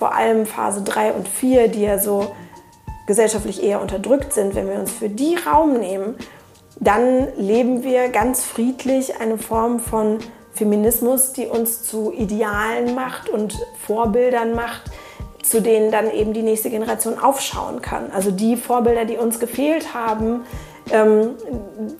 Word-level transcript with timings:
vor 0.00 0.14
allem 0.14 0.46
Phase 0.46 0.82
3 0.82 1.12
und 1.12 1.28
4, 1.28 1.68
die 1.68 1.82
ja 1.82 1.98
so 1.98 2.34
gesellschaftlich 3.06 3.62
eher 3.62 3.82
unterdrückt 3.82 4.32
sind, 4.32 4.54
wenn 4.54 4.66
wir 4.66 4.80
uns 4.80 4.90
für 4.90 5.10
die 5.10 5.36
Raum 5.36 5.74
nehmen, 5.74 6.16
dann 6.80 7.28
leben 7.36 7.84
wir 7.84 8.08
ganz 8.08 8.42
friedlich 8.42 9.20
eine 9.20 9.36
Form 9.36 9.78
von 9.78 10.18
Feminismus, 10.54 11.34
die 11.34 11.46
uns 11.46 11.82
zu 11.82 12.12
Idealen 12.12 12.94
macht 12.94 13.28
und 13.28 13.54
Vorbildern 13.86 14.54
macht, 14.54 14.84
zu 15.42 15.60
denen 15.60 15.90
dann 15.90 16.10
eben 16.10 16.32
die 16.32 16.42
nächste 16.42 16.70
Generation 16.70 17.18
aufschauen 17.18 17.82
kann. 17.82 18.10
Also 18.10 18.30
die 18.30 18.56
Vorbilder, 18.56 19.04
die 19.04 19.18
uns 19.18 19.38
gefehlt 19.38 19.92
haben, 19.92 20.46
ähm, 20.92 21.36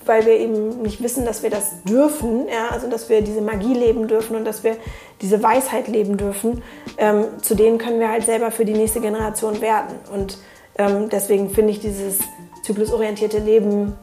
weil 0.04 0.27
wir 0.27 0.38
eben 0.38 0.82
nicht 0.82 1.02
wissen, 1.02 1.25
dass 1.25 1.43
wir 1.43 1.50
das 1.50 1.82
dürfen, 1.84 2.46
ja, 2.48 2.68
also 2.70 2.89
dass 2.89 3.09
wir 3.09 3.22
diese 3.22 3.40
Magie 3.40 3.75
leben 3.75 4.09
dürfen 4.09 4.36
und 4.36 4.45
dass 4.45 4.64
wir 4.64 4.77
diese 5.20 5.43
Weisheit 5.43 5.89
leben 5.89 6.16
dürfen, 6.16 6.62
ähm, 6.98 7.26
zu 7.43 7.54
denen 7.54 7.79
können 7.79 8.00
wir 8.00 8.11
halt 8.11 8.25
selber 8.25 8.50
für 8.50 8.64
die 8.64 8.72
nächste 8.72 9.00
Generation 9.00 9.61
werden. 9.61 9.96
Und 10.12 10.39
ähm, 10.79 11.08
deswegen 11.11 11.50
finde 11.50 11.72
ich 11.72 11.81
dieses 11.81 12.18
zyklusorientierte 12.62 13.39
Leben 13.39 13.95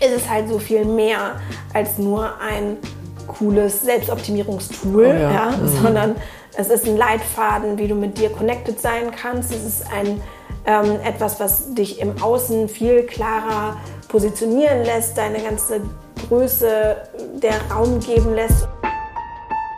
ist 0.00 0.12
es 0.16 0.28
halt 0.28 0.48
so 0.48 0.58
viel 0.58 0.84
mehr 0.84 1.36
als 1.74 1.98
nur 1.98 2.40
ein 2.40 2.78
cooles 3.26 3.82
Selbstoptimierungstool, 3.82 5.06
oh 5.06 5.12
ja. 5.12 5.30
ja 5.30 5.50
mhm. 5.50 5.68
sondern 5.82 6.16
es 6.56 6.68
ist 6.68 6.86
ein 6.86 6.96
Leitfaden, 6.96 7.78
wie 7.78 7.86
du 7.86 7.94
mit 7.94 8.18
dir 8.18 8.30
connected 8.30 8.80
sein 8.80 9.10
kannst. 9.10 9.52
Es 9.52 9.64
ist 9.64 9.84
ein 9.92 10.20
ähm, 10.66 11.00
etwas, 11.04 11.40
was 11.40 11.74
dich 11.74 12.00
im 12.00 12.20
Außen 12.22 12.68
viel 12.68 13.04
klarer 13.04 13.76
positionieren 14.08 14.84
lässt, 14.84 15.16
deine 15.16 15.42
ganze 15.42 15.80
Größe 16.28 16.96
der 17.42 17.60
Raum 17.70 18.00
geben 18.00 18.34
lässt. 18.34 18.68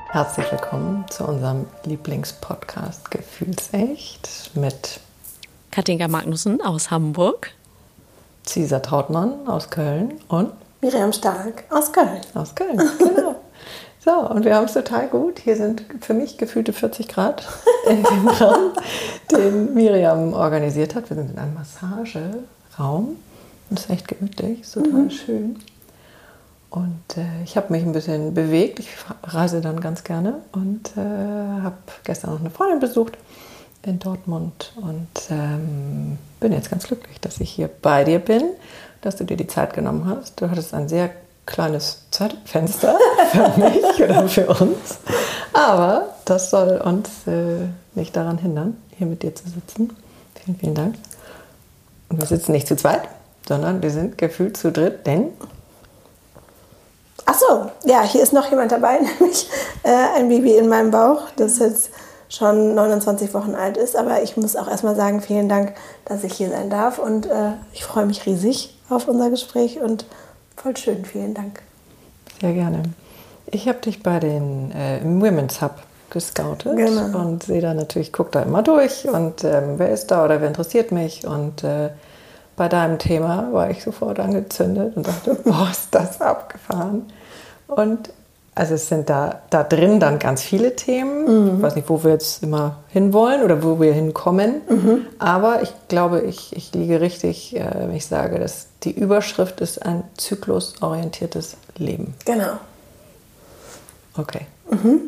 Herzlich 0.09 0.51
willkommen 0.51 1.05
zu 1.09 1.25
unserem 1.25 1.67
Lieblingspodcast 1.85 3.11
Gefühlsecht 3.11 4.51
mit 4.55 5.01
Katinka 5.71 6.09
Magnussen 6.09 6.61
aus 6.61 6.91
Hamburg, 6.91 7.51
Cesar 8.45 8.83
Trautmann 8.83 9.49
aus 9.49 9.71
Köln 9.71 10.21
und 10.29 10.53
Miriam 10.83 11.13
Stark 11.13 11.65
aus 11.71 11.93
Köln. 11.93 12.21
Aus 12.35 12.55
Köln, 12.55 12.77
genau. 12.99 13.37
So, 14.05 14.11
und 14.11 14.45
wir 14.45 14.57
haben 14.57 14.65
es 14.65 14.73
total 14.73 15.07
gut. 15.09 15.39
Hier 15.39 15.57
sind 15.57 15.85
für 16.01 16.15
mich 16.15 16.39
gefühlte 16.39 16.73
40 16.73 17.07
Grad 17.07 17.47
in 17.89 18.03
dem 18.03 18.29
Raum, 18.29 18.73
den 19.31 19.75
Miriam 19.75 20.33
organisiert 20.33 20.95
hat. 20.95 21.09
Wir 21.09 21.17
sind 21.17 21.31
in 21.31 21.39
einem 21.39 21.55
Massageraum 21.55 23.17
das 23.75 23.85
ist 23.85 23.91
echt 23.91 24.09
gemütlich, 24.09 24.61
ist 24.61 24.75
total 24.75 24.93
mhm. 24.93 25.11
schön. 25.11 25.57
Und 26.71 27.17
äh, 27.17 27.43
ich 27.45 27.57
habe 27.57 27.73
mich 27.73 27.83
ein 27.83 27.93
bisschen 27.93 28.33
bewegt. 28.35 28.79
Ich 28.79 28.89
reise 29.23 29.61
dann 29.61 29.81
ganz 29.81 30.05
gerne 30.05 30.41
und 30.53 30.97
äh, 30.97 31.01
habe 31.01 31.77
gestern 32.05 32.33
noch 32.33 32.41
eine 32.41 32.51
Freundin 32.51 32.81
besucht 32.81 33.19
in 33.83 33.99
Dortmund 33.99 34.73
und 34.77 35.09
ähm, 35.31 36.19
bin 36.41 36.53
jetzt 36.53 36.71
ganz 36.71 36.87
glücklich, 36.87 37.21
dass 37.21 37.41
ich 37.41 37.51
hier 37.51 37.69
bei 37.69 38.05
dir 38.05 38.21
bin, 38.21 38.43
dass 39.01 39.17
du 39.17 39.25
dir 39.25 39.37
die 39.37 39.47
Zeit 39.47 39.75
genommen 39.75 40.07
hast. 40.07 40.41
Du 40.41 40.51
hattest 40.51 40.73
ein 40.73 40.89
sehr 40.89 41.11
kleines 41.47 41.99
Zeitfenster 42.11 42.97
für 43.33 43.61
mich 43.61 44.03
oder 44.03 44.29
für 44.29 44.47
uns, 44.47 44.99
aber 45.53 46.09
das 46.25 46.51
soll 46.51 46.81
uns 46.81 47.09
äh, 47.27 47.67
nicht 47.95 48.17
daran 48.17 48.39
hindern, 48.39 48.77
hier 48.97 49.07
mit 49.07 49.23
dir 49.23 49.35
zu 49.35 49.45
sitzen. 49.49 49.97
Vielen, 50.43 50.59
vielen 50.59 50.75
Dank. 50.75 50.95
Und 52.09 52.21
wir 52.21 52.27
sitzen 52.27 52.53
nicht 52.53 52.69
zu 52.69 52.77
zweit, 52.77 53.03
sondern 53.47 53.83
wir 53.83 53.91
sind 53.91 54.19
gefühlt 54.19 54.57
zu 54.57 54.73
dritt, 54.73 55.07
denn. 55.07 55.33
Ach 57.25 57.39
so, 57.39 57.71
ja, 57.85 58.03
hier 58.03 58.23
ist 58.23 58.33
noch 58.33 58.51
jemand 58.51 58.73
dabei, 58.73 58.99
nämlich 59.19 59.49
äh, 59.83 60.17
ein 60.17 60.29
Baby 60.29 60.57
in 60.57 60.69
meinem 60.69 60.91
Bauch, 60.91 61.23
das 61.37 61.59
jetzt 61.59 61.91
schon 62.29 62.75
29 62.75 63.35
Wochen 63.35 63.55
alt 63.55 63.77
ist. 63.77 63.97
Aber 63.97 64.23
ich 64.23 64.37
muss 64.37 64.57
auch 64.57 64.69
erstmal 64.69 64.97
sagen, 64.97 65.21
vielen 65.21 65.49
Dank, 65.49 65.75
dass 66.05 66.25
ich 66.25 66.35
hier 66.35 66.51
sein 66.51 66.71
darf 66.71 66.99
und 66.99 67.27
äh, 67.27 67.53
ich 67.73 67.85
freue 67.85 68.07
mich 68.07 68.27
riesig 68.27 68.79
auf 68.89 69.09
unser 69.09 69.31
Gespräch 69.31 69.81
und 69.81 70.07
voll 70.57 70.77
schön, 70.77 71.05
vielen 71.05 71.35
Dank. 71.35 71.63
Sehr 72.41 72.53
gerne. 72.53 72.83
Ich 73.47 73.69
habe 73.69 73.79
dich 73.79 74.03
bei 74.03 74.19
den 74.19 74.73
äh, 74.73 74.99
im 74.99 75.21
Women's 75.21 75.61
Hub 75.61 75.83
gescoutet 76.11 76.77
genau. 76.77 77.19
und 77.19 77.43
sehe 77.43 77.61
da 77.61 77.75
natürlich, 77.75 78.13
gucke 78.13 78.31
da 78.33 78.43
immer 78.43 78.63
durch 78.63 79.09
und 79.09 79.45
ähm, 79.45 79.79
wer 79.79 79.91
ist 79.91 80.11
da 80.11 80.25
oder 80.25 80.41
wer 80.41 80.49
interessiert 80.49 80.93
mich 80.93 81.27
und 81.27 81.65
äh, 81.65 81.91
bei 82.57 82.69
deinem 82.69 82.99
Thema 82.99 83.53
war 83.53 83.71
ich 83.71 83.83
sofort 83.83 84.21
angezündet 84.21 84.97
und 84.97 85.07
dachte, 85.07 85.35
boah, 85.45 85.69
ist 85.71 85.89
das 85.93 86.21
abgefahren. 86.21 87.11
Und 87.67 88.11
also 88.55 88.75
es 88.75 88.89
sind 88.89 89.09
da, 89.09 89.43
da 89.49 89.63
drin 89.63 89.99
dann 89.99 90.19
ganz 90.19 90.43
viele 90.43 90.77
Themen. 90.77 91.25
Mhm. 91.25 91.57
Ich 91.57 91.63
weiß 91.63 91.77
nicht, 91.77 91.89
wo 91.89 92.05
wir 92.05 92.11
jetzt 92.11 92.43
immer 92.43 92.77
hinwollen 92.89 93.43
oder 93.43 93.63
wo 93.63 93.81
wir 93.81 93.95
hinkommen. 93.95 94.61
Mhm. 94.69 95.07
Aber 95.19 95.63
ich 95.63 95.71
glaube, 95.89 96.21
ich, 96.21 96.55
ich 96.55 96.75
liege 96.75 97.01
richtig, 97.01 97.57
äh, 97.57 97.71
wenn 97.75 97.97
ich 97.97 98.05
sage, 98.05 98.39
dass 98.39 98.67
die 98.83 98.93
Überschrift 98.93 99.61
ist 99.61 99.85
ein 99.85 100.05
zyklusorientiertes 100.19 101.57
Leben. 101.79 102.15
Genau. 102.27 102.59
Okay. 104.19 104.47
Mhm. 104.71 105.01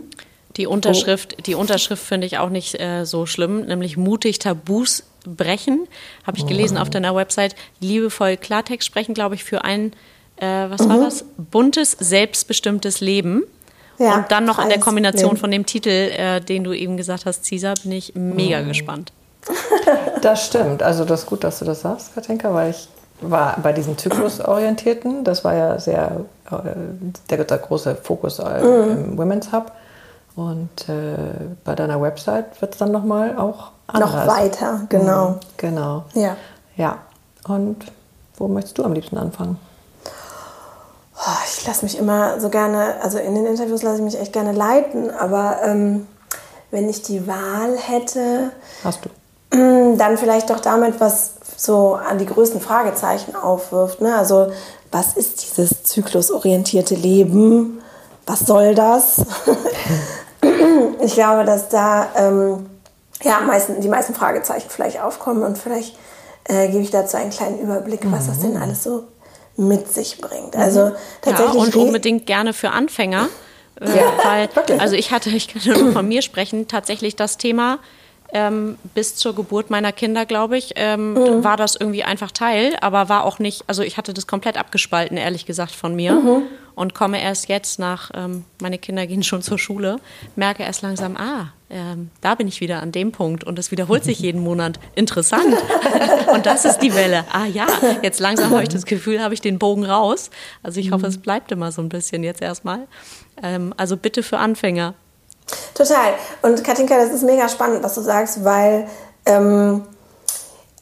Die 0.57 0.67
Unterschrift, 0.67 1.47
die 1.47 1.55
Unterschrift 1.55 2.03
finde 2.03 2.27
ich 2.27 2.39
auch 2.39 2.49
nicht 2.49 2.81
äh, 2.81 3.05
so 3.05 3.27
schlimm, 3.27 3.67
nämlich 3.67 3.97
mutig 3.97 4.39
Tabus 4.39 5.03
brechen, 5.27 5.89
habe 6.27 6.39
ich 6.39 6.47
gelesen 6.47 6.77
oh. 6.79 6.81
auf 6.83 6.91
deiner 6.91 7.15
Website. 7.15 7.57
Liebevoll 7.81 8.37
Klartext 8.37 8.87
sprechen, 8.87 9.15
glaube 9.15 9.35
ich, 9.35 9.45
für 9.45 9.65
ein, 9.65 9.93
äh, 10.37 10.71
was 10.71 10.83
mhm. 10.83 10.89
war 10.89 10.99
das? 10.99 11.25
Buntes, 11.37 11.93
selbstbestimmtes 11.93 13.01
Leben. 13.01 13.45
Ja, 13.99 14.17
und 14.17 14.33
dann 14.33 14.45
noch 14.45 14.59
in 14.59 14.69
der 14.69 14.81
Kombination 14.81 15.31
Leben. 15.31 15.37
von 15.37 15.51
dem 15.51 15.67
Titel, 15.67 15.89
äh, 15.89 16.41
den 16.41 16.65
du 16.65 16.73
eben 16.73 16.97
gesagt 16.97 17.27
hast, 17.27 17.49
Caesar, 17.49 17.75
bin 17.83 17.93
ich 17.93 18.15
mega 18.15 18.61
mhm. 18.61 18.69
gespannt. 18.69 19.13
Das 20.23 20.47
stimmt. 20.47 20.83
Also 20.83 21.05
das 21.05 21.21
ist 21.21 21.27
gut, 21.27 21.45
dass 21.45 21.59
du 21.59 21.67
das 21.67 21.83
sagst, 21.83 22.15
Katinka, 22.15 22.55
weil 22.55 22.71
ich 22.71 22.89
war 23.21 23.59
bei 23.63 23.75
diesen 23.75 23.99
Zyklusorientierten, 23.99 25.23
das 25.23 25.45
war 25.45 25.55
ja 25.55 25.79
sehr 25.79 26.21
äh, 26.51 26.57
der, 27.29 27.45
der, 27.45 27.59
große 27.59 27.95
Fokus 27.97 28.39
äh, 28.39 28.63
mhm. 28.63 28.91
im 28.91 29.19
Women's 29.19 29.53
Hub. 29.53 29.73
Und 30.37 30.89
äh, 30.89 31.17
bei 31.63 31.75
deiner 31.75 32.01
Website 32.01 32.61
wird 32.61 32.73
es 32.73 32.79
dann 32.79 32.91
nochmal 32.91 33.37
auch 33.37 33.71
anders. 33.87 34.13
Noch 34.15 34.27
weiter, 34.27 34.81
genau. 34.89 35.29
Mhm, 35.29 35.41
genau. 35.57 36.05
Ja. 36.15 36.37
Ja. 36.77 36.99
Und 37.47 37.85
wo 38.37 38.49
möchtest 38.49 38.79
du 38.79 38.85
am 38.85 38.95
liebsten 38.95 39.17
anfangen? 39.17 39.59
Oh, 41.27 41.43
ich 41.47 41.67
lasse 41.67 41.85
mich 41.85 41.99
immer 41.99 42.39
so 42.41 42.51
gerne, 42.51 42.97
also 43.03 43.19
in 43.19 43.35
den 43.35 43.47
Interviews 43.47 43.83
lasse 43.83 43.97
ich 43.97 44.03
mich 44.03 44.21
echt 44.21 44.33
gerne 44.33 44.53
leiten, 44.53 45.11
aber 45.11 45.61
ähm, 45.65 46.07
wenn 46.71 46.89
ich 46.89 47.03
die 47.03 47.27
Wahl 47.27 47.79
hätte. 47.79 48.51
Hast 48.83 49.01
du. 49.05 49.97
Dann 49.97 50.19
vielleicht 50.19 50.51
doch 50.51 50.61
damit, 50.61 51.01
was 51.01 51.35
so 51.57 51.95
an 51.95 52.19
die 52.19 52.27
größten 52.27 52.61
Fragezeichen 52.61 53.37
aufwirft. 53.37 54.01
Ne? 54.01 54.17
Also, 54.17 54.49
was 54.91 55.15
ist 55.15 55.43
dieses 55.43 55.85
zyklusorientierte 55.85 56.97
Leben? 56.97 57.81
Was 58.27 58.41
soll 58.41 58.75
das? 58.75 59.23
ich 61.01 61.15
glaube, 61.15 61.45
dass 61.45 61.69
da 61.69 62.09
ähm, 62.17 62.67
ja, 63.23 63.41
meisten, 63.41 63.81
die 63.81 63.89
meisten 63.89 64.15
Fragezeichen 64.15 64.69
vielleicht 64.69 65.01
aufkommen 65.01 65.43
und 65.43 65.57
vielleicht 65.57 65.97
äh, 66.45 66.69
gebe 66.69 66.83
ich 66.83 66.91
dazu 66.91 67.17
einen 67.17 67.31
kleinen 67.31 67.59
Überblick, 67.61 68.01
was 68.11 68.27
das 68.27 68.41
denn 68.41 68.55
mhm. 68.55 68.63
alles 68.63 68.83
so 68.83 69.05
mit 69.57 69.93
sich 69.93 70.19
bringt. 70.19 70.57
Also 70.57 70.93
tatsächlich 71.23 71.55
ja, 71.55 71.61
und 71.61 71.77
unbedingt 71.77 72.27
gerne 72.27 72.53
für 72.53 72.71
Anfänger. 72.71 73.29
Äh, 73.81 73.89
ja, 73.89 74.13
weil, 74.23 74.55
wirklich. 74.55 74.81
also 74.81 74.95
ich 74.95 75.11
hatte, 75.11 75.31
ich 75.31 75.49
kann 75.49 75.61
nur 75.65 75.93
von 75.93 76.07
mir 76.07 76.23
sprechen, 76.23 76.69
tatsächlich 76.69 77.17
das 77.17 77.39
Thema 77.39 77.81
ähm, 78.35 78.77
bis 78.95 79.15
zur 79.15 79.35
Geburt 79.35 79.71
meiner 79.71 79.93
Kinder, 79.93 80.27
glaube 80.27 80.59
ich, 80.59 80.73
ähm, 80.75 81.15
mhm. 81.15 81.45
war 81.45 81.57
das 81.57 81.77
irgendwie 81.77 82.03
einfach 82.03 82.33
Teil, 82.33 82.77
aber 82.81 83.09
war 83.09 83.25
auch 83.25 83.39
nicht, 83.39 83.65
also 83.69 83.83
ich 83.83 83.97
hatte 83.97 84.13
das 84.13 84.27
komplett 84.27 84.59
abgespalten, 84.59 85.17
ehrlich 85.17 85.47
gesagt, 85.47 85.73
von 85.73 85.95
mir. 85.95 86.13
Mhm. 86.13 86.43
Und 86.75 86.93
komme 86.93 87.23
erst 87.23 87.49
jetzt 87.49 87.79
nach, 87.79 88.11
ähm, 88.15 88.45
meine 88.61 88.79
Kinder 88.79 89.07
gehen 89.07 89.23
schon 89.23 89.43
zur 89.43 89.59
Schule, 89.59 90.01
merke 90.35 90.65
erst 90.65 90.83
langsam, 90.83 91.17
ah, 91.17 91.53
ähm, 91.71 92.11
da 92.21 92.35
bin 92.35 92.47
ich 92.47 92.61
wieder 92.61 92.83
an 92.83 92.93
dem 92.93 93.11
Punkt 93.11 93.45
und 93.45 93.59
es 93.59 93.71
wiederholt 93.71 94.05
sich 94.05 94.19
jeden 94.21 94.43
Monat. 94.43 94.79
Interessant. 94.95 95.57
und 96.33 96.47
das 96.47 96.65
ist 96.65 96.79
die 96.79 96.95
Welle. 96.95 97.25
Ah 97.33 97.47
ja, 97.47 97.67
jetzt 98.03 98.21
langsam 98.21 98.51
habe 98.51 98.63
ich 98.63 98.69
das 98.69 98.85
Gefühl, 98.85 99.23
habe 99.23 99.35
ich 99.35 99.41
den 99.41 99.59
Bogen 99.59 99.85
raus. 99.85 100.31
Also 100.63 100.81
ich 100.81 100.93
hoffe, 100.93 101.07
es 101.07 101.19
bleibt 101.19 101.51
immer 101.53 101.73
so 101.73 101.83
ein 101.83 101.89
bisschen 101.89 102.23
jetzt 102.23 102.43
erstmal. 102.43 102.87
Ähm, 103.43 103.73
also 103.77 103.97
bitte 103.97 104.23
für 104.23 104.39
Anfänger. 104.39 104.95
Total. 105.75 106.15
Und 106.43 106.63
Katinka, 106.65 106.97
das 106.97 107.13
ist 107.13 107.25
mega 107.25 107.49
spannend, 107.49 107.83
was 107.83 107.95
du 107.95 108.01
sagst, 108.03 108.45
weil 108.45 108.87
ähm, 109.27 109.83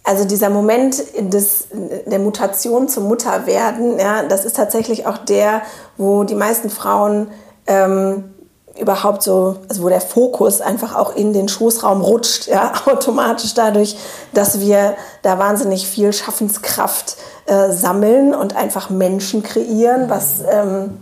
also 0.04 0.24
dieser 0.24 0.50
Moment 0.50 0.96
des, 1.32 1.68
der 2.06 2.18
Mutation 2.18 2.88
zum 2.88 3.04
Mutterwerden, 3.04 3.98
ja, 3.98 4.24
das 4.24 4.44
ist 4.44 4.56
tatsächlich 4.56 5.06
auch 5.06 5.18
der, 5.18 5.62
wo 5.96 6.24
die 6.24 6.34
meisten 6.34 6.70
Frauen 6.70 7.28
ähm, 7.66 8.31
überhaupt 8.78 9.22
so, 9.22 9.56
also 9.68 9.82
wo 9.82 9.88
der 9.88 10.00
Fokus 10.00 10.60
einfach 10.60 10.94
auch 10.94 11.14
in 11.14 11.32
den 11.32 11.48
Schoßraum 11.48 12.00
rutscht, 12.00 12.46
ja, 12.46 12.72
automatisch 12.86 13.54
dadurch, 13.54 13.96
dass 14.32 14.60
wir 14.60 14.94
da 15.22 15.38
wahnsinnig 15.38 15.86
viel 15.86 16.12
Schaffenskraft 16.12 17.16
äh, 17.46 17.70
sammeln 17.70 18.34
und 18.34 18.56
einfach 18.56 18.90
Menschen 18.90 19.42
kreieren, 19.42 20.08
was 20.08 20.42
ähm, 20.50 20.98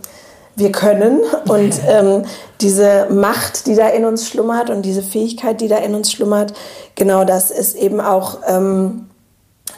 wir 0.55 0.71
können 0.71 1.21
und 1.47 1.79
ähm, 1.87 2.25
diese 2.59 3.07
Macht, 3.09 3.67
die 3.67 3.75
da 3.75 3.87
in 3.87 4.05
uns 4.05 4.27
schlummert 4.27 4.69
und 4.69 4.83
diese 4.83 5.01
Fähigkeit, 5.01 5.61
die 5.61 5.67
da 5.67 5.77
in 5.77 5.95
uns 5.95 6.11
schlummert, 6.11 6.53
genau 6.95 7.23
das 7.23 7.51
ist 7.51 7.75
eben 7.75 8.01
auch 8.01 8.39
ähm, 8.47 9.07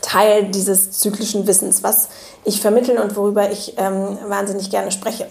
Teil 0.01 0.45
dieses 0.45 0.92
zyklischen 0.92 1.48
Wissens, 1.48 1.84
was 1.84 2.10
ich 2.44 2.60
vermitteln 2.60 2.98
und 2.98 3.16
worüber 3.16 3.51
ich 3.51 3.75
ähm, 3.78 4.18
wahnsinnig 4.28 4.69
gerne 4.69 4.92
spreche. 4.92 5.28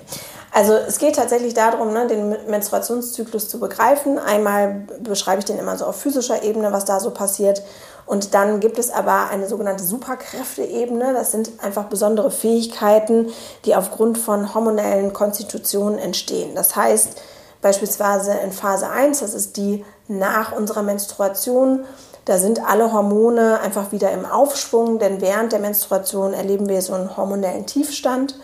Also 0.55 0.75
es 0.75 0.99
geht 0.99 1.17
tatsächlich 1.17 1.55
darum, 1.55 1.95
ne, 1.95 2.07
den 2.07 2.37
Menstruationszyklus 2.47 3.49
zu 3.49 3.59
begreifen. 3.59 4.19
Einmal 4.19 4.87
beschreibe 5.01 5.39
ich 5.39 5.47
den 5.47 5.59
immer 5.59 5.79
so 5.79 5.87
auf 5.87 5.97
physischer 5.97 6.43
Ebene, 6.43 6.73
was 6.73 6.85
da 6.85 7.01
so 7.01 7.11
passiert. 7.11 7.63
Und 8.05 8.35
dann 8.35 8.61
gibt 8.61 8.79
es 8.79 8.91
aber 8.91 9.31
eine 9.31 9.49
sogenannte 9.49 9.83
Superkräfteebene. 9.83 11.15
Das 11.15 11.31
sind 11.31 11.53
einfach 11.63 11.85
besondere 11.85 12.31
Fähigkeiten, 12.31 13.31
die 13.65 13.75
aufgrund 13.75 14.19
von 14.19 14.55
hormonellen 14.55 15.15
Konstitutionen 15.15 15.99
entstehen. 15.99 16.55
Das 16.55 16.77
heißt 16.77 17.23
beispielsweise 17.63 18.33
in 18.45 18.53
Phase 18.53 18.91
1, 18.91 19.21
das 19.21 19.33
ist 19.33 19.57
die 19.57 19.87
nach 20.07 20.53
unserer 20.53 20.83
Menstruation, 20.83 21.85
da 22.25 22.37
sind 22.39 22.63
alle 22.65 22.93
Hormone 22.93 23.61
einfach 23.61 23.91
wieder 23.91 24.11
im 24.13 24.27
Aufschwung, 24.27 24.99
denn 24.99 25.21
während 25.21 25.53
der 25.53 25.61
Menstruation 25.61 26.35
erleben 26.35 26.69
wir 26.69 26.83
so 26.83 26.93
einen 26.93 27.17
hormonellen 27.17 27.67
Tiefstand. 27.67 28.39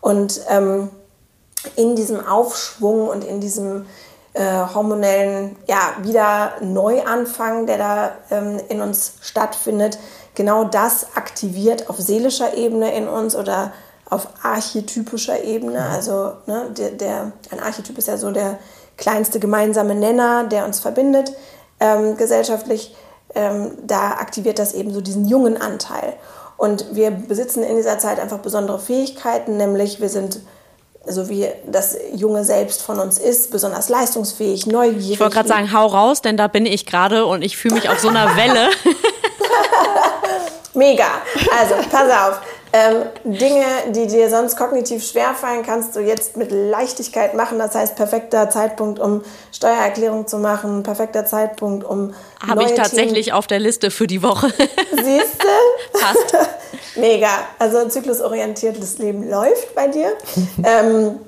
Und 0.00 0.40
ähm, 0.48 0.90
in 1.76 1.96
diesem 1.96 2.24
Aufschwung 2.24 3.08
und 3.08 3.24
in 3.24 3.40
diesem 3.40 3.86
äh, 4.34 4.42
hormonellen 4.74 5.56
ja, 5.66 5.94
wieder 6.02 6.54
Neuanfang, 6.60 7.66
der 7.66 7.78
da 7.78 8.12
ähm, 8.30 8.60
in 8.68 8.80
uns 8.80 9.14
stattfindet, 9.20 9.98
genau 10.34 10.64
das 10.64 11.16
aktiviert 11.16 11.88
auf 11.88 11.98
seelischer 11.98 12.54
Ebene 12.54 12.94
in 12.94 13.08
uns 13.08 13.36
oder 13.36 13.72
auf 14.10 14.28
archetypischer 14.42 15.42
Ebene. 15.44 15.86
Also 15.86 16.32
ne, 16.46 16.70
der, 16.76 16.90
der, 16.90 17.32
ein 17.50 17.60
Archetyp 17.60 17.96
ist 17.98 18.08
ja 18.08 18.16
so 18.16 18.30
der 18.30 18.58
kleinste 18.96 19.40
gemeinsame 19.40 19.94
Nenner, 19.94 20.44
der 20.44 20.64
uns 20.64 20.80
verbindet 20.80 21.32
ähm, 21.80 22.16
gesellschaftlich. 22.16 22.94
Ähm, 23.34 23.72
da 23.84 24.12
aktiviert 24.12 24.58
das 24.58 24.74
eben 24.74 24.92
so 24.92 25.00
diesen 25.00 25.24
jungen 25.24 25.60
Anteil. 25.60 26.14
Und 26.56 26.94
wir 26.94 27.10
besitzen 27.10 27.64
in 27.64 27.76
dieser 27.76 27.98
Zeit 27.98 28.20
einfach 28.20 28.38
besondere 28.38 28.78
Fähigkeiten, 28.78 29.56
nämlich 29.56 30.00
wir 30.00 30.08
sind 30.08 30.40
so 31.06 31.28
wie 31.28 31.46
das 31.66 31.96
junge 32.14 32.44
Selbst 32.44 32.82
von 32.82 32.98
uns 32.98 33.18
ist, 33.18 33.50
besonders 33.50 33.88
leistungsfähig, 33.88 34.66
neugierig. 34.66 35.12
Ich 35.12 35.20
wollte 35.20 35.34
gerade 35.34 35.48
sagen, 35.48 35.72
hau 35.72 35.86
raus, 35.86 36.22
denn 36.22 36.36
da 36.36 36.48
bin 36.48 36.66
ich 36.66 36.86
gerade 36.86 37.26
und 37.26 37.42
ich 37.42 37.56
fühle 37.56 37.74
mich 37.74 37.88
auf 37.88 37.98
so 37.98 38.08
einer 38.08 38.36
Welle. 38.36 38.70
Mega. 40.74 41.06
Also, 41.58 41.74
pass 41.90 42.10
auf. 42.10 42.40
Ähm, 42.72 43.02
Dinge, 43.22 43.64
die 43.90 44.08
dir 44.08 44.28
sonst 44.28 44.56
kognitiv 44.56 45.06
schwerfallen, 45.06 45.62
kannst 45.62 45.94
du 45.94 46.00
jetzt 46.00 46.36
mit 46.36 46.50
Leichtigkeit 46.50 47.34
machen. 47.34 47.60
Das 47.60 47.76
heißt, 47.76 47.94
perfekter 47.94 48.50
Zeitpunkt, 48.50 48.98
um 48.98 49.22
Steuererklärung 49.52 50.26
zu 50.26 50.38
machen, 50.38 50.82
perfekter 50.82 51.24
Zeitpunkt, 51.24 51.84
um. 51.84 52.14
Habe 52.44 52.64
ich 52.64 52.74
tatsächlich 52.74 53.26
Themen. 53.26 53.36
auf 53.36 53.46
der 53.46 53.60
Liste 53.60 53.92
für 53.92 54.08
die 54.08 54.24
Woche. 54.24 54.52
Siehst 54.90 55.40
du? 55.40 55.46
Passt. 56.04 56.36
Mega. 56.96 57.28
Also 57.58 57.88
zyklusorientiertes 57.88 58.98
Leben 58.98 59.28
läuft 59.28 59.74
bei 59.74 59.88
dir. 59.88 60.12
ähm, 60.64 61.18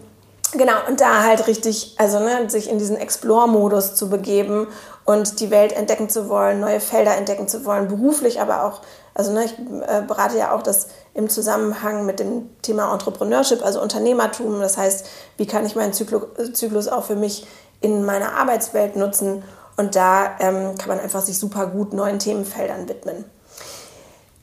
genau, 0.52 0.75
und 0.88 1.00
da 1.00 1.23
halt 1.23 1.46
richtig, 1.46 1.94
also 1.99 2.19
ne, 2.19 2.49
sich 2.49 2.70
in 2.70 2.78
diesen 2.78 2.96
Explore-Modus 2.96 3.94
zu 3.94 4.08
begeben 4.08 4.69
und 5.05 5.40
die 5.40 5.50
Welt 5.50 5.73
entdecken 5.73 6.08
zu 6.08 6.28
wollen, 6.28 6.61
neue 6.61 6.81
Felder 6.81 7.17
entdecken 7.17 7.49
zu 7.49 7.64
wollen, 7.64 7.88
beruflich, 7.88 8.40
aber 8.40 8.64
auch, 8.64 8.82
also 9.14 9.32
ne, 9.32 9.44
ich 9.44 9.52
äh, 9.52 10.02
berate 10.06 10.37
ja 10.37 10.55
auch 10.55 10.62
das 10.62 10.88
im 11.14 11.28
Zusammenhang 11.28 12.05
mit 12.05 12.20
dem 12.20 12.50
Thema 12.62 12.93
Entrepreneurship, 12.93 13.64
also 13.64 13.81
Unternehmertum. 13.81 14.61
Das 14.61 14.76
heißt, 14.76 15.06
wie 15.37 15.46
kann 15.46 15.64
ich 15.64 15.75
meinen 15.75 15.93
Zyklus 15.93 16.88
auch 16.88 17.05
für 17.05 17.17
mich 17.17 17.46
in 17.81 18.05
meiner 18.05 18.34
Arbeitswelt 18.34 18.96
nutzen? 18.96 19.43
Und 19.78 19.94
da 19.94 20.37
ähm, 20.40 20.76
kann 20.76 20.88
man 20.88 21.00
einfach 21.00 21.20
sich 21.20 21.38
super 21.38 21.67
gut 21.67 21.93
neuen 21.93 22.19
Themenfeldern 22.19 22.88
widmen. 22.88 23.25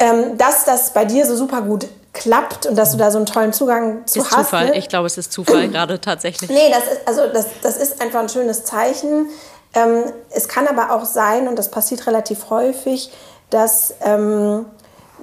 Ähm, 0.03 0.37
dass 0.37 0.65
das 0.65 0.91
bei 0.91 1.05
dir 1.05 1.25
so 1.25 1.35
super 1.35 1.61
gut 1.61 1.87
klappt 2.11 2.65
und 2.65 2.75
dass 2.75 2.91
du 2.91 2.97
da 2.97 3.09
so 3.09 3.17
einen 3.17 3.25
tollen 3.25 3.53
Zugang 3.53 4.05
zu 4.05 4.19
ist 4.19 4.31
hast. 4.31 4.45
Zufall. 4.45 4.65
Ne? 4.67 4.77
Ich 4.77 4.89
glaube, 4.89 5.07
es 5.07 5.17
ist 5.17 5.31
Zufall 5.31 5.69
gerade 5.69 5.99
tatsächlich. 6.01 6.49
Nee, 6.49 6.69
das 6.69 6.83
ist, 6.83 7.07
also 7.07 7.27
das, 7.33 7.47
das 7.61 7.77
ist 7.77 8.01
einfach 8.01 8.19
ein 8.19 8.29
schönes 8.29 8.65
Zeichen. 8.65 9.27
Ähm, 9.73 10.03
es 10.29 10.47
kann 10.47 10.67
aber 10.67 10.93
auch 10.93 11.05
sein, 11.05 11.47
und 11.47 11.57
das 11.57 11.71
passiert 11.71 12.05
relativ 12.05 12.49
häufig, 12.49 13.11
dass 13.49 13.93
ähm, 14.01 14.65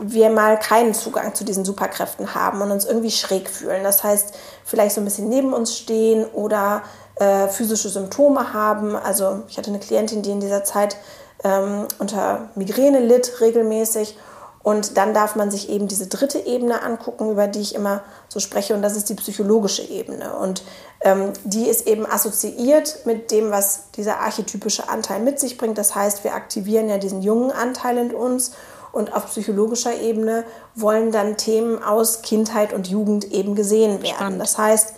wir 0.01 0.31
mal 0.31 0.59
keinen 0.59 0.95
Zugang 0.95 1.35
zu 1.35 1.45
diesen 1.45 1.65
Superkräften 1.65 2.35
haben 2.35 2.63
und 2.63 2.71
uns 2.71 2.87
irgendwie 2.87 3.11
schräg 3.11 3.51
fühlen. 3.51 3.85
Das 3.85 4.03
heißt, 4.03 4.35
vielleicht 4.65 4.95
so 4.95 5.01
ein 5.01 5.05
bisschen 5.05 5.29
neben 5.29 5.53
uns 5.53 5.77
stehen 5.77 6.25
oder 6.33 6.83
äh, 7.17 7.49
physische 7.49 7.91
Symptome 7.91 8.53
haben. 8.55 8.97
Also 8.97 9.43
ich 9.49 9.59
hatte 9.59 9.71
eine 9.71 9.79
Klientin, 9.79 10.23
die 10.23 10.31
in 10.31 10.41
dieser 10.41 10.65
Zeit 10.65 10.97
ähm, 11.45 11.87
unter 11.99 12.49
Migräne 12.55 13.01
litt 13.01 13.41
regelmäßig. 13.41 14.17
Und 14.63 14.99
dann 14.99 15.15
darf 15.15 15.37
man 15.37 15.51
sich 15.51 15.71
eben 15.71 15.89
diese 15.89 16.07
dritte 16.07 16.39
Ebene 16.39 16.83
angucken, 16.83 17.31
über 17.31 17.47
die 17.47 17.61
ich 17.61 17.75
immer 17.75 18.03
so 18.29 18.41
spreche, 18.41 18.75
und 18.75 18.83
das 18.83 18.95
ist 18.95 19.09
die 19.09 19.15
psychologische 19.15 19.83
Ebene. 19.83 20.37
Und 20.37 20.63
ähm, 21.01 21.33
die 21.45 21.67
ist 21.67 21.87
eben 21.87 22.05
assoziiert 22.05 23.07
mit 23.07 23.31
dem, 23.31 23.51
was 23.51 23.91
dieser 23.97 24.21
archetypische 24.21 24.89
Anteil 24.91 25.21
mit 25.21 25.41
sich 25.41 25.57
bringt. 25.57 25.79
Das 25.79 25.95
heißt, 25.95 26.25
wir 26.25 26.35
aktivieren 26.35 26.91
ja 26.91 26.99
diesen 26.99 27.23
jungen 27.23 27.51
Anteil 27.51 27.97
in 27.97 28.15
uns 28.15 28.53
und 28.93 29.15
auf 29.15 29.27
psychologischer 29.27 29.99
Ebene 29.99 30.45
wollen 30.75 31.11
dann 31.11 31.37
Themen 31.37 31.83
aus 31.83 32.23
Kindheit 32.23 32.73
und 32.73 32.89
Jugend 32.89 33.33
eben 33.33 33.55
gesehen 33.55 34.03
werden. 34.03 34.15
Spannend. 34.17 34.41
Das 34.43 34.59
heißt, 34.59 34.95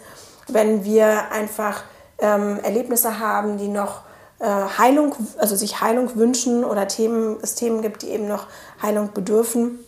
wenn 0.49 0.85
wir 0.85 1.31
einfach 1.31 1.85
ähm, 2.19 2.59
Erlebnisse 2.63 3.21
haben, 3.21 3.59
die 3.59 3.69
noch 3.69 4.01
Heilung, 4.47 5.15
also 5.39 5.57
sich 5.57 5.81
Heilung 5.81 6.17
wünschen 6.17 6.65
oder 6.65 6.89
Themen, 6.89 7.39
es 7.43 7.55
Themen 7.55 7.83
gibt, 7.83 8.03
die 8.03 8.09
eben 8.09 8.27
noch 8.27 8.47
Heilung 8.83 9.13
bedürfen, 9.13 9.79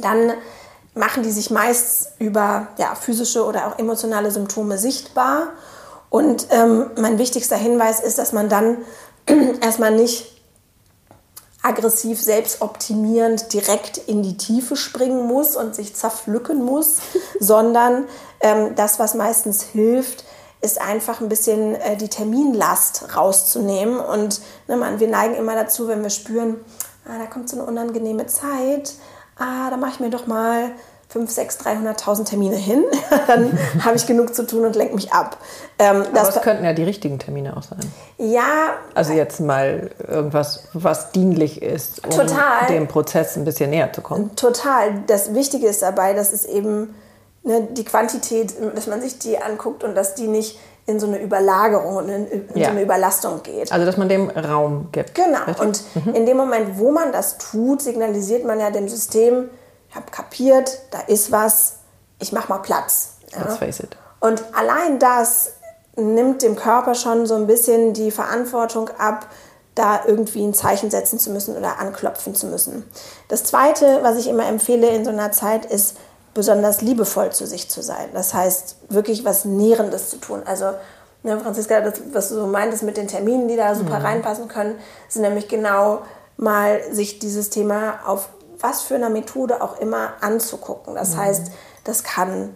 dann 0.00 0.32
machen 0.94 1.22
die 1.22 1.30
sich 1.30 1.50
meist 1.50 2.12
über 2.18 2.68
ja, 2.78 2.94
physische 2.94 3.44
oder 3.44 3.66
auch 3.66 3.78
emotionale 3.78 4.30
Symptome 4.30 4.78
sichtbar. 4.78 5.48
Und 6.08 6.48
ähm, 6.50 6.90
mein 6.98 7.18
wichtigster 7.18 7.56
Hinweis 7.56 8.00
ist, 8.00 8.18
dass 8.18 8.32
man 8.32 8.48
dann 8.48 8.78
erstmal 9.60 9.92
nicht 9.92 10.40
aggressiv 11.62 12.20
selbstoptimierend 12.20 13.52
direkt 13.52 13.98
in 13.98 14.22
die 14.22 14.36
Tiefe 14.36 14.76
springen 14.76 15.26
muss 15.26 15.56
und 15.56 15.74
sich 15.74 15.94
zerpflücken 15.94 16.64
muss, 16.64 16.98
sondern 17.40 18.06
ähm, 18.40 18.74
das, 18.76 18.98
was 18.98 19.14
meistens 19.14 19.62
hilft, 19.62 20.24
ist 20.60 20.80
einfach 20.80 21.20
ein 21.20 21.28
bisschen 21.28 21.74
äh, 21.74 21.96
die 21.96 22.08
Terminlast 22.08 23.16
rauszunehmen. 23.16 23.98
Und 23.98 24.40
ne, 24.68 24.76
man, 24.76 25.00
wir 25.00 25.08
neigen 25.08 25.34
immer 25.34 25.54
dazu, 25.54 25.88
wenn 25.88 26.02
wir 26.02 26.10
spüren, 26.10 26.56
ah, 27.06 27.18
da 27.18 27.26
kommt 27.26 27.48
so 27.48 27.56
eine 27.56 27.66
unangenehme 27.66 28.26
Zeit, 28.26 28.94
ah, 29.38 29.70
da 29.70 29.76
mache 29.76 29.92
ich 29.94 30.00
mir 30.00 30.10
doch 30.10 30.26
mal 30.26 30.72
5, 31.08 31.28
6, 31.28 31.58
300.000 31.60 32.24
Termine 32.24 32.56
hin, 32.56 32.84
dann 33.26 33.58
habe 33.84 33.96
ich 33.96 34.06
genug 34.06 34.32
zu 34.32 34.46
tun 34.46 34.64
und 34.64 34.76
lenke 34.76 34.94
mich 34.94 35.12
ab. 35.12 35.38
Ähm, 35.78 36.02
Aber 36.02 36.10
das 36.12 36.40
könnten 36.40 36.64
ja 36.64 36.72
die 36.72 36.84
richtigen 36.84 37.18
Termine 37.18 37.56
auch 37.56 37.64
sein. 37.64 37.80
Ja. 38.18 38.74
Also 38.94 39.12
jetzt 39.12 39.40
mal 39.40 39.90
irgendwas, 40.06 40.64
was 40.72 41.10
dienlich 41.10 41.62
ist, 41.62 42.04
um 42.04 42.10
total. 42.10 42.66
dem 42.68 42.86
Prozess 42.86 43.36
ein 43.36 43.44
bisschen 43.44 43.70
näher 43.70 43.92
zu 43.92 44.02
kommen. 44.02 44.36
Total. 44.36 45.02
Das 45.08 45.34
Wichtige 45.34 45.66
ist 45.66 45.82
dabei, 45.82 46.12
dass 46.12 46.32
es 46.32 46.44
eben 46.44 46.94
ne, 47.42 47.68
die 47.70 47.84
Quantität, 47.84 48.54
dass 48.74 48.86
man 48.86 49.00
sich 49.00 49.18
die 49.18 49.38
anguckt 49.38 49.84
und 49.84 49.94
dass 49.94 50.14
die 50.14 50.28
nicht 50.28 50.58
in 50.86 50.98
so 50.98 51.06
eine 51.06 51.20
Überlagerung 51.20 51.96
und 51.96 52.08
in, 52.08 52.26
in 52.26 52.48
ja. 52.54 52.66
so 52.66 52.70
eine 52.72 52.82
Überlastung 52.82 53.42
geht. 53.42 53.70
Also 53.72 53.86
dass 53.86 53.96
man 53.96 54.08
dem 54.08 54.28
Raum 54.30 54.88
gibt. 54.92 55.14
Genau. 55.14 55.44
Richtig? 55.46 55.60
Und 55.60 55.82
mhm. 55.94 56.14
in 56.14 56.26
dem 56.26 56.36
Moment, 56.36 56.78
wo 56.78 56.90
man 56.90 57.12
das 57.12 57.38
tut, 57.38 57.82
signalisiert 57.82 58.44
man 58.44 58.58
ja 58.58 58.70
dem 58.70 58.88
System, 58.88 59.50
ich 59.88 59.96
habe 59.96 60.06
kapiert, 60.10 60.82
da 60.90 61.00
ist 61.00 61.32
was, 61.32 61.78
ich 62.18 62.32
mache 62.32 62.48
mal 62.48 62.58
Platz. 62.58 63.14
Ja? 63.32 63.42
Let's 63.42 63.56
face 63.56 63.80
it. 63.80 63.96
Und 64.20 64.42
allein 64.54 64.98
das 64.98 65.52
nimmt 65.96 66.42
dem 66.42 66.56
Körper 66.56 66.94
schon 66.94 67.26
so 67.26 67.34
ein 67.34 67.46
bisschen 67.46 67.92
die 67.92 68.10
Verantwortung 68.10 68.90
ab, 68.98 69.26
da 69.74 70.00
irgendwie 70.06 70.44
ein 70.44 70.54
Zeichen 70.54 70.90
setzen 70.90 71.18
zu 71.18 71.30
müssen 71.30 71.56
oder 71.56 71.78
anklopfen 71.78 72.34
zu 72.34 72.46
müssen. 72.46 72.84
Das 73.28 73.44
Zweite, 73.44 74.00
was 74.02 74.18
ich 74.18 74.28
immer 74.28 74.46
empfehle 74.46 74.88
in 74.88 75.04
so 75.04 75.10
einer 75.10 75.32
Zeit, 75.32 75.64
ist 75.64 75.96
besonders 76.34 76.80
liebevoll 76.80 77.30
zu 77.30 77.46
sich 77.46 77.68
zu 77.68 77.82
sein. 77.82 78.08
Das 78.12 78.34
heißt, 78.34 78.76
wirklich 78.88 79.24
was 79.24 79.44
Nährendes 79.44 80.10
zu 80.10 80.16
tun. 80.18 80.42
Also, 80.44 80.72
ne, 81.22 81.38
Franziska, 81.40 81.80
das, 81.80 81.94
was 82.12 82.28
du 82.28 82.36
so 82.36 82.46
meintest 82.46 82.82
mit 82.82 82.96
den 82.96 83.08
Terminen, 83.08 83.48
die 83.48 83.56
da 83.56 83.74
super 83.74 83.98
mhm. 83.98 84.06
reinpassen 84.06 84.48
können, 84.48 84.76
sind 85.08 85.22
nämlich 85.22 85.48
genau 85.48 86.02
mal 86.36 86.80
sich 86.92 87.18
dieses 87.18 87.50
Thema 87.50 88.00
auf 88.06 88.28
was 88.62 88.82
für 88.82 88.94
eine 88.94 89.08
Methode 89.10 89.62
auch 89.62 89.80
immer 89.80 90.14
anzugucken. 90.20 90.94
Das 90.94 91.14
mhm. 91.14 91.18
heißt, 91.18 91.52
das 91.84 92.04
kann 92.04 92.54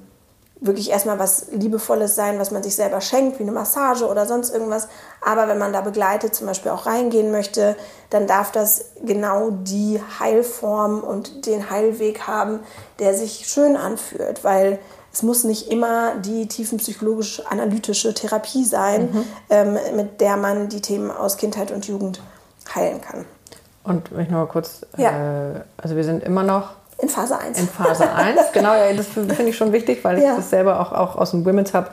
wirklich 0.67 0.91
erstmal 0.91 1.19
was 1.19 1.47
Liebevolles 1.53 2.15
sein, 2.15 2.39
was 2.39 2.51
man 2.51 2.63
sich 2.63 2.75
selber 2.75 3.01
schenkt, 3.01 3.39
wie 3.39 3.43
eine 3.43 3.53
Massage 3.53 4.07
oder 4.07 4.27
sonst 4.27 4.53
irgendwas. 4.53 4.89
Aber 5.21 5.47
wenn 5.49 5.59
man 5.59 5.73
da 5.73 5.83
begleitet 5.83 6.35
zum 6.35 6.47
Beispiel 6.47 6.71
auch 6.73 6.87
reingehen 6.87 7.31
möchte, 7.31 7.77
dann 8.11 8.27
darf 8.27 8.51
das 8.51 8.93
genau 9.05 9.51
die 9.51 10.01
Heilform 10.19 11.01
und 11.01 11.47
den 11.47 11.71
Heilweg 11.71 12.27
haben, 12.27 12.61
der 12.99 13.15
sich 13.15 13.47
schön 13.47 13.77
anfühlt. 13.77 14.43
Weil 14.43 14.79
es 15.13 15.23
muss 15.23 15.45
nicht 15.45 15.71
immer 15.71 16.17
die 16.17 16.49
tiefenpsychologisch-analytische 16.49 18.15
Therapie 18.15 18.65
sein, 18.65 19.11
mhm. 19.13 19.25
ähm, 19.51 19.79
mit 19.97 20.21
der 20.21 20.37
man 20.37 20.69
die 20.69 20.81
Themen 20.81 21.11
aus 21.11 21.37
Kindheit 21.37 21.71
und 21.71 21.87
Jugend 21.87 22.21
heilen 22.75 23.01
kann. 23.01 23.25
Und 23.85 24.11
wenn 24.13 24.25
ich 24.25 24.31
noch 24.31 24.39
mal 24.39 24.47
kurz, 24.47 24.81
ja. 24.97 25.53
äh, 25.53 25.61
also 25.77 25.95
wir 25.95 26.05
sind 26.05 26.25
immer 26.25 26.43
noch 26.43 26.71
in 27.05 27.09
Phase 27.11 27.39
1. 27.39 27.61
In 27.61 27.69
Phase 27.69 28.11
1, 28.13 28.53
genau, 28.53 28.75
ja, 28.75 28.93
das 28.95 29.07
finde 29.07 29.45
ich 29.45 29.57
schon 29.57 29.73
wichtig, 29.73 30.03
weil 30.05 30.19
ich 30.19 30.25
ja. 30.25 30.37
das 30.37 30.51
selber 30.51 30.81
auch, 30.81 30.93
auch 30.93 31.17
aus 31.17 31.31
dem 31.31 31.45
Women's 31.45 31.75
Hub 31.75 31.91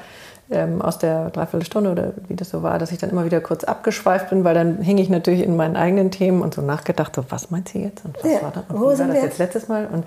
ähm, 0.50 0.82
aus 0.82 0.98
der 1.00 1.30
Dreiviertelstunde 1.30 1.92
oder 1.92 2.14
wie 2.28 2.36
das 2.36 2.50
so 2.50 2.62
war, 2.62 2.78
dass 2.78 2.92
ich 2.92 2.98
dann 2.98 3.10
immer 3.10 3.24
wieder 3.24 3.40
kurz 3.40 3.64
abgeschweift 3.64 4.30
bin, 4.30 4.44
weil 4.44 4.54
dann 4.54 4.82
hing 4.82 4.98
ich 4.98 5.10
natürlich 5.10 5.44
in 5.44 5.56
meinen 5.56 5.78
eigenen 5.78 6.12
Themen 6.12 6.42
und 6.42 6.54
so 6.54 6.62
nachgedacht, 6.62 7.16
so 7.16 7.24
was 7.30 7.52
meint 7.52 7.70
sie 7.70 7.84
jetzt 7.84 8.04
und 8.04 8.18
was 8.18 8.30
ja. 8.30 8.42
war 8.42 8.52
das, 8.52 8.64
und 8.68 8.82
Wo 8.82 8.92
wie 8.92 9.00
war 9.00 9.08
das 9.08 9.24
jetzt 9.24 9.38
letztes 9.38 9.68
Mal 9.70 9.88
und 9.92 10.06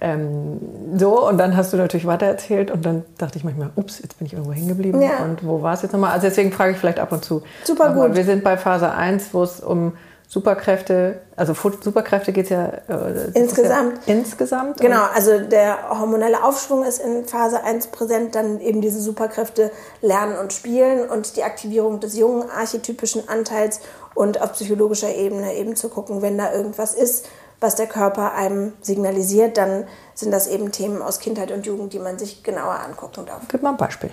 ähm, 0.00 0.60
so 0.96 1.28
und 1.28 1.36
dann 1.36 1.56
hast 1.56 1.72
du 1.72 1.76
natürlich 1.76 2.06
weitererzählt 2.06 2.70
und 2.70 2.86
dann 2.86 3.04
dachte 3.18 3.36
ich 3.36 3.44
manchmal, 3.44 3.70
ups, 3.76 4.00
jetzt 4.00 4.18
bin 4.18 4.26
ich 4.26 4.32
irgendwo 4.32 4.52
hängen 4.52 4.68
geblieben 4.68 5.02
ja. 5.02 5.24
und 5.24 5.46
wo 5.46 5.62
war 5.62 5.74
es 5.74 5.82
jetzt 5.82 5.92
nochmal? 5.92 6.12
Also 6.12 6.26
deswegen 6.26 6.52
frage 6.52 6.72
ich 6.72 6.78
vielleicht 6.78 6.98
ab 6.98 7.12
und 7.12 7.24
zu. 7.24 7.42
Super 7.64 7.92
gut. 7.92 8.14
Wir 8.14 8.24
sind 8.24 8.42
bei 8.42 8.56
Phase 8.56 8.92
1, 8.92 9.34
wo 9.34 9.42
es 9.42 9.60
um 9.60 9.92
Superkräfte, 10.32 11.20
also 11.36 11.52
Superkräfte 11.52 12.32
geht 12.32 12.44
es 12.44 12.50
ja 12.52 12.64
äh, 12.64 13.32
insgesamt. 13.34 13.98
Ja 14.06 14.14
insgesamt. 14.14 14.80
Genau, 14.80 15.02
also 15.14 15.40
der 15.40 15.90
hormonelle 15.90 16.42
Aufschwung 16.42 16.84
ist 16.84 17.00
in 17.00 17.26
Phase 17.26 17.62
1 17.62 17.88
präsent, 17.88 18.34
dann 18.34 18.58
eben 18.60 18.80
diese 18.80 18.98
Superkräfte 18.98 19.70
lernen 20.00 20.38
und 20.38 20.54
spielen 20.54 21.06
und 21.10 21.36
die 21.36 21.42
Aktivierung 21.44 22.00
des 22.00 22.16
jungen 22.16 22.48
archetypischen 22.48 23.28
Anteils 23.28 23.80
und 24.14 24.40
auf 24.40 24.52
psychologischer 24.52 25.14
Ebene 25.14 25.54
eben 25.54 25.76
zu 25.76 25.90
gucken, 25.90 26.22
wenn 26.22 26.38
da 26.38 26.50
irgendwas 26.50 26.94
ist, 26.94 27.26
was 27.60 27.74
der 27.74 27.86
Körper 27.86 28.32
einem 28.32 28.72
signalisiert, 28.80 29.58
dann 29.58 29.84
sind 30.14 30.30
das 30.30 30.46
eben 30.46 30.72
Themen 30.72 31.02
aus 31.02 31.20
Kindheit 31.20 31.50
und 31.50 31.66
Jugend, 31.66 31.92
die 31.92 31.98
man 31.98 32.18
sich 32.18 32.42
genauer 32.42 32.80
angucken 32.80 33.26
darf. 33.26 33.42
Gib 33.48 33.62
mal 33.62 33.72
ein 33.72 33.76
Beispiel. 33.76 34.10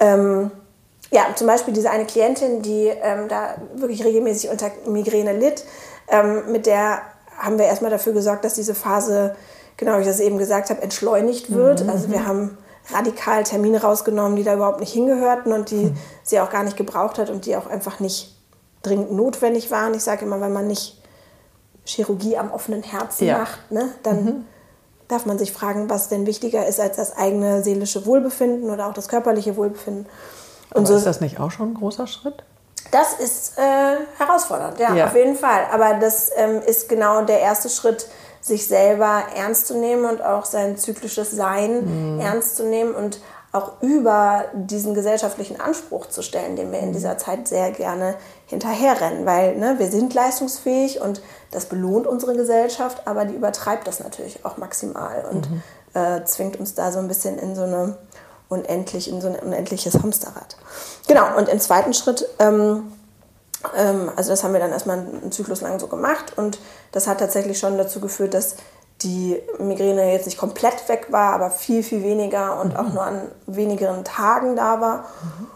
Ähm, 0.00 0.50
ja, 1.12 1.26
zum 1.36 1.46
Beispiel 1.46 1.74
diese 1.74 1.90
eine 1.90 2.06
Klientin, 2.06 2.62
die 2.62 2.86
ähm, 2.86 3.28
da 3.28 3.56
wirklich 3.74 4.02
regelmäßig 4.02 4.50
unter 4.50 4.70
Migräne 4.86 5.34
litt, 5.34 5.64
ähm, 6.08 6.50
mit 6.50 6.66
der 6.66 7.02
haben 7.38 7.58
wir 7.58 7.66
erstmal 7.66 7.90
dafür 7.90 8.14
gesorgt, 8.14 8.44
dass 8.44 8.54
diese 8.54 8.74
Phase, 8.74 9.36
genau 9.76 9.96
wie 9.96 10.00
ich 10.00 10.06
das 10.06 10.20
eben 10.20 10.38
gesagt 10.38 10.70
habe, 10.70 10.80
entschleunigt 10.82 11.52
wird. 11.52 11.84
Mhm. 11.84 11.90
Also 11.90 12.10
wir 12.10 12.26
haben 12.26 12.56
radikal 12.90 13.44
Termine 13.44 13.82
rausgenommen, 13.82 14.36
die 14.36 14.42
da 14.42 14.54
überhaupt 14.54 14.80
nicht 14.80 14.92
hingehörten 14.92 15.52
und 15.52 15.70
die 15.70 15.84
mhm. 15.86 15.96
sie 16.22 16.40
auch 16.40 16.50
gar 16.50 16.64
nicht 16.64 16.76
gebraucht 16.76 17.18
hat 17.18 17.28
und 17.28 17.44
die 17.44 17.56
auch 17.56 17.66
einfach 17.66 18.00
nicht 18.00 18.34
dringend 18.82 19.12
notwendig 19.12 19.70
waren. 19.70 19.94
Ich 19.94 20.02
sage 20.02 20.24
immer, 20.24 20.40
wenn 20.40 20.52
man 20.52 20.66
nicht 20.66 21.00
Chirurgie 21.84 22.38
am 22.38 22.50
offenen 22.50 22.82
Herzen 22.82 23.26
ja. 23.26 23.38
macht, 23.38 23.70
ne, 23.70 23.88
dann 24.02 24.24
mhm. 24.24 24.44
darf 25.08 25.26
man 25.26 25.38
sich 25.38 25.52
fragen, 25.52 25.90
was 25.90 26.08
denn 26.08 26.26
wichtiger 26.26 26.66
ist 26.66 26.80
als 26.80 26.96
das 26.96 27.16
eigene 27.16 27.62
seelische 27.62 28.06
Wohlbefinden 28.06 28.70
oder 28.70 28.86
auch 28.86 28.94
das 28.94 29.08
körperliche 29.08 29.56
Wohlbefinden. 29.56 30.06
Und 30.74 30.86
so, 30.86 30.96
ist 30.96 31.06
das 31.06 31.20
nicht 31.20 31.40
auch 31.40 31.50
schon 31.50 31.72
ein 31.72 31.74
großer 31.74 32.06
Schritt? 32.06 32.44
Das 32.90 33.14
ist 33.14 33.58
äh, 33.58 33.96
herausfordernd, 34.18 34.78
ja, 34.78 34.94
ja, 34.94 35.06
auf 35.06 35.14
jeden 35.14 35.36
Fall. 35.36 35.66
Aber 35.72 35.94
das 35.94 36.30
ähm, 36.36 36.60
ist 36.66 36.88
genau 36.88 37.22
der 37.22 37.40
erste 37.40 37.68
Schritt, 37.68 38.06
sich 38.40 38.66
selber 38.66 39.22
ernst 39.36 39.68
zu 39.68 39.78
nehmen 39.78 40.04
und 40.04 40.20
auch 40.20 40.44
sein 40.44 40.76
zyklisches 40.76 41.30
Sein 41.30 42.16
mhm. 42.16 42.20
ernst 42.20 42.56
zu 42.56 42.64
nehmen 42.64 42.92
und 42.94 43.20
auch 43.52 43.82
über 43.82 44.46
diesen 44.54 44.94
gesellschaftlichen 44.94 45.60
Anspruch 45.60 46.06
zu 46.06 46.22
stellen, 46.22 46.56
den 46.56 46.72
wir 46.72 46.80
in 46.80 46.92
dieser 46.92 47.18
Zeit 47.18 47.46
sehr 47.46 47.70
gerne 47.70 48.16
hinterherrennen. 48.46 49.26
Weil 49.26 49.56
ne, 49.56 49.74
wir 49.78 49.90
sind 49.90 50.14
leistungsfähig 50.14 51.00
und 51.00 51.22
das 51.50 51.66
belohnt 51.66 52.06
unsere 52.06 52.34
Gesellschaft, 52.34 53.06
aber 53.06 53.26
die 53.26 53.34
übertreibt 53.34 53.86
das 53.86 54.00
natürlich 54.00 54.44
auch 54.44 54.56
maximal 54.56 55.26
und 55.30 55.50
mhm. 55.50 55.62
äh, 55.94 56.24
zwingt 56.24 56.58
uns 56.58 56.74
da 56.74 56.90
so 56.90 56.98
ein 56.98 57.08
bisschen 57.08 57.38
in 57.38 57.54
so 57.54 57.62
eine 57.62 57.98
unendlich 58.52 59.08
in 59.08 59.20
so 59.20 59.28
ein 59.28 59.36
unendliches 59.36 59.94
Hamsterrad. 59.94 60.56
Genau, 61.08 61.36
und 61.36 61.48
im 61.48 61.60
zweiten 61.60 61.94
Schritt, 61.94 62.28
ähm, 62.38 62.92
ähm, 63.76 64.10
also 64.16 64.30
das 64.30 64.44
haben 64.44 64.52
wir 64.52 64.60
dann 64.60 64.72
erstmal 64.72 64.98
einen 64.98 65.32
Zyklus 65.32 65.60
lang 65.60 65.78
so 65.80 65.86
gemacht 65.88 66.34
und 66.36 66.58
das 66.92 67.06
hat 67.06 67.18
tatsächlich 67.18 67.58
schon 67.58 67.78
dazu 67.78 68.00
geführt, 68.00 68.34
dass 68.34 68.56
die 69.02 69.40
Migräne 69.58 70.12
jetzt 70.12 70.26
nicht 70.26 70.38
komplett 70.38 70.88
weg 70.88 71.08
war, 71.10 71.32
aber 71.32 71.50
viel, 71.50 71.82
viel 71.82 72.02
weniger 72.02 72.60
und 72.60 72.74
mhm. 72.74 72.76
auch 72.76 72.92
nur 72.92 73.02
an 73.02 73.22
wenigeren 73.46 74.04
Tagen 74.04 74.54
da 74.54 74.80
war. 74.80 74.98
Mhm. 74.98 75.46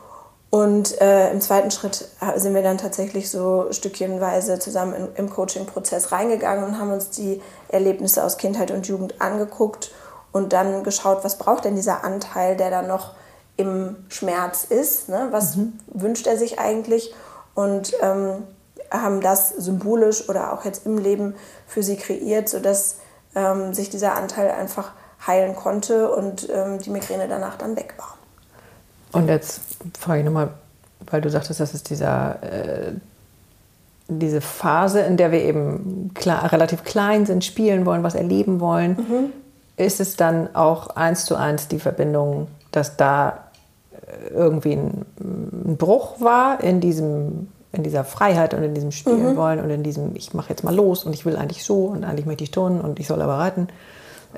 Und 0.49 1.01
äh, 1.01 1.31
im 1.33 1.41
zweiten 1.41 1.71
Schritt 1.71 2.09
sind 2.37 2.55
wir 2.55 2.63
dann 2.63 2.79
tatsächlich 2.79 3.31
so 3.31 3.67
stückchenweise 3.73 4.59
zusammen 4.59 4.95
in, 4.95 5.09
im 5.17 5.31
Coaching-Prozess 5.31 6.13
reingegangen 6.13 6.65
und 6.65 6.79
haben 6.79 6.93
uns 6.93 7.11
die 7.11 7.43
Erlebnisse 7.69 8.25
aus 8.25 8.39
Kindheit 8.39 8.71
und 8.71 8.87
Jugend 8.87 9.21
angeguckt 9.21 9.91
und 10.37 10.53
dann 10.53 10.85
geschaut, 10.85 11.25
was 11.25 11.39
braucht 11.39 11.65
denn 11.65 11.77
dieser 11.77 12.05
Anteil, 12.05 12.59
der 12.59 12.69
da 12.71 12.83
noch 12.83 13.15
im 13.57 13.97
Schmerz 14.11 14.65
ist, 14.65 15.09
ne? 15.09 15.29
was 15.31 15.57
mhm. 15.57 15.73
wünscht 15.87 16.27
er 16.27 16.37
sich 16.37 16.59
eigentlich 16.59 17.15
und 17.55 17.95
ähm, 18.03 18.43
haben 18.91 19.23
das 19.23 19.49
symbolisch 19.49 20.29
oder 20.29 20.53
auch 20.53 20.67
jetzt 20.67 20.85
im 20.85 20.99
Leben 20.99 21.37
für 21.67 21.83
sie 21.83 21.97
kreiert, 21.97 22.51
sodass 22.51 22.97
ähm, 23.35 23.73
sich 23.73 23.89
dieser 23.89 24.15
Anteil 24.15 24.51
einfach 24.51 24.93
heilen 25.27 25.57
konnte 25.57 26.11
und 26.13 26.47
ähm, 26.53 26.81
die 26.81 26.91
Migräne 26.91 27.29
danach 27.29 27.57
dann 27.57 27.75
weg 27.75 27.95
war. 27.97 28.19
Und 29.13 29.29
jetzt 29.29 29.61
frage 29.99 30.19
ich 30.19 30.27
nochmal, 30.27 30.51
weil 31.11 31.23
du 31.23 31.31
sagtest, 31.31 31.61
das 31.61 31.73
ist 31.73 31.89
dieser, 31.89 32.43
äh, 32.43 32.93
diese 34.09 34.43
Phase, 34.43 35.01
in 35.01 35.17
der 35.17 35.33
wir 35.33 35.41
eben 35.41 36.13
klar, 36.13 36.53
relativ 36.53 36.85
klein 36.85 37.25
sind, 37.25 37.43
spielen 37.43 37.87
wollen, 37.87 38.03
was 38.03 38.15
erleben 38.15 38.61
wollen. 38.61 38.97
Mhm 38.97 39.33
ist 39.77 40.01
es 40.01 40.17
dann 40.17 40.55
auch 40.55 40.89
eins 40.97 41.25
zu 41.25 41.37
eins 41.37 41.69
die 41.69 41.79
Verbindung, 41.79 42.49
dass 42.73 42.97
da 42.97 43.45
äh, 43.93 44.33
irgendwie 44.33 44.73
ein, 44.73 45.05
ein 45.21 45.77
Bruch 45.77 46.21
war 46.21 46.63
in 46.63 46.81
diesem 46.81 47.49
in 47.73 47.83
dieser 47.83 48.05
Freiheit 48.05 48.55
und 48.55 48.63
in 48.63 48.75
diesem 48.75 48.91
Spielen 48.91 49.33
mhm. 49.33 49.37
wollen 49.37 49.61
und 49.61 49.69
in 49.69 49.83
diesem 49.83 50.17
ich 50.17 50.33
mache 50.33 50.49
jetzt 50.49 50.65
mal 50.65 50.75
los 50.75 51.05
und 51.05 51.13
ich 51.13 51.27
will 51.27 51.37
eigentlich 51.37 51.63
so 51.65 51.87
und 51.87 52.05
eigentlich 52.05 52.25
möchte 52.25 52.45
ich 52.45 52.51
turnen 52.51 52.81
und 52.81 52.99
ich 52.99 53.07
soll 53.07 53.21
aber 53.21 53.39
reiten. 53.39 53.69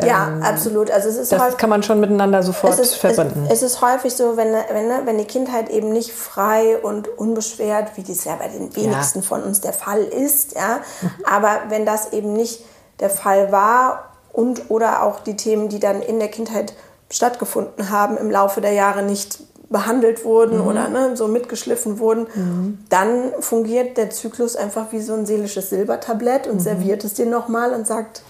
Ja, 0.04 0.28
ähm, 0.28 0.42
absolut. 0.42 0.90
Also 0.90 1.08
es 1.08 1.16
ist 1.16 1.32
das 1.32 1.42
häufig, 1.42 1.56
kann 1.56 1.70
man 1.70 1.82
schon 1.82 1.98
miteinander 1.98 2.42
sofort 2.42 2.74
es 2.74 2.80
ist, 2.80 2.94
verbinden. 2.94 3.46
Es, 3.46 3.62
es, 3.62 3.74
ist 3.74 3.82
häufig 3.82 4.14
so, 4.14 4.36
wenn, 4.36 4.52
wenn, 4.52 5.06
wenn 5.06 5.18
die 5.18 5.24
Kindheit 5.24 5.70
eben 5.70 5.92
nicht 5.92 6.12
frei 6.12 6.78
und 6.78 7.08
unbeschwert, 7.08 7.96
wie 7.96 8.02
das 8.02 8.24
ja 8.24 8.36
bei 8.36 8.48
den 8.48 8.74
wenigsten 8.76 9.20
ja. 9.20 9.24
von 9.24 9.42
uns 9.42 9.60
der 9.60 9.72
Fall 9.72 10.00
ist, 10.00 10.54
ja, 10.54 10.80
aber 11.28 11.62
wenn 11.68 11.84
das 11.84 12.12
eben 12.12 12.32
nicht 12.32 12.64
der 13.00 13.10
Fall 13.10 13.50
war 13.50 14.07
und 14.38 14.70
oder 14.70 15.02
auch 15.02 15.18
die 15.18 15.34
Themen, 15.34 15.68
die 15.68 15.80
dann 15.80 16.00
in 16.00 16.20
der 16.20 16.28
Kindheit 16.28 16.72
stattgefunden 17.10 17.90
haben, 17.90 18.16
im 18.16 18.30
Laufe 18.30 18.60
der 18.60 18.70
Jahre 18.70 19.02
nicht 19.02 19.40
behandelt 19.68 20.24
wurden 20.24 20.60
mhm. 20.60 20.66
oder 20.68 20.88
ne, 20.88 21.16
so 21.16 21.26
mitgeschliffen 21.26 21.98
wurden, 21.98 22.28
mhm. 22.32 22.78
dann 22.88 23.32
fungiert 23.40 23.96
der 23.96 24.10
Zyklus 24.10 24.54
einfach 24.54 24.92
wie 24.92 25.00
so 25.00 25.14
ein 25.14 25.26
seelisches 25.26 25.70
Silbertablett 25.70 26.46
und 26.46 26.54
mhm. 26.54 26.60
serviert 26.60 27.02
es 27.02 27.14
dir 27.14 27.26
nochmal 27.26 27.72
und 27.72 27.84
sagt, 27.84 28.22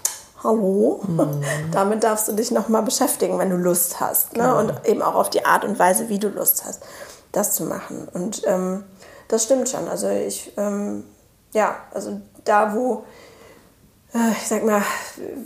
hallo, 0.43 1.03
mhm. 1.07 1.43
damit 1.71 2.03
darfst 2.03 2.27
du 2.27 2.31
dich 2.31 2.49
nochmal 2.49 2.81
beschäftigen, 2.81 3.37
wenn 3.37 3.51
du 3.51 3.57
Lust 3.57 3.99
hast. 3.99 4.35
Ne? 4.35 4.41
Genau. 4.41 4.57
Und 4.57 4.73
eben 4.85 5.03
auch 5.03 5.13
auf 5.13 5.29
die 5.29 5.45
Art 5.45 5.63
und 5.63 5.77
Weise, 5.77 6.09
wie 6.09 6.17
du 6.17 6.29
Lust 6.29 6.63
hast, 6.65 6.81
das 7.33 7.53
zu 7.53 7.65
machen. 7.65 8.07
Und 8.11 8.41
ähm, 8.47 8.83
das 9.27 9.43
stimmt 9.43 9.69
schon. 9.69 9.87
Also 9.87 10.09
ich, 10.09 10.53
ähm, 10.57 11.03
ja, 11.53 11.75
also 11.93 12.19
da, 12.45 12.73
wo 12.73 13.03
ich 14.13 14.47
sag 14.47 14.65
mal, 14.65 14.81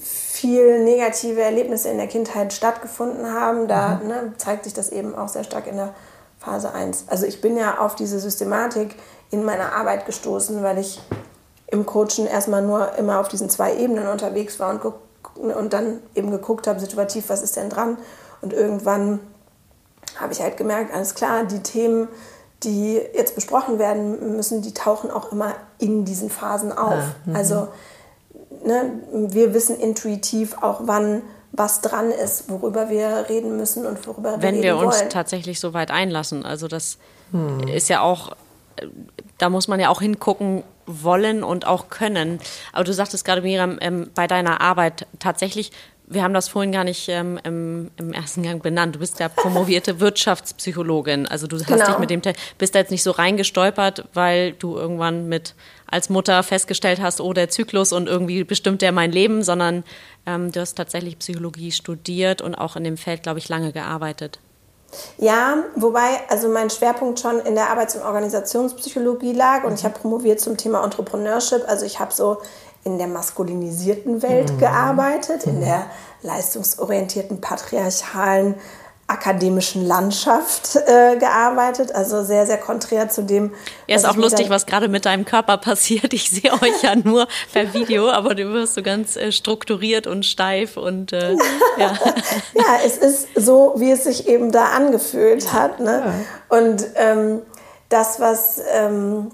viel 0.02 0.84
negative 0.84 1.42
Erlebnisse 1.42 1.90
in 1.90 1.98
der 1.98 2.08
Kindheit 2.08 2.54
stattgefunden 2.54 3.32
haben, 3.32 3.68
da 3.68 4.00
mhm. 4.02 4.08
ne, 4.08 4.34
zeigt 4.38 4.64
sich 4.64 4.74
das 4.74 4.90
eben 4.90 5.16
auch 5.16 5.28
sehr 5.28 5.44
stark 5.44 5.68
in 5.68 5.76
der 5.76 5.94
Phase 6.40 6.74
1. 6.74 7.06
Also 7.08 7.26
ich 7.26 7.42
bin 7.42 7.58
ja 7.58 7.80
auf 7.80 7.96
diese 7.96 8.20
Systematik 8.20 8.96
in 9.32 9.44
meiner 9.44 9.74
Arbeit 9.74 10.06
gestoßen, 10.06 10.64
weil 10.64 10.78
ich 10.78 11.02
im 11.68 11.86
Coachen 11.86 12.28
erstmal 12.28 12.62
nur 12.62 12.96
immer 12.96 13.20
auf 13.20 13.28
diesen 13.28 13.50
zwei 13.50 13.76
Ebenen 13.76 14.08
unterwegs 14.08 14.60
war 14.60 14.70
und, 14.70 15.52
und 15.52 15.74
dann 15.74 16.00
eben 16.16 16.32
geguckt 16.32 16.68
habe, 16.68 16.80
situativ, 16.80 17.30
was 17.30 17.42
ist 17.42 17.58
denn 17.58 17.70
dran? 17.70 17.98
Und 18.42 18.54
irgendwann 18.54 19.20
habe 20.18 20.34
ich 20.34 20.42
halt 20.42 20.58
gemerkt, 20.58 20.94
alles 20.94 21.16
klar, 21.16 21.46
die 21.46 21.64
Themen, 21.64 22.08
die 22.64 23.02
jetzt 23.14 23.36
besprochen 23.36 23.80
werden 23.80 24.36
müssen, 24.36 24.62
die 24.62 24.74
tauchen 24.74 25.12
auch 25.12 25.32
immer 25.32 25.54
in 25.80 26.06
diesen 26.06 26.30
Phasen 26.30 26.72
auf. 26.72 26.94
Ja, 26.94 27.16
mhm. 27.26 27.36
also 27.36 27.68
ne, 28.66 28.92
wir 29.12 29.54
wissen 29.54 29.80
intuitiv 29.80 30.56
auch, 30.62 30.82
wann 30.84 31.22
was 31.52 31.82
dran 31.82 32.10
ist, 32.10 32.50
worüber 32.50 32.90
wir 32.90 33.26
reden 33.30 33.58
müssen 33.58 33.86
und 33.86 34.06
worüber 34.08 34.32
wir 34.32 34.38
reden 34.38 34.42
wollen. 34.42 34.56
Wenn 34.56 34.64
wir 34.64 34.78
uns 34.78 35.04
tatsächlich 35.10 35.60
so 35.60 35.74
weit 35.74 35.92
einlassen. 35.92 36.46
Also 36.46 36.68
das 36.68 36.98
hm. 37.32 37.68
ist 37.68 37.90
ja 37.90 38.02
auch, 38.02 38.36
da 39.38 39.50
muss 39.50 39.68
man 39.68 39.80
ja 39.80 39.90
auch 39.90 40.02
hingucken 40.02 40.64
wollen 40.88 41.44
und 41.44 41.68
auch 41.68 41.90
können. 41.90 42.40
Aber 42.74 42.84
du 42.84 42.94
sagtest 42.94 43.24
gerade, 43.24 43.42
Miriam, 43.42 43.78
ähm, 43.82 44.10
bei 44.16 44.28
deiner 44.28 44.62
Arbeit 44.62 45.06
tatsächlich 45.20 45.72
wir 46.06 46.24
haben 46.24 46.34
das 46.34 46.48
vorhin 46.48 46.72
gar 46.72 46.84
nicht 46.84 47.08
ähm, 47.10 47.40
im, 47.44 47.92
im, 47.98 48.14
ersten 48.14 48.44
Gang 48.44 48.62
benannt. 48.62 48.96
Du 48.96 49.00
bist 49.00 49.20
ja 49.20 49.30
promovierte 49.30 50.00
Wirtschaftspsychologin. 50.00 51.28
Also 51.28 51.48
du 51.48 51.58
hast 51.58 51.68
genau. 51.68 51.86
dich 51.86 51.98
mit 51.98 52.10
dem 52.10 52.22
bist 52.58 52.76
da 52.76 52.80
jetzt 52.80 52.92
nicht 52.92 53.04
so 53.04 53.12
reingestolpert, 53.12 54.06
weil 54.14 54.54
du 54.54 54.78
irgendwann 54.78 55.28
mit 55.30 55.56
als 55.94 56.10
Mutter 56.10 56.42
festgestellt 56.44 57.00
hast, 57.02 57.22
oh, 57.22 57.34
der 57.34 57.50
Zyklus 57.50 57.94
und 57.94 58.08
irgendwie 58.08 58.44
bestimmt 58.44 58.82
der 58.82 58.92
mein 58.92 59.12
Leben, 59.12 59.44
sondern 59.44 59.84
ähm, 60.26 60.52
du 60.52 60.60
hast 60.60 60.76
tatsächlich 60.76 61.20
Psychologie 61.20 61.72
studiert 61.72 62.42
und 62.42 62.56
auch 62.56 62.76
in 62.76 62.84
dem 62.84 62.98
Feld, 62.98 63.24
glaube 63.24 63.40
ich, 63.40 63.48
lange 63.48 63.72
gearbeitet. 63.72 64.40
Ja, 65.18 65.58
wobei 65.76 66.20
also 66.30 66.50
mein 66.50 66.70
Schwerpunkt 66.70 67.20
schon 67.20 67.40
in 67.40 67.56
der 67.56 67.70
Arbeits- 67.70 67.96
und 67.96 68.04
Organisationspsychologie 68.04 69.34
lag 69.34 69.64
und 69.64 69.74
ich 69.74 69.86
habe 69.86 69.98
promoviert 69.98 70.40
zum 70.40 70.58
Thema 70.58 70.84
Entrepreneurship. 70.84 71.64
Also 71.68 71.86
ich 71.86 72.00
habe 72.00 72.14
so 72.14 72.38
in 72.84 72.98
der 72.98 73.08
maskulinisierten 73.08 74.22
Welt 74.22 74.52
mhm. 74.52 74.58
gearbeitet, 74.60 75.46
in 75.46 75.62
der 75.62 75.86
leistungsorientierten, 76.22 77.40
patriarchalen 77.40 78.56
akademischen 79.14 79.86
Landschaft 79.86 80.76
äh, 80.76 81.16
gearbeitet, 81.18 81.94
also 81.94 82.24
sehr, 82.24 82.46
sehr 82.46 82.58
konträr 82.58 83.10
zu 83.10 83.24
dem. 83.24 83.54
Ja, 83.88 83.96
ist 83.96 84.06
auch 84.06 84.16
lustig, 84.16 84.50
was 84.50 84.66
gerade 84.66 84.90
mit 84.90 85.06
deinem 85.06 85.24
Körper 85.24 85.58
passiert. 85.58 86.14
Ich 86.14 86.30
sehe 86.30 86.52
euch 86.52 86.82
ja 86.82 86.96
nur 86.96 87.28
per 87.54 87.74
Video, 87.74 88.10
aber 88.10 88.36
du 88.36 88.52
wirst 88.52 88.74
so 88.74 88.82
ganz 88.82 89.16
äh, 89.16 89.32
strukturiert 89.32 90.08
und 90.08 90.26
steif 90.26 90.76
und 90.78 91.14
äh, 91.14 91.34
ja. 91.78 91.94
ja, 92.54 92.80
es 92.86 92.98
ist 92.98 93.28
so, 93.36 93.74
wie 93.78 93.92
es 93.92 94.04
sich 94.04 94.28
eben 94.28 94.52
da 94.52 94.66
angefühlt 94.66 95.54
hat. 95.54 95.80
Ne? 95.80 96.04
Ja. 96.50 96.58
Und 96.58 96.86
ähm, 96.96 97.42
das, 97.90 98.20
was 98.20 98.62
ähm, 98.74 99.32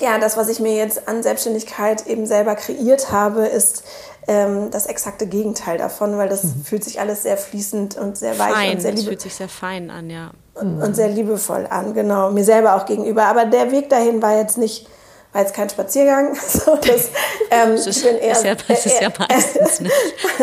ja, 0.00 0.18
das, 0.18 0.36
was 0.36 0.48
ich 0.48 0.60
mir 0.60 0.74
jetzt 0.76 1.08
an 1.08 1.22
Selbstständigkeit 1.22 2.06
eben 2.06 2.26
selber 2.26 2.54
kreiert 2.54 3.12
habe, 3.12 3.46
ist 3.46 3.84
ähm, 4.28 4.70
das 4.70 4.86
exakte 4.86 5.26
Gegenteil 5.26 5.78
davon, 5.78 6.16
weil 6.18 6.28
das 6.28 6.44
mhm. 6.44 6.64
fühlt 6.64 6.84
sich 6.84 7.00
alles 7.00 7.22
sehr 7.22 7.36
fließend 7.36 7.96
und 7.96 8.16
sehr 8.16 8.38
weich 8.38 8.52
fein. 8.52 8.74
und 8.74 8.82
sehr 8.82 8.92
liebe 8.92 9.08
fühlt 9.08 9.20
sich 9.20 9.34
sehr 9.34 9.48
fein 9.48 9.90
an, 9.90 10.10
ja. 10.10 10.30
Und, 10.54 10.82
und, 10.82 10.94
sehr 10.94 11.08
liebevoll 11.08 11.66
an, 11.70 11.94
genau, 11.94 12.30
mir 12.30 12.44
selber 12.44 12.76
auch 12.76 12.84
gegenüber. 12.84 13.24
Aber 13.24 13.46
der 13.46 13.70
Weg 13.70 13.88
dahin 13.88 14.20
war 14.20 14.36
jetzt 14.36 14.58
nicht, 14.58 14.86
war 15.32 15.40
jetzt 15.42 15.54
kein 15.54 15.70
Spaziergang. 15.70 16.36
So, 16.48 16.76
das, 16.76 17.08
ähm, 17.50 17.72
das 17.72 17.86
ist, 17.86 17.96
ich 17.98 18.04
bin 18.04 18.18
eher, 18.18 18.32
ist 18.32 18.44
ja, 18.44 18.54
das 18.68 18.86
ist 18.86 19.00
ja 19.00 19.08
meistens 19.18 19.80
nicht. 19.80 19.94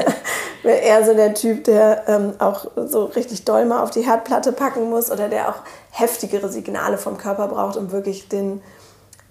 bin 0.64 0.76
eher 0.76 1.06
so 1.06 1.14
der 1.14 1.34
Typ, 1.34 1.64
der 1.66 2.04
ähm, 2.08 2.34
auch 2.40 2.66
so 2.76 3.06
richtig 3.06 3.46
doll 3.46 3.66
mal 3.66 3.84
auf 3.84 3.92
die 3.92 4.02
Herdplatte 4.02 4.52
packen 4.52 4.90
muss 4.90 5.12
oder 5.12 5.30
der 5.30 5.50
auch 5.50 5.62
heftigere 5.92 6.50
Signale 6.50 6.98
vom 6.98 7.18
Körper 7.18 7.48
braucht, 7.48 7.78
um 7.78 7.92
wirklich 7.92 8.28
den 8.28 8.62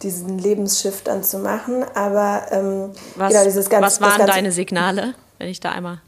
diesen 0.02 0.38
Lebensschiff 0.38 1.02
dann 1.02 1.22
zu 1.24 1.38
machen. 1.38 1.84
Aber 1.94 2.42
ähm, 2.50 2.92
was, 3.16 3.32
genau, 3.32 3.44
dieses 3.44 3.68
ganz, 3.68 3.84
was 3.84 4.00
waren 4.00 4.18
ganze, 4.18 4.32
deine 4.32 4.52
Signale, 4.52 5.14
wenn 5.38 5.48
ich 5.48 5.60
da 5.60 5.70
einmal. 5.72 6.00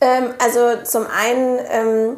Ähm, 0.00 0.30
also 0.38 0.82
zum 0.84 1.06
einen 1.06 1.58
ähm, 1.70 2.16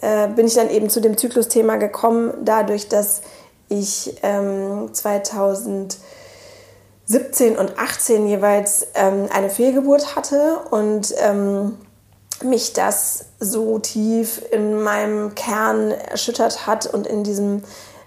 äh, 0.00 0.28
bin 0.28 0.46
ich 0.46 0.54
dann 0.54 0.70
eben 0.70 0.88
zu 0.90 1.00
dem 1.00 1.16
Zyklusthema 1.16 1.76
gekommen, 1.76 2.32
dadurch, 2.42 2.88
dass 2.88 3.22
ich 3.68 4.16
2017 4.20 5.98
ähm, 7.52 7.56
und 7.56 7.78
18 7.78 8.26
jeweils 8.26 8.88
ähm, 8.94 9.28
eine 9.32 9.48
Fehlgeburt 9.48 10.16
hatte 10.16 10.58
und 10.70 11.14
ähm, 11.18 11.76
mich 12.42 12.72
das 12.72 13.26
so 13.38 13.78
tief 13.78 14.42
in 14.50 14.82
meinem 14.82 15.34
Kern 15.34 15.92
erschüttert 15.92 16.66
hat 16.66 16.86
und 16.86 17.06
in 17.06 17.22
diesem 17.22 17.62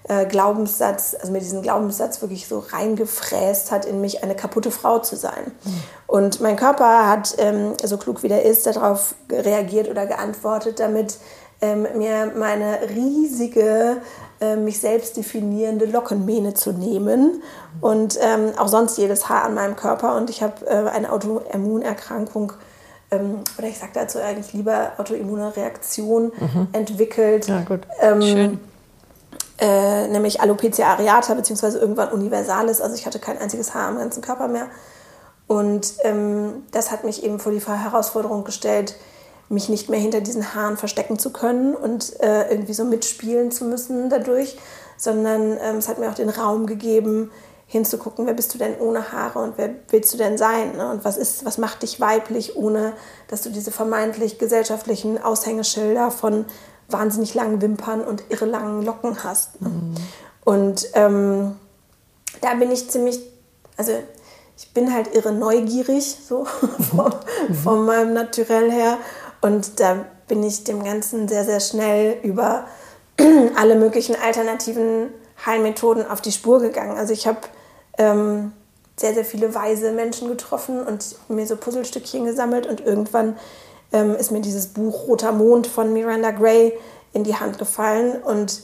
äh, 0.07 0.25
Glaubenssatz, 0.25 1.15
also 1.19 1.31
mir 1.31 1.39
diesen 1.39 1.61
Glaubenssatz 1.61 2.21
wirklich 2.21 2.47
so 2.47 2.59
reingefräst 2.59 3.71
hat 3.71 3.85
in 3.85 4.01
mich, 4.01 4.23
eine 4.23 4.35
kaputte 4.35 4.71
Frau 4.71 4.99
zu 4.99 5.15
sein. 5.15 5.51
Mhm. 5.63 5.83
Und 6.07 6.41
mein 6.41 6.55
Körper 6.55 7.07
hat, 7.07 7.35
ähm, 7.37 7.73
so 7.81 7.97
klug 7.97 8.23
wie 8.23 8.27
der 8.27 8.43
ist, 8.43 8.65
darauf 8.65 9.15
reagiert 9.31 9.89
oder 9.89 10.05
geantwortet, 10.05 10.79
damit 10.79 11.17
ähm, 11.61 11.87
mir 11.95 12.33
meine 12.37 12.79
riesige, 12.93 13.97
äh, 14.41 14.57
mich 14.57 14.81
selbst 14.81 15.15
definierende 15.15 15.85
Lockenmähne 15.85 16.53
zu 16.53 16.73
nehmen 16.73 17.41
und 17.79 18.19
ähm, 18.21 18.51
auch 18.57 18.67
sonst 18.67 18.97
jedes 18.97 19.29
Haar 19.29 19.45
an 19.45 19.53
meinem 19.53 19.77
Körper. 19.77 20.17
Und 20.17 20.29
ich 20.29 20.43
habe 20.43 20.65
äh, 20.65 20.89
eine 20.89 21.13
Autoimmunerkrankung 21.13 22.51
ähm, 23.09 23.39
oder 23.57 23.67
ich 23.67 23.79
sage 23.79 23.91
dazu 23.93 24.19
eigentlich 24.19 24.51
lieber 24.51 24.91
autoimmune 24.97 25.55
Reaktion 25.55 26.33
mhm. 26.37 26.67
entwickelt. 26.73 27.47
Ja, 27.47 27.61
gut. 27.61 27.81
Ähm, 28.01 28.21
Schön 28.21 28.72
äh, 29.59 30.07
nämlich 30.07 30.41
Alopecia 30.41 30.87
areata, 30.87 31.33
beziehungsweise 31.33 31.79
irgendwann 31.79 32.11
universalis. 32.11 32.81
Also 32.81 32.95
ich 32.95 33.05
hatte 33.05 33.19
kein 33.19 33.37
einziges 33.37 33.73
Haar 33.73 33.89
am 33.89 33.97
ganzen 33.97 34.21
Körper 34.21 34.47
mehr. 34.47 34.67
Und 35.47 35.93
ähm, 36.03 36.63
das 36.71 36.91
hat 36.91 37.03
mich 37.03 37.23
eben 37.23 37.39
vor 37.39 37.51
die 37.51 37.59
Herausforderung 37.59 38.43
gestellt, 38.43 38.95
mich 39.49 39.69
nicht 39.69 39.89
mehr 39.89 39.99
hinter 39.99 40.21
diesen 40.21 40.55
Haaren 40.55 40.77
verstecken 40.77 41.19
zu 41.19 41.31
können 41.31 41.75
und 41.75 42.19
äh, 42.21 42.49
irgendwie 42.49 42.73
so 42.73 42.85
mitspielen 42.85 43.51
zu 43.51 43.65
müssen 43.65 44.09
dadurch, 44.09 44.57
sondern 44.97 45.57
ähm, 45.61 45.77
es 45.77 45.87
hat 45.87 45.99
mir 45.99 46.09
auch 46.09 46.15
den 46.15 46.29
Raum 46.29 46.65
gegeben, 46.65 47.29
hinzugucken, 47.67 48.25
wer 48.27 48.33
bist 48.33 48.53
du 48.53 48.57
denn 48.57 48.79
ohne 48.79 49.11
Haare 49.11 49.39
und 49.39 49.53
wer 49.57 49.69
willst 49.89 50.13
du 50.13 50.17
denn 50.17 50.37
sein? 50.37 50.75
Ne? 50.77 50.89
Und 50.91 51.03
was 51.03 51.17
ist, 51.17 51.43
was 51.45 51.57
macht 51.57 51.81
dich 51.81 51.99
weiblich, 51.99 52.55
ohne 52.55 52.93
dass 53.27 53.41
du 53.41 53.49
diese 53.49 53.71
vermeintlich 53.71 54.37
gesellschaftlichen 54.37 55.21
Aushängeschilder 55.21 56.11
von 56.11 56.45
wahnsinnig 56.93 57.33
langen 57.33 57.61
Wimpern 57.61 58.01
und 58.01 58.23
irre 58.29 58.45
langen 58.45 58.83
Locken 58.83 59.23
hast. 59.23 59.59
Mhm. 59.61 59.95
Und 60.45 60.87
ähm, 60.93 61.55
da 62.41 62.53
bin 62.55 62.71
ich 62.71 62.89
ziemlich, 62.89 63.19
also 63.77 63.91
ich 64.57 64.73
bin 64.73 64.93
halt 64.93 65.13
irre 65.15 65.31
neugierig, 65.31 66.17
so 66.27 66.45
von, 66.95 67.13
mhm. 67.49 67.53
von 67.53 67.85
meinem 67.85 68.13
Naturell 68.13 68.71
her. 68.71 68.97
Und 69.41 69.79
da 69.79 70.05
bin 70.27 70.43
ich 70.43 70.63
dem 70.63 70.83
Ganzen 70.83 71.27
sehr, 71.27 71.43
sehr 71.43 71.59
schnell 71.59 72.17
über 72.23 72.65
alle 73.55 73.75
möglichen 73.75 74.15
alternativen 74.15 75.09
Heilmethoden 75.45 76.07
auf 76.07 76.21
die 76.21 76.31
Spur 76.31 76.59
gegangen. 76.59 76.97
Also 76.97 77.13
ich 77.13 77.27
habe 77.27 77.39
ähm, 77.97 78.53
sehr, 78.95 79.13
sehr 79.13 79.25
viele 79.25 79.53
weise 79.55 79.91
Menschen 79.91 80.27
getroffen 80.29 80.83
und 80.83 81.15
mir 81.27 81.45
so 81.45 81.55
Puzzlestückchen 81.55 82.25
gesammelt 82.25 82.67
und 82.67 82.81
irgendwann 82.81 83.37
ähm, 83.93 84.15
ist 84.15 84.31
mir 84.31 84.41
dieses 84.41 84.67
Buch 84.67 85.07
Roter 85.07 85.31
Mond 85.31 85.67
von 85.67 85.93
Miranda 85.93 86.31
Gray 86.31 86.73
in 87.13 87.23
die 87.23 87.35
Hand 87.35 87.59
gefallen. 87.59 88.21
Und 88.21 88.63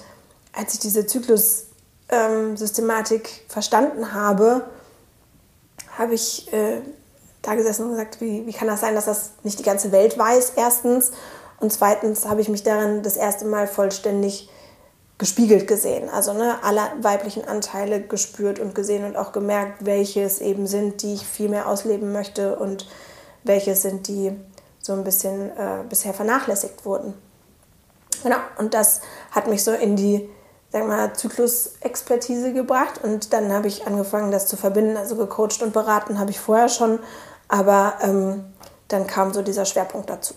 als 0.53 0.73
ich 0.73 0.79
diese 0.79 1.07
Zyklus-Systematik 1.07 3.23
ähm, 3.23 3.29
verstanden 3.47 4.13
habe, 4.13 4.65
habe 5.97 6.15
ich 6.15 6.51
äh, 6.51 6.81
da 7.41 7.55
gesessen 7.55 7.85
und 7.85 7.91
gesagt, 7.91 8.19
wie, 8.19 8.45
wie 8.45 8.51
kann 8.53 8.67
das 8.67 8.81
sein, 8.81 8.95
dass 8.95 9.05
das 9.05 9.31
nicht 9.43 9.59
die 9.59 9.63
ganze 9.63 9.91
Welt 9.91 10.17
weiß, 10.17 10.53
erstens. 10.55 11.11
Und 11.59 11.71
zweitens 11.71 12.25
habe 12.25 12.41
ich 12.41 12.49
mich 12.49 12.63
darin 12.63 13.03
das 13.03 13.17
erste 13.17 13.45
Mal 13.45 13.67
vollständig 13.67 14.49
gespiegelt 15.17 15.67
gesehen. 15.67 16.09
Also 16.09 16.33
ne, 16.33 16.55
alle 16.63 16.81
weiblichen 17.01 17.45
Anteile 17.45 18.01
gespürt 18.01 18.59
und 18.59 18.73
gesehen 18.73 19.03
und 19.03 19.17
auch 19.17 19.33
gemerkt, 19.33 19.85
welche 19.85 20.23
es 20.23 20.39
eben 20.39 20.65
sind, 20.65 21.03
die 21.03 21.15
ich 21.15 21.27
viel 21.27 21.49
mehr 21.49 21.67
ausleben 21.67 22.13
möchte 22.13 22.57
und 22.57 22.87
welche 23.43 23.75
sind, 23.75 24.07
die 24.07 24.31
so 24.81 24.93
ein 24.93 25.03
bisschen 25.03 25.49
äh, 25.51 25.83
bisher 25.87 26.13
vernachlässigt 26.13 26.85
wurden. 26.85 27.13
Genau, 28.23 28.37
und 28.57 28.73
das 28.73 29.01
hat 29.31 29.47
mich 29.47 29.63
so 29.63 29.71
in 29.71 29.95
die 29.95 30.29
sagen 30.71 30.87
wir 30.87 31.13
Zyklusexpertise 31.13 32.53
gebracht 32.53 33.03
und 33.03 33.33
dann 33.33 33.51
habe 33.51 33.67
ich 33.67 33.87
angefangen, 33.87 34.31
das 34.31 34.47
zu 34.47 34.55
verbinden. 34.55 34.97
Also 34.97 35.15
gecoacht 35.15 35.61
und 35.61 35.73
beraten 35.73 36.19
habe 36.19 36.31
ich 36.31 36.39
vorher 36.39 36.69
schon, 36.69 36.99
aber 37.47 37.95
ähm, 38.01 38.45
dann 38.87 39.07
kam 39.07 39.33
so 39.33 39.41
dieser 39.41 39.65
Schwerpunkt 39.65 40.09
dazu. 40.09 40.35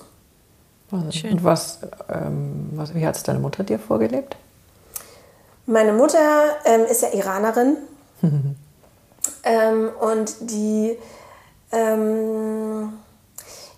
Schön. 1.10 1.32
Und 1.32 1.44
was, 1.44 1.78
ähm, 2.10 2.70
was, 2.74 2.94
wie 2.94 3.06
hat 3.06 3.16
es 3.16 3.22
deine 3.22 3.38
Mutter 3.38 3.64
dir 3.64 3.78
vorgelebt? 3.78 4.36
Meine 5.64 5.92
Mutter 5.92 6.18
ähm, 6.64 6.84
ist 6.84 7.02
ja 7.02 7.08
Iranerin 7.14 7.76
ähm, 9.44 9.90
und 10.00 10.34
die 10.40 10.98
ähm, 11.70 12.92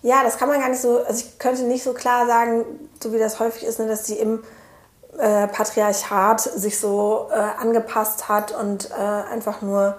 ja, 0.05 0.23
das 0.23 0.37
kann 0.37 0.47
man 0.47 0.59
gar 0.59 0.69
nicht 0.69 0.81
so, 0.81 1.03
also 1.03 1.25
ich 1.25 1.39
könnte 1.39 1.63
nicht 1.63 1.83
so 1.83 1.93
klar 1.93 2.27
sagen, 2.27 2.63
so 3.01 3.11
wie 3.11 3.17
das 3.17 3.39
häufig 3.39 3.63
ist, 3.63 3.79
ne, 3.79 3.87
dass 3.87 4.05
sie 4.05 4.13
im 4.13 4.43
äh, 5.17 5.47
Patriarchat 5.47 6.41
sich 6.41 6.79
so 6.79 7.27
äh, 7.31 7.59
angepasst 7.59 8.29
hat 8.29 8.51
und 8.51 8.91
äh, 8.91 8.93
einfach 8.93 9.63
nur 9.63 9.97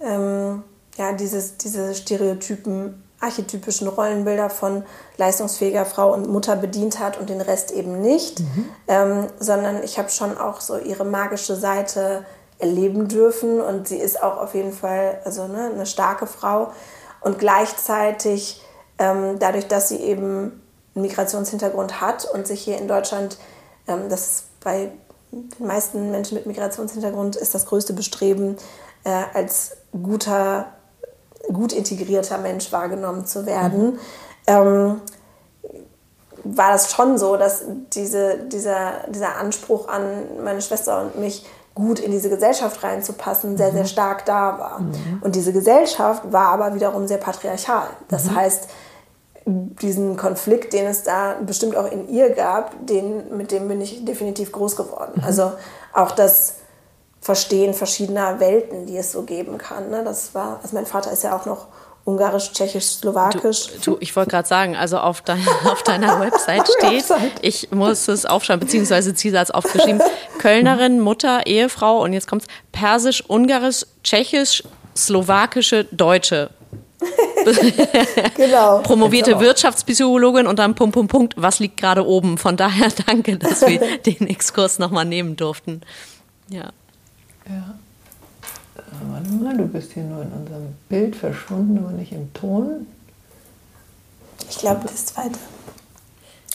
ähm, 0.00 0.62
ja, 0.96 1.12
dieses, 1.12 1.58
diese 1.58 1.94
Stereotypen, 1.94 3.06
archetypischen 3.20 3.88
Rollenbilder 3.88 4.48
von 4.48 4.84
leistungsfähiger 5.18 5.84
Frau 5.84 6.14
und 6.14 6.30
Mutter 6.30 6.56
bedient 6.56 6.98
hat 6.98 7.20
und 7.20 7.28
den 7.28 7.42
Rest 7.42 7.72
eben 7.72 8.00
nicht, 8.00 8.40
mhm. 8.40 8.68
ähm, 8.88 9.26
sondern 9.38 9.82
ich 9.82 9.98
habe 9.98 10.08
schon 10.08 10.38
auch 10.38 10.62
so 10.62 10.78
ihre 10.78 11.04
magische 11.04 11.56
Seite 11.56 12.24
erleben 12.58 13.06
dürfen 13.06 13.60
und 13.60 13.86
sie 13.86 13.98
ist 13.98 14.22
auch 14.22 14.38
auf 14.38 14.54
jeden 14.54 14.72
Fall 14.72 15.20
also 15.26 15.46
ne, 15.46 15.70
eine 15.74 15.84
starke 15.84 16.26
Frau 16.26 16.72
und 17.20 17.38
gleichzeitig 17.38 18.61
dadurch, 19.38 19.68
dass 19.68 19.88
sie 19.88 19.96
eben 19.96 20.62
einen 20.94 21.02
Migrationshintergrund 21.02 22.00
hat 22.00 22.24
und 22.24 22.46
sich 22.46 22.62
hier 22.62 22.78
in 22.78 22.88
Deutschland, 22.88 23.38
ähm, 23.86 24.08
das 24.08 24.44
bei 24.62 24.92
den 25.32 25.66
meisten 25.66 26.10
Menschen 26.10 26.34
mit 26.34 26.46
Migrationshintergrund 26.46 27.36
ist 27.36 27.54
das 27.54 27.66
größte 27.66 27.94
Bestreben, 27.94 28.56
äh, 29.04 29.10
als 29.34 29.76
guter, 30.02 30.66
gut 31.52 31.72
integrierter 31.72 32.38
Mensch 32.38 32.70
wahrgenommen 32.70 33.26
zu 33.26 33.46
werden. 33.46 33.92
Mhm. 33.92 33.98
Ähm, 34.46 35.00
war 36.44 36.72
das 36.72 36.90
schon 36.90 37.18
so, 37.18 37.36
dass 37.36 37.62
diese, 37.94 38.38
dieser, 38.38 39.06
dieser 39.08 39.36
Anspruch 39.36 39.88
an 39.88 40.42
meine 40.42 40.60
Schwester 40.60 41.02
und 41.02 41.18
mich 41.18 41.46
gut 41.74 42.00
in 42.00 42.10
diese 42.10 42.28
Gesellschaft 42.28 42.82
reinzupassen, 42.82 43.56
sehr, 43.56 43.72
sehr 43.72 43.86
stark 43.86 44.26
da 44.26 44.58
war. 44.58 44.80
Mhm. 44.80 45.22
Und 45.22 45.34
diese 45.36 45.52
Gesellschaft 45.52 46.30
war 46.30 46.48
aber 46.48 46.74
wiederum 46.74 47.06
sehr 47.06 47.18
patriarchal. 47.18 47.88
Das 48.08 48.26
mhm. 48.26 48.36
heißt, 48.36 48.68
diesen 49.44 50.16
Konflikt, 50.16 50.72
den 50.72 50.86
es 50.86 51.02
da 51.02 51.36
bestimmt 51.44 51.76
auch 51.76 51.90
in 51.90 52.08
ihr 52.08 52.30
gab, 52.30 52.86
den, 52.86 53.36
mit 53.36 53.50
dem 53.50 53.68
bin 53.68 53.80
ich 53.80 54.04
definitiv 54.04 54.52
groß 54.52 54.76
geworden. 54.76 55.12
Mhm. 55.16 55.24
Also 55.24 55.52
auch 55.92 56.12
das 56.12 56.56
Verstehen 57.20 57.74
verschiedener 57.74 58.40
Welten, 58.40 58.86
die 58.86 58.96
es 58.96 59.12
so 59.12 59.22
geben 59.22 59.58
kann. 59.58 59.90
Ne? 59.90 60.02
Das 60.04 60.34
war, 60.34 60.60
also 60.62 60.74
mein 60.74 60.86
Vater 60.86 61.12
ist 61.12 61.22
ja 61.22 61.36
auch 61.36 61.46
noch 61.46 61.66
Ungarisch, 62.04 62.50
Tschechisch, 62.50 62.86
Slowakisch. 62.86 63.68
Du, 63.84 63.92
du 63.92 63.96
ich 64.00 64.16
wollte 64.16 64.32
gerade 64.32 64.48
sagen, 64.48 64.74
also 64.74 64.98
auf, 64.98 65.22
dein, 65.22 65.46
auf 65.66 65.84
deiner 65.84 66.18
Website 66.20 66.68
steht, 66.78 67.04
ich 67.42 67.70
muss 67.70 68.08
es 68.08 68.26
aufschreiben, 68.26 68.60
beziehungsweise 68.60 69.14
Zielsatz 69.14 69.50
aufgeschrieben, 69.50 70.02
Kölnerin, 70.38 70.98
Mutter, 70.98 71.46
Ehefrau 71.46 72.02
und 72.02 72.12
jetzt 72.12 72.26
kommt 72.26 72.44
Persisch, 72.72 73.22
Ungarisch, 73.28 73.86
Tschechisch, 74.02 74.64
Slowakische, 74.96 75.84
Deutsche. 75.92 76.50
genau. 78.36 78.78
Promovierte 78.78 79.40
Wirtschaftspsychologin 79.40 80.46
und 80.46 80.58
dann 80.58 80.74
Punkt, 80.74 80.94
Punkt, 80.94 81.10
Punkt, 81.10 81.34
was 81.36 81.58
liegt 81.58 81.76
gerade 81.76 82.06
oben. 82.06 82.38
Von 82.38 82.56
daher 82.56 82.88
danke, 83.06 83.36
dass 83.36 83.62
wir 83.62 83.98
den 84.06 84.26
Exkurs 84.28 84.78
nochmal 84.78 85.04
nehmen 85.04 85.36
durften. 85.36 85.82
Ja. 86.48 86.70
Ja. 87.48 87.74
Warte 89.10 89.30
mal, 89.30 89.56
du 89.56 89.66
bist 89.66 89.92
hier 89.92 90.04
nur 90.04 90.22
in 90.22 90.32
unserem 90.32 90.74
Bild 90.88 91.16
verschwunden, 91.16 91.78
aber 91.78 91.92
nicht 91.92 92.12
im 92.12 92.32
Ton. 92.34 92.86
Ich 94.48 94.58
glaube, 94.58 94.82
das 94.82 95.06
zweite 95.06 95.38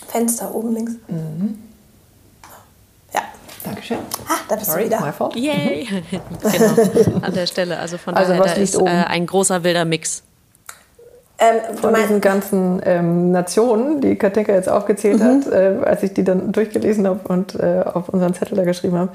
Fenster 0.08 0.54
oben 0.54 0.74
links. 0.74 0.94
Mhm. 1.08 1.60
Ja. 3.14 3.22
Dankeschön. 3.64 3.98
Ah, 4.28 4.38
da 4.48 4.56
bist 4.56 4.68
Sorry, 4.68 4.84
du 4.84 4.90
wieder. 4.90 5.02
My 5.02 5.12
fault. 5.12 5.36
Yay. 5.36 5.88
genau, 6.12 7.26
an 7.26 7.34
der 7.34 7.48
Stelle. 7.48 7.80
Also 7.80 7.98
von 7.98 8.16
also 8.16 8.32
daher, 8.32 8.46
da 8.46 8.54
ist 8.54 8.76
äh, 8.76 8.86
ein 8.86 9.26
großer 9.26 9.64
wilder 9.64 9.86
Mix. 9.86 10.24
Ähm, 11.40 11.78
von 11.78 11.94
diesen 11.94 12.20
ganzen 12.20 12.82
ähm, 12.84 13.32
Nationen, 13.32 14.02
die 14.02 14.16
Katinka 14.16 14.54
jetzt 14.54 14.70
aufgezählt 14.70 15.20
mhm. 15.20 15.46
hat, 15.46 15.54
äh, 15.54 15.78
als 15.84 16.02
ich 16.02 16.14
die 16.14 16.24
dann 16.24 16.52
durchgelesen 16.52 17.08
habe 17.08 17.20
und 17.28 17.56
äh, 17.60 17.84
auf 17.86 18.10
unseren 18.10 18.34
Zettel 18.34 18.58
da 18.58 18.64
geschrieben 18.64 18.98
habe, 18.98 19.12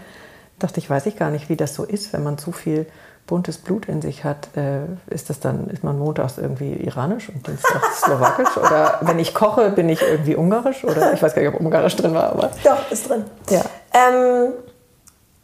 dachte 0.61 0.79
ich, 0.79 0.89
weiß 0.89 1.07
ich 1.07 1.17
gar 1.17 1.31
nicht, 1.31 1.49
wie 1.49 1.57
das 1.57 1.75
so 1.75 1.85
ist, 1.85 2.13
wenn 2.13 2.23
man 2.23 2.39
zu 2.39 2.53
viel 2.53 2.87
buntes 3.27 3.59
Blut 3.59 3.87
in 3.87 4.03
sich 4.03 4.25
hat, 4.25 4.49
äh, 4.57 4.81
ist 5.13 5.31
das 5.31 5.41
dann, 5.41 5.69
ist 5.71 5.85
man 5.85 5.99
montags 5.99 6.39
irgendwie 6.39 6.75
iranisch 6.75 7.29
und 7.29 7.47
dienstags 7.47 8.01
slowakisch? 8.05 8.57
Oder 8.57 8.99
wenn 9.03 9.19
ich 9.19 9.35
koche, 9.35 9.71
bin 9.71 9.89
ich 9.89 10.03
irgendwie 10.03 10.35
ungarisch? 10.35 10.85
Oder 10.85 11.13
ich 11.13 11.23
weiß 11.23 11.35
gar 11.35 11.43
nicht, 11.43 11.55
ob 11.55 11.61
ungarisch 11.61 11.97
drin 11.97 12.15
war, 12.15 12.31
aber. 12.31 12.51
Doch, 12.65 12.91
ist 12.91 13.09
drin. 13.09 13.25
Ja. 13.49 13.63
Ähm, 13.93 14.53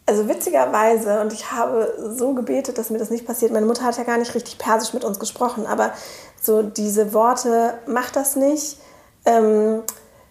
also 0.06 0.26
witzigerweise, 0.26 1.20
und 1.20 1.32
ich 1.32 1.52
habe 1.52 1.92
so 2.16 2.32
gebetet, 2.34 2.78
dass 2.78 2.90
mir 2.90 2.98
das 2.98 3.10
nicht 3.10 3.26
passiert. 3.26 3.52
Meine 3.52 3.66
Mutter 3.66 3.84
hat 3.84 3.98
ja 3.98 4.04
gar 4.04 4.16
nicht 4.16 4.34
richtig 4.34 4.58
Persisch 4.58 4.94
mit 4.94 5.04
uns 5.04 5.18
gesprochen, 5.18 5.66
aber 5.66 5.92
so 6.40 6.62
diese 6.62 7.12
Worte, 7.14 7.74
mach 7.86 8.10
das 8.10 8.36
nicht, 8.36 8.78
ähm, 9.24 9.82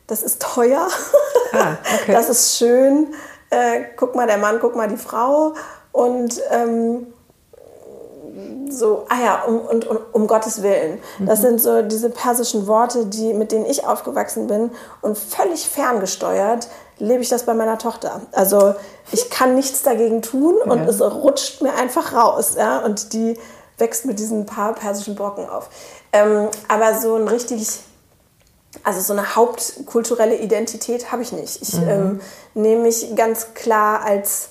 das 0.08 0.24
ist 0.24 0.42
teuer, 0.42 0.88
ah, 1.54 1.78
okay. 2.02 2.12
das 2.14 2.30
ist 2.30 2.58
schön, 2.58 3.14
äh, 3.50 3.82
guck 3.96 4.16
mal 4.16 4.28
der 4.28 4.38
Mann, 4.38 4.60
guck 4.60 4.76
mal 4.76 4.88
die 4.88 4.98
Frau 4.98 5.54
und 5.92 6.42
ähm, 6.52 7.08
so, 8.70 9.06
ah 9.10 9.20
ja, 9.24 9.44
um, 9.44 9.62
und, 9.62 9.88
um, 9.88 9.98
um 10.12 10.28
Gottes 10.28 10.62
Willen. 10.62 11.00
Das 11.20 11.40
mhm. 11.40 11.44
sind 11.44 11.62
so 11.62 11.82
diese 11.82 12.10
persischen 12.10 12.68
Worte, 12.68 13.06
die, 13.06 13.34
mit 13.34 13.52
denen 13.52 13.66
ich 13.66 13.86
aufgewachsen 13.86 14.48
bin 14.48 14.72
und 15.02 15.18
völlig 15.18 15.68
ferngesteuert 15.68 16.68
lebe 17.00 17.22
ich 17.22 17.30
das 17.30 17.44
bei 17.44 17.54
meiner 17.54 17.78
Tochter. 17.78 18.22
Also 18.32 18.76
ich 19.12 19.30
kann 19.30 19.56
nichts 19.56 19.84
dagegen 19.84 20.22
tun 20.22 20.56
und 20.58 20.80
ja. 20.80 20.86
es 20.86 21.02
rutscht 21.02 21.62
mir 21.62 21.76
einfach 21.76 22.14
raus. 22.14 22.56
Ja? 22.58 22.80
Und 22.80 23.14
die 23.14 23.38
wächst 23.78 24.06
mit 24.06 24.20
diesen 24.20 24.46
paar 24.46 24.74
persischen 24.74 25.16
Brocken 25.16 25.48
auf. 25.50 25.70
Ähm, 26.12 26.50
aber 26.68 27.00
so 27.00 27.16
ein 27.16 27.28
richtig, 27.28 27.68
also 28.84 29.02
so 29.02 29.14
eine 29.14 29.36
hauptkulturelle 29.36 30.38
Identität 30.38 31.12
habe 31.12 31.22
ich 31.22 31.32
nicht. 31.32 31.62
Ich 31.62 31.74
mhm. 31.74 31.90
ähm, 31.90 32.22
nehme 32.54 32.84
mich 32.84 33.16
ganz 33.16 33.54
klar 33.54 34.04
als 34.04 34.50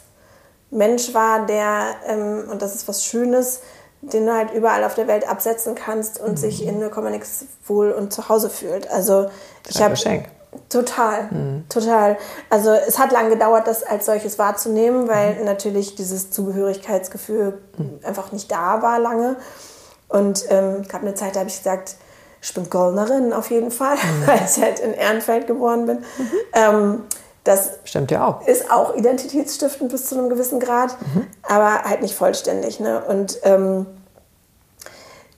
Mensch 0.70 1.14
wahr, 1.14 1.46
der, 1.46 1.96
ähm, 2.06 2.48
und 2.50 2.62
das 2.62 2.74
ist 2.74 2.88
was 2.88 3.04
Schönes, 3.04 3.60
den 4.02 4.26
du 4.26 4.34
halt 4.34 4.52
überall 4.52 4.84
auf 4.84 4.94
der 4.94 5.08
Welt 5.08 5.28
absetzen 5.28 5.74
kannst 5.74 6.20
und 6.20 6.32
mhm. 6.32 6.36
sich 6.36 6.64
in 6.64 6.80
Ökonomics 6.82 7.46
wohl 7.66 7.92
und 7.92 8.12
zu 8.12 8.28
Hause 8.28 8.50
fühlt. 8.50 8.88
Also 8.90 9.28
ich 9.68 9.82
habe 9.82 9.96
total, 10.68 11.28
mhm. 11.30 11.64
total. 11.68 12.16
Also 12.50 12.72
es 12.72 12.98
hat 12.98 13.12
lange 13.12 13.30
gedauert, 13.30 13.66
das 13.66 13.82
als 13.82 14.06
solches 14.06 14.38
wahrzunehmen, 14.38 15.08
weil 15.08 15.34
mhm. 15.34 15.44
natürlich 15.44 15.94
dieses 15.94 16.30
Zugehörigkeitsgefühl 16.30 17.58
mhm. 17.76 18.00
einfach 18.04 18.32
nicht 18.32 18.50
da 18.50 18.82
war 18.82 18.98
lange. 18.98 19.36
Und 20.08 20.44
ähm, 20.50 20.82
gab 20.88 21.02
eine 21.02 21.14
Zeit, 21.14 21.34
da 21.34 21.40
habe 21.40 21.50
ich 21.50 21.58
gesagt, 21.58 21.96
ich 22.40 22.54
bin 22.54 22.70
Goldnerin 22.70 23.32
auf 23.32 23.50
jeden 23.50 23.70
Fall, 23.70 23.96
mhm. 23.96 24.22
weil 24.26 24.40
ich 24.44 24.62
halt 24.62 24.78
in 24.80 24.94
Ehrenfeld 24.94 25.46
geboren 25.46 25.86
bin. 25.86 25.98
Mhm. 25.98 26.32
Ähm, 26.52 27.02
das 27.44 27.78
Stimmt 27.84 28.10
ja 28.10 28.26
auch. 28.26 28.46
Ist 28.46 28.70
auch 28.72 28.96
identitätsstiftend 28.96 29.90
bis 29.90 30.06
zu 30.06 30.18
einem 30.18 30.28
gewissen 30.28 30.58
Grad, 30.58 30.96
mhm. 31.00 31.26
aber 31.42 31.82
halt 31.84 32.02
nicht 32.02 32.14
vollständig. 32.14 32.80
Ne? 32.80 33.02
Und 33.04 33.38
ähm, 33.44 33.86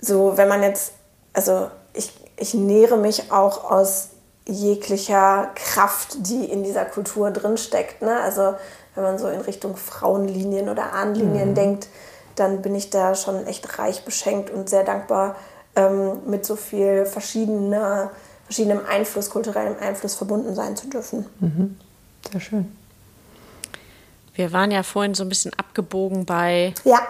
so, 0.00 0.36
wenn 0.36 0.48
man 0.48 0.62
jetzt, 0.62 0.92
also 1.34 1.68
ich, 1.92 2.12
ich 2.36 2.54
nähere 2.54 2.96
mich 2.96 3.30
auch 3.30 3.70
aus 3.70 4.08
jeglicher 4.48 5.50
Kraft, 5.54 6.26
die 6.26 6.44
in 6.46 6.64
dieser 6.64 6.87
Kultur 6.87 7.30
drinsteckt. 7.30 8.02
Ne? 8.02 8.18
Also 8.20 8.54
wenn 8.94 9.04
man 9.04 9.18
so 9.18 9.28
in 9.28 9.40
Richtung 9.40 9.76
Frauenlinien 9.76 10.68
oder 10.68 10.92
Ahnenlinien 10.92 11.50
mhm. 11.50 11.54
denkt, 11.54 11.88
dann 12.34 12.62
bin 12.62 12.74
ich 12.74 12.90
da 12.90 13.14
schon 13.14 13.46
echt 13.46 13.78
reich 13.78 14.04
beschenkt 14.04 14.50
und 14.50 14.68
sehr 14.68 14.84
dankbar, 14.84 15.37
ähm, 15.76 16.20
mit 16.26 16.46
so 16.46 16.56
viel 16.56 17.04
verschiedener, 17.04 18.11
verschiedenem 18.44 18.80
Einfluss, 18.88 19.30
kulturellem 19.30 19.76
Einfluss 19.80 20.14
verbunden 20.14 20.54
sein 20.54 20.76
zu 20.76 20.88
dürfen. 20.88 21.26
Mhm. 21.40 21.78
Sehr 22.32 22.40
schön. 22.40 22.76
Wir 24.34 24.52
waren 24.52 24.70
ja 24.70 24.82
vorhin 24.82 25.14
so 25.14 25.24
ein 25.24 25.28
bisschen 25.28 25.52
abgebogen 25.54 26.24
bei. 26.24 26.72
Ja. 26.84 27.00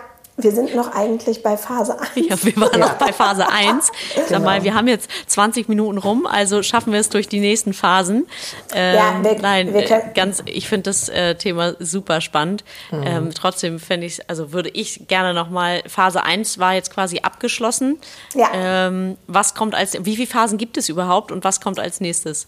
Wir 0.41 0.53
sind 0.53 0.73
noch 0.77 0.95
eigentlich 0.95 1.43
bei 1.43 1.57
Phase 1.57 1.99
1. 1.99 2.11
Ja, 2.15 2.37
wir 2.45 2.57
waren 2.59 2.81
ja. 2.81 2.87
noch 2.87 2.95
bei 2.95 3.13
Phase 3.13 3.49
1. 3.53 3.91
genau. 4.29 4.39
mal, 4.39 4.63
wir 4.63 4.73
haben 4.73 4.87
jetzt 4.87 5.11
20 5.27 5.69
Minuten 5.69 5.99
rum, 5.99 6.27
also 6.27 6.63
schaffen 6.63 6.93
wir 6.93 7.01
es 7.01 7.09
durch 7.09 7.27
die 7.27 7.41
nächsten 7.41 7.73
Phasen. 7.73 8.29
Ähm, 8.73 8.95
ja, 8.95 9.25
wir, 9.25 9.43
nein, 9.43 9.75
wir 9.75 9.91
äh, 9.91 10.03
ganz, 10.15 10.45
ich 10.47 10.69
finde 10.69 10.91
das 10.91 11.09
äh, 11.09 11.35
Thema 11.35 11.75
super 11.81 12.21
spannend. 12.21 12.63
Mhm. 12.93 13.03
Ähm, 13.05 13.31
trotzdem 13.35 13.81
fände 13.81 14.07
ich, 14.07 14.31
also 14.31 14.53
würde 14.53 14.69
ich 14.69 15.09
gerne 15.09 15.35
nochmal, 15.35 15.83
Phase 15.89 16.23
1 16.23 16.61
war 16.61 16.75
jetzt 16.75 16.95
quasi 16.95 17.19
abgeschlossen. 17.19 17.99
Ja. 18.35 18.51
Ähm, 18.55 19.19
was 19.27 19.57
kommt 19.57 19.75
als, 19.75 19.97
wie 20.05 20.15
viele 20.15 20.29
Phasen 20.29 20.57
gibt 20.57 20.77
es 20.77 20.89
überhaupt 20.89 21.33
und 21.33 21.43
was 21.43 21.61
kommt 21.61 21.81
als 21.81 22.01
nächstes? 22.01 22.47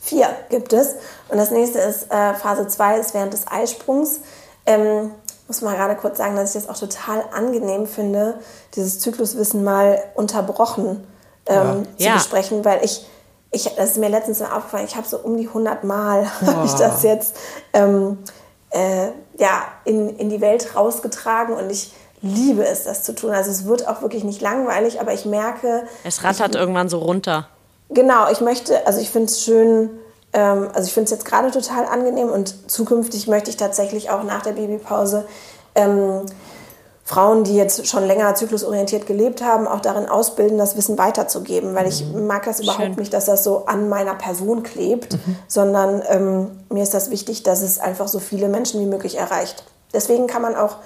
Vier 0.00 0.28
gibt 0.48 0.72
es. 0.72 0.94
Und 1.28 1.38
das 1.38 1.50
nächste 1.50 1.80
ist 1.80 2.04
äh, 2.04 2.34
Phase 2.34 2.68
2, 2.68 2.98
ist 2.98 3.14
während 3.14 3.32
des 3.32 3.48
Eisprungs. 3.48 4.20
Ähm, 4.64 5.10
muss 5.52 5.60
mal 5.60 5.76
gerade 5.76 5.96
kurz 5.96 6.16
sagen, 6.16 6.34
dass 6.34 6.54
ich 6.54 6.62
das 6.62 6.70
auch 6.70 6.78
total 6.78 7.22
angenehm 7.34 7.86
finde, 7.86 8.36
dieses 8.74 9.00
Zykluswissen 9.00 9.62
mal 9.62 10.02
unterbrochen 10.14 11.06
ähm, 11.44 11.56
ja. 11.56 11.74
zu 11.98 12.04
ja. 12.04 12.14
besprechen, 12.14 12.64
weil 12.64 12.82
ich, 12.82 13.06
ich, 13.50 13.64
das 13.76 13.90
ist 13.90 13.98
mir 13.98 14.08
letztens 14.08 14.40
mal 14.40 14.56
aufgefallen, 14.56 14.86
ich 14.86 14.96
habe 14.96 15.06
so 15.06 15.18
um 15.18 15.36
die 15.36 15.48
100 15.48 15.84
Mal 15.84 16.26
habe 16.46 16.64
ich 16.64 16.72
das 16.72 17.02
jetzt 17.02 17.36
ähm, 17.74 18.18
äh, 18.70 19.08
ja, 19.36 19.64
in, 19.84 20.16
in 20.16 20.30
die 20.30 20.40
Welt 20.40 20.74
rausgetragen 20.74 21.54
und 21.54 21.68
ich 21.68 21.92
liebe 22.22 22.64
es, 22.64 22.84
das 22.84 23.02
zu 23.02 23.14
tun. 23.14 23.32
Also 23.32 23.50
es 23.50 23.66
wird 23.66 23.86
auch 23.86 24.00
wirklich 24.00 24.24
nicht 24.24 24.40
langweilig, 24.40 25.02
aber 25.02 25.12
ich 25.12 25.26
merke... 25.26 25.82
Es 26.02 26.24
rattert 26.24 26.54
ich, 26.54 26.60
irgendwann 26.60 26.88
so 26.88 26.98
runter. 26.98 27.48
Genau, 27.90 28.30
ich 28.30 28.40
möchte, 28.40 28.86
also 28.86 29.00
ich 29.00 29.10
finde 29.10 29.26
es 29.26 29.42
schön, 29.42 29.90
ähm, 30.32 30.68
also 30.72 30.86
ich 30.86 30.94
finde 30.94 31.04
es 31.04 31.10
jetzt 31.10 31.24
gerade 31.24 31.50
total 31.50 31.86
angenehm 31.86 32.30
und 32.30 32.70
zukünftig 32.70 33.28
möchte 33.28 33.50
ich 33.50 33.56
tatsächlich 33.56 34.10
auch 34.10 34.22
nach 34.24 34.42
der 34.42 34.52
Babypause 34.52 35.26
ähm, 35.74 36.26
Frauen, 37.04 37.42
die 37.44 37.56
jetzt 37.56 37.88
schon 37.88 38.06
länger 38.06 38.34
zyklusorientiert 38.34 39.06
gelebt 39.06 39.42
haben, 39.42 39.66
auch 39.66 39.80
darin 39.80 40.08
ausbilden, 40.08 40.56
das 40.56 40.76
Wissen 40.76 40.96
weiterzugeben, 40.98 41.74
weil 41.74 41.88
ich 41.88 42.04
mhm. 42.04 42.26
mag 42.26 42.44
das 42.44 42.60
überhaupt 42.60 42.84
Schön. 42.84 42.94
nicht, 42.94 43.12
dass 43.12 43.24
das 43.24 43.42
so 43.42 43.66
an 43.66 43.88
meiner 43.88 44.14
Person 44.14 44.62
klebt, 44.62 45.14
mhm. 45.14 45.36
sondern 45.48 46.02
ähm, 46.08 46.50
mir 46.70 46.82
ist 46.82 46.94
das 46.94 47.10
wichtig, 47.10 47.42
dass 47.42 47.60
es 47.60 47.80
einfach 47.80 48.06
so 48.06 48.20
viele 48.20 48.48
Menschen 48.48 48.80
wie 48.80 48.86
möglich 48.86 49.18
erreicht. 49.18 49.64
Deswegen 49.92 50.28
kann 50.28 50.42
man 50.42 50.54
auch, 50.54 50.76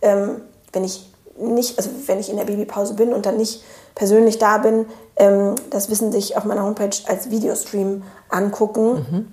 ähm, 0.00 0.40
wenn 0.72 0.82
ich 0.82 1.12
nicht, 1.38 1.78
also 1.78 1.90
wenn 2.06 2.18
ich 2.18 2.30
in 2.30 2.36
der 2.36 2.44
Babypause 2.44 2.94
bin 2.94 3.12
und 3.12 3.26
dann 3.26 3.36
nicht 3.36 3.62
persönlich 3.94 4.38
da 4.38 4.58
bin, 4.58 4.86
ähm, 5.16 5.54
das 5.70 5.90
Wissen 5.90 6.12
sich 6.12 6.36
auf 6.36 6.44
meiner 6.44 6.62
Homepage 6.62 6.96
als 7.06 7.30
Videostream 7.30 8.02
angucken, 8.28 8.94
mhm. 8.94 9.32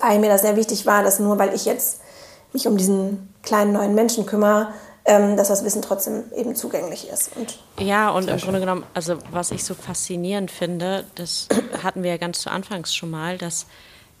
weil 0.00 0.18
mir 0.18 0.28
das 0.28 0.42
sehr 0.42 0.56
wichtig 0.56 0.86
war, 0.86 1.02
dass 1.02 1.18
nur 1.18 1.38
weil 1.38 1.54
ich 1.54 1.64
jetzt 1.64 2.00
mich 2.52 2.66
um 2.66 2.76
diesen 2.76 3.34
kleinen 3.42 3.72
neuen 3.72 3.94
Menschen 3.94 4.26
kümmere, 4.26 4.68
ähm, 5.04 5.36
dass 5.36 5.48
das 5.48 5.64
Wissen 5.64 5.82
trotzdem 5.82 6.24
eben 6.34 6.56
zugänglich 6.56 7.08
ist. 7.08 7.30
Und 7.36 7.58
ja, 7.78 8.10
und 8.10 8.28
im 8.28 8.38
Grunde 8.38 8.60
genommen, 8.60 8.84
also 8.94 9.18
was 9.30 9.50
ich 9.50 9.64
so 9.64 9.74
faszinierend 9.74 10.50
finde, 10.50 11.04
das 11.14 11.48
hatten 11.82 12.02
wir 12.02 12.10
ja 12.10 12.16
ganz 12.16 12.40
zu 12.40 12.50
Anfangs 12.50 12.94
schon 12.94 13.10
mal, 13.10 13.38
dass 13.38 13.66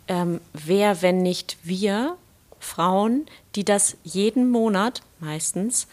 ähm, 0.08 0.40
wer, 0.52 1.02
wenn 1.02 1.22
nicht 1.22 1.58
wir, 1.62 2.16
Frauen, 2.58 3.26
die 3.54 3.64
das 3.64 3.96
jeden 4.02 4.50
Monat 4.50 5.02
meistens 5.18 5.86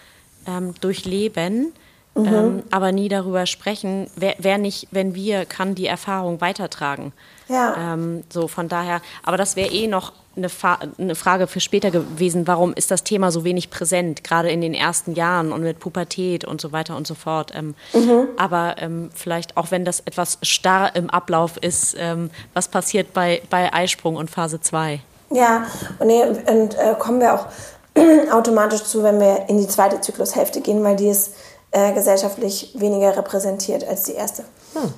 ähm, 0.48 0.74
durchleben, 0.82 1.74
mhm. 2.16 2.26
ähm, 2.26 2.64
aber 2.72 2.92
nie 2.92 3.10
darüber 3.10 3.46
sprechen. 3.46 4.08
Wer, 4.16 4.36
wer, 4.40 4.58
nicht, 4.58 4.88
wenn 4.92 5.16
wir, 5.16 5.46
kann 5.46 5.76
die 5.76 5.88
Erfahrung 5.88 6.42
weitertragen. 6.42 7.14
Ja. 7.48 7.94
Ähm, 7.94 8.24
so 8.32 8.48
von 8.48 8.70
daher, 8.70 9.02
aber 9.24 9.38
das 9.38 9.56
wäre 9.56 9.70
eh 9.70 9.88
noch 9.88 10.14
eine, 10.36 10.50
Fa 10.50 10.80
eine, 10.98 11.16
Frage 11.16 11.48
für 11.48 11.60
später 11.60 11.92
gewesen. 11.92 12.48
Warum 12.48 12.74
ist 12.74 12.90
das 12.92 13.04
Thema 13.04 13.32
so 13.32 13.44
wenig 13.44 13.70
präsent, 13.70 14.24
gerade 14.24 14.50
in 14.50 14.62
den 14.62 14.74
ersten 14.74 15.14
Jahren 15.14 15.52
und 15.52 15.62
mit 15.62 15.80
Pubertät 15.80 16.46
und 16.46 16.60
so 16.60 16.72
weiter 16.72 16.96
und 16.96 17.06
so 17.06 17.14
fort? 17.14 17.52
Ähm, 17.54 17.76
mhm. 17.94 18.30
Aber 18.38 18.76
ähm, 18.80 19.10
vielleicht 19.14 19.58
auch 19.58 19.72
wenn 19.72 19.86
das 19.86 20.00
etwas 20.02 20.40
starr 20.42 20.96
im 20.96 21.10
Ablauf 21.10 21.58
ist, 21.58 21.96
ähm, 22.00 22.32
was 22.54 22.68
passiert 22.68 23.14
bei, 23.14 23.42
bei 23.50 23.72
Eisprung 23.74 24.16
und 24.16 24.32
Phase 24.32 24.60
2? 24.60 25.02
Ja, 25.30 25.66
und, 26.00 26.08
nee, 26.08 26.24
und 26.24 26.76
äh, 26.76 26.96
kommen 26.98 27.20
wir 27.20 27.34
auch 27.34 27.48
automatisch 28.32 28.84
zu, 28.84 29.04
wenn 29.04 29.20
wir 29.20 29.46
in 29.48 29.58
die 29.58 29.68
zweite 29.68 30.02
Zyklushälfte 30.02 30.62
gehen, 30.62 30.84
weil 30.84 30.96
die 30.96 31.10
ist 31.10 31.34
äh, 31.72 31.94
gesellschaftlich 31.94 32.74
weniger 32.76 33.16
repräsentiert 33.16 33.88
als 33.88 34.04
die 34.04 34.14
erste. 34.14 34.44
Hm. 34.74 34.94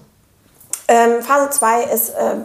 Ähm, 0.88 1.22
Phase 1.22 1.50
2 1.50 1.84
ist 1.86 2.10
äh, 2.12 2.36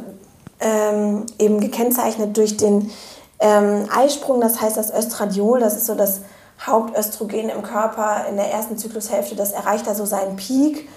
ähm, 0.61 1.27
eben 1.39 1.61
gekennzeichnet 1.61 2.37
durch 2.37 2.57
den 2.57 2.91
ähm, 3.39 3.89
Eisprung, 3.95 4.41
das 4.41 4.61
heißt 4.61 4.77
das 4.77 4.93
Östradiol, 4.93 5.61
das 5.61 5.77
ist 5.77 5.87
so 5.87 5.95
das 5.95 6.21
Hauptöstrogen 6.65 7.49
im 7.49 7.63
Körper 7.63 8.27
in 8.29 8.37
der 8.37 8.51
ersten 8.51 8.77
Zyklushälfte, 8.77 9.35
das 9.35 9.53
erreicht 9.53 9.87
da 9.87 9.95
so 9.95 10.05
seinen 10.05 10.37
Peak. 10.37 10.89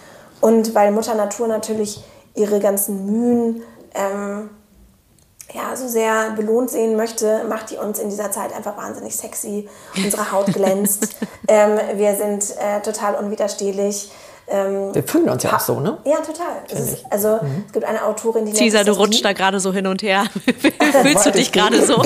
Und 0.41 0.75
weil 0.75 0.91
Mutter 0.91 1.15
Natur 1.15 1.47
natürlich 1.47 2.03
ihre 2.35 2.59
ganzen 2.59 3.05
Mühen 3.05 3.61
ähm, 3.95 4.49
ja, 5.53 5.75
so 5.75 5.87
sehr 5.87 6.31
belohnt 6.31 6.69
sehen 6.69 6.95
möchte, 6.95 7.43
macht 7.47 7.69
die 7.69 7.77
uns 7.77 7.99
in 7.99 8.09
dieser 8.09 8.31
Zeit 8.31 8.53
einfach 8.55 8.75
wahnsinnig 8.75 9.15
sexy. 9.15 9.69
Unsere 9.95 10.31
Haut 10.31 10.47
glänzt. 10.47 11.15
ähm, 11.47 11.79
wir 11.95 12.15
sind 12.15 12.43
äh, 12.57 12.81
total 12.81 13.15
unwiderstehlich. 13.15 14.11
Ähm, 14.47 14.93
wir 14.93 15.03
fühlen 15.03 15.29
uns 15.29 15.43
ja 15.43 15.55
auch 15.55 15.59
so, 15.59 15.79
ne? 15.79 15.97
Ja, 16.03 16.17
total. 16.17 16.63
Ist, 16.69 17.05
also 17.09 17.39
mhm. 17.41 17.63
es 17.67 17.73
gibt 17.73 17.85
eine 17.85 18.03
Autorin, 18.03 18.45
die 18.45 18.53
Caesar, 18.53 18.83
du 18.83 18.91
rutschst 18.91 19.23
da 19.23 19.31
gerade 19.31 19.59
so 19.59 19.71
hin 19.71 19.87
und 19.87 20.01
her. 20.01 20.25
Fühlst 21.01 21.25
du 21.25 21.31
dich 21.31 21.51
gerade 21.51 21.85
so? 21.85 22.01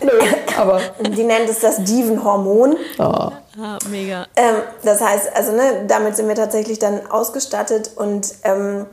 Nö, 0.00 0.10
aber 0.58 0.80
die 1.00 1.22
nennt 1.22 1.48
es 1.48 1.60
das 1.60 1.84
Diven-Hormon. 1.84 2.76
Oh. 2.98 3.30
Ah, 3.60 3.78
mega. 3.90 4.26
Ähm, 4.34 4.56
das 4.82 5.00
heißt, 5.00 5.36
also 5.36 5.52
ne, 5.52 5.84
damit 5.86 6.16
sind 6.16 6.26
wir 6.26 6.34
tatsächlich 6.34 6.78
dann 6.78 7.06
ausgestattet 7.08 7.90
und 7.96 8.34
ähm, 8.44 8.86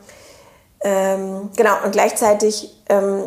ähm, 0.81 1.49
genau, 1.55 1.83
und 1.83 1.91
gleichzeitig 1.91 2.73
ähm, 2.87 3.23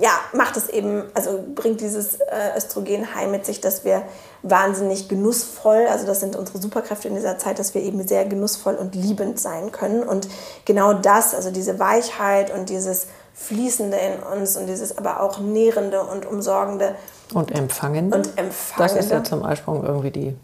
ja, 0.00 0.10
macht 0.34 0.56
es 0.56 0.68
eben, 0.68 1.04
also 1.14 1.42
bringt 1.54 1.80
dieses 1.80 2.16
äh, 2.16 2.56
Östrogen 2.56 3.14
heim 3.14 3.30
mit 3.30 3.46
sich, 3.46 3.60
dass 3.60 3.84
wir 3.84 4.02
wahnsinnig 4.42 5.08
genussvoll, 5.08 5.86
also 5.90 6.06
das 6.06 6.20
sind 6.20 6.36
unsere 6.36 6.58
Superkräfte 6.58 7.08
in 7.08 7.14
dieser 7.14 7.38
Zeit, 7.38 7.58
dass 7.58 7.74
wir 7.74 7.82
eben 7.82 8.06
sehr 8.06 8.26
genussvoll 8.26 8.74
und 8.74 8.94
liebend 8.94 9.40
sein 9.40 9.72
können. 9.72 10.02
Und 10.02 10.28
genau 10.66 10.92
das, 10.92 11.34
also 11.34 11.50
diese 11.50 11.78
Weichheit 11.78 12.52
und 12.52 12.68
dieses 12.68 13.06
Fließende 13.32 13.96
in 13.96 14.22
uns 14.22 14.56
und 14.56 14.66
dieses 14.66 14.98
aber 14.98 15.20
auch 15.20 15.38
Nährende 15.38 16.02
und 16.02 16.26
Umsorgende. 16.26 16.94
Und 17.32 17.50
Empfangende. 17.50 18.16
Und 18.16 18.26
Empfangende. 18.38 18.94
Das 18.94 18.94
ist 18.94 19.10
ja 19.10 19.24
zum 19.24 19.42
Eisprung 19.42 19.84
irgendwie 19.84 20.10
die 20.10 20.36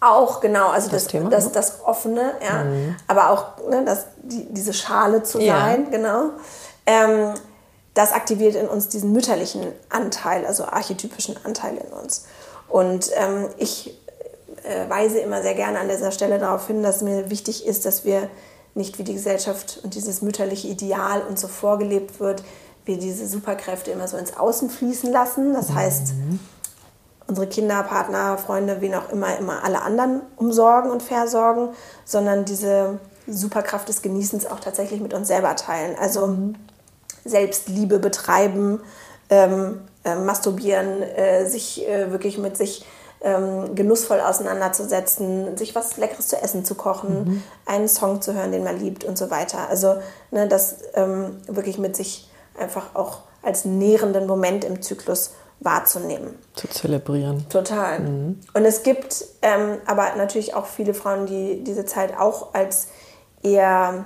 auch, 0.00 0.40
genau, 0.40 0.68
also 0.68 0.90
das, 0.90 1.04
das, 1.04 1.12
Thema, 1.12 1.30
das, 1.30 1.46
ne? 1.46 1.50
das 1.54 1.84
Offene, 1.84 2.32
ja. 2.44 2.64
Mhm. 2.64 2.96
Aber 3.06 3.30
auch 3.30 3.68
ne, 3.68 3.84
das, 3.84 4.06
die, 4.22 4.46
diese 4.50 4.72
Schale 4.72 5.22
zu 5.22 5.38
sein, 5.38 5.84
ja. 5.84 5.90
genau. 5.90 6.30
Ähm, 6.86 7.34
das 7.94 8.12
aktiviert 8.12 8.56
in 8.56 8.68
uns 8.68 8.88
diesen 8.88 9.12
mütterlichen 9.12 9.72
Anteil, 9.88 10.44
also 10.44 10.64
archetypischen 10.64 11.36
Anteil 11.44 11.78
in 11.78 11.92
uns. 11.92 12.26
Und 12.68 13.10
ähm, 13.14 13.48
ich 13.56 13.98
äh, 14.64 14.88
weise 14.90 15.18
immer 15.18 15.40
sehr 15.42 15.54
gerne 15.54 15.78
an 15.78 15.88
dieser 15.88 16.10
Stelle 16.10 16.38
darauf 16.38 16.66
hin, 16.66 16.82
dass 16.82 17.00
mir 17.00 17.30
wichtig 17.30 17.66
ist, 17.66 17.86
dass 17.86 18.04
wir 18.04 18.28
nicht 18.74 18.98
wie 18.98 19.04
die 19.04 19.14
Gesellschaft 19.14 19.80
und 19.82 19.94
dieses 19.94 20.20
mütterliche 20.20 20.68
Ideal 20.68 21.22
uns 21.22 21.40
so 21.40 21.48
vorgelebt 21.48 22.20
wird, 22.20 22.44
wir 22.84 22.98
diese 22.98 23.26
Superkräfte 23.26 23.90
immer 23.90 24.06
so 24.06 24.18
ins 24.18 24.36
Außen 24.36 24.68
fließen 24.68 25.10
lassen. 25.10 25.54
Das 25.54 25.72
heißt, 25.72 26.08
mhm 26.08 26.38
unsere 27.28 27.46
Kinder, 27.46 27.82
Partner, 27.82 28.38
Freunde, 28.38 28.80
wen 28.80 28.94
auch 28.94 29.10
immer, 29.10 29.36
immer 29.38 29.64
alle 29.64 29.82
anderen 29.82 30.22
umsorgen 30.36 30.90
und 30.90 31.02
versorgen, 31.02 31.70
sondern 32.04 32.44
diese 32.44 32.98
Superkraft 33.26 33.88
des 33.88 34.02
Genießens 34.02 34.46
auch 34.46 34.60
tatsächlich 34.60 35.00
mit 35.00 35.12
uns 35.12 35.28
selber 35.28 35.56
teilen. 35.56 35.96
Also 36.00 36.28
mhm. 36.28 36.54
Selbstliebe 37.24 37.98
betreiben, 37.98 38.80
ähm, 39.30 39.80
äh, 40.04 40.14
masturbieren, 40.14 41.02
äh, 41.02 41.46
sich 41.46 41.86
äh, 41.88 42.12
wirklich 42.12 42.38
mit 42.38 42.56
sich 42.56 42.84
ähm, 43.22 43.74
genussvoll 43.74 44.20
auseinanderzusetzen, 44.20 45.56
sich 45.56 45.74
was 45.74 45.96
Leckeres 45.96 46.28
zu 46.28 46.40
essen 46.40 46.64
zu 46.64 46.76
kochen, 46.76 47.24
mhm. 47.24 47.42
einen 47.64 47.88
Song 47.88 48.22
zu 48.22 48.34
hören, 48.34 48.52
den 48.52 48.62
man 48.62 48.78
liebt 48.78 49.02
und 49.04 49.18
so 49.18 49.30
weiter. 49.30 49.68
Also 49.68 49.96
ne, 50.30 50.46
das 50.46 50.76
ähm, 50.94 51.38
wirklich 51.48 51.78
mit 51.78 51.96
sich 51.96 52.30
einfach 52.58 52.94
auch 52.94 53.22
als 53.42 53.64
nährenden 53.64 54.26
Moment 54.26 54.64
im 54.64 54.82
Zyklus 54.82 55.32
wahrzunehmen. 55.60 56.38
Zu 56.54 56.68
zelebrieren. 56.68 57.46
Total. 57.48 58.00
Mhm. 58.00 58.40
Und 58.52 58.64
es 58.64 58.82
gibt 58.82 59.24
ähm, 59.42 59.78
aber 59.86 60.14
natürlich 60.16 60.54
auch 60.54 60.66
viele 60.66 60.94
Frauen, 60.94 61.26
die 61.26 61.64
diese 61.64 61.86
Zeit 61.86 62.16
auch 62.18 62.54
als 62.54 62.88
eher 63.42 64.04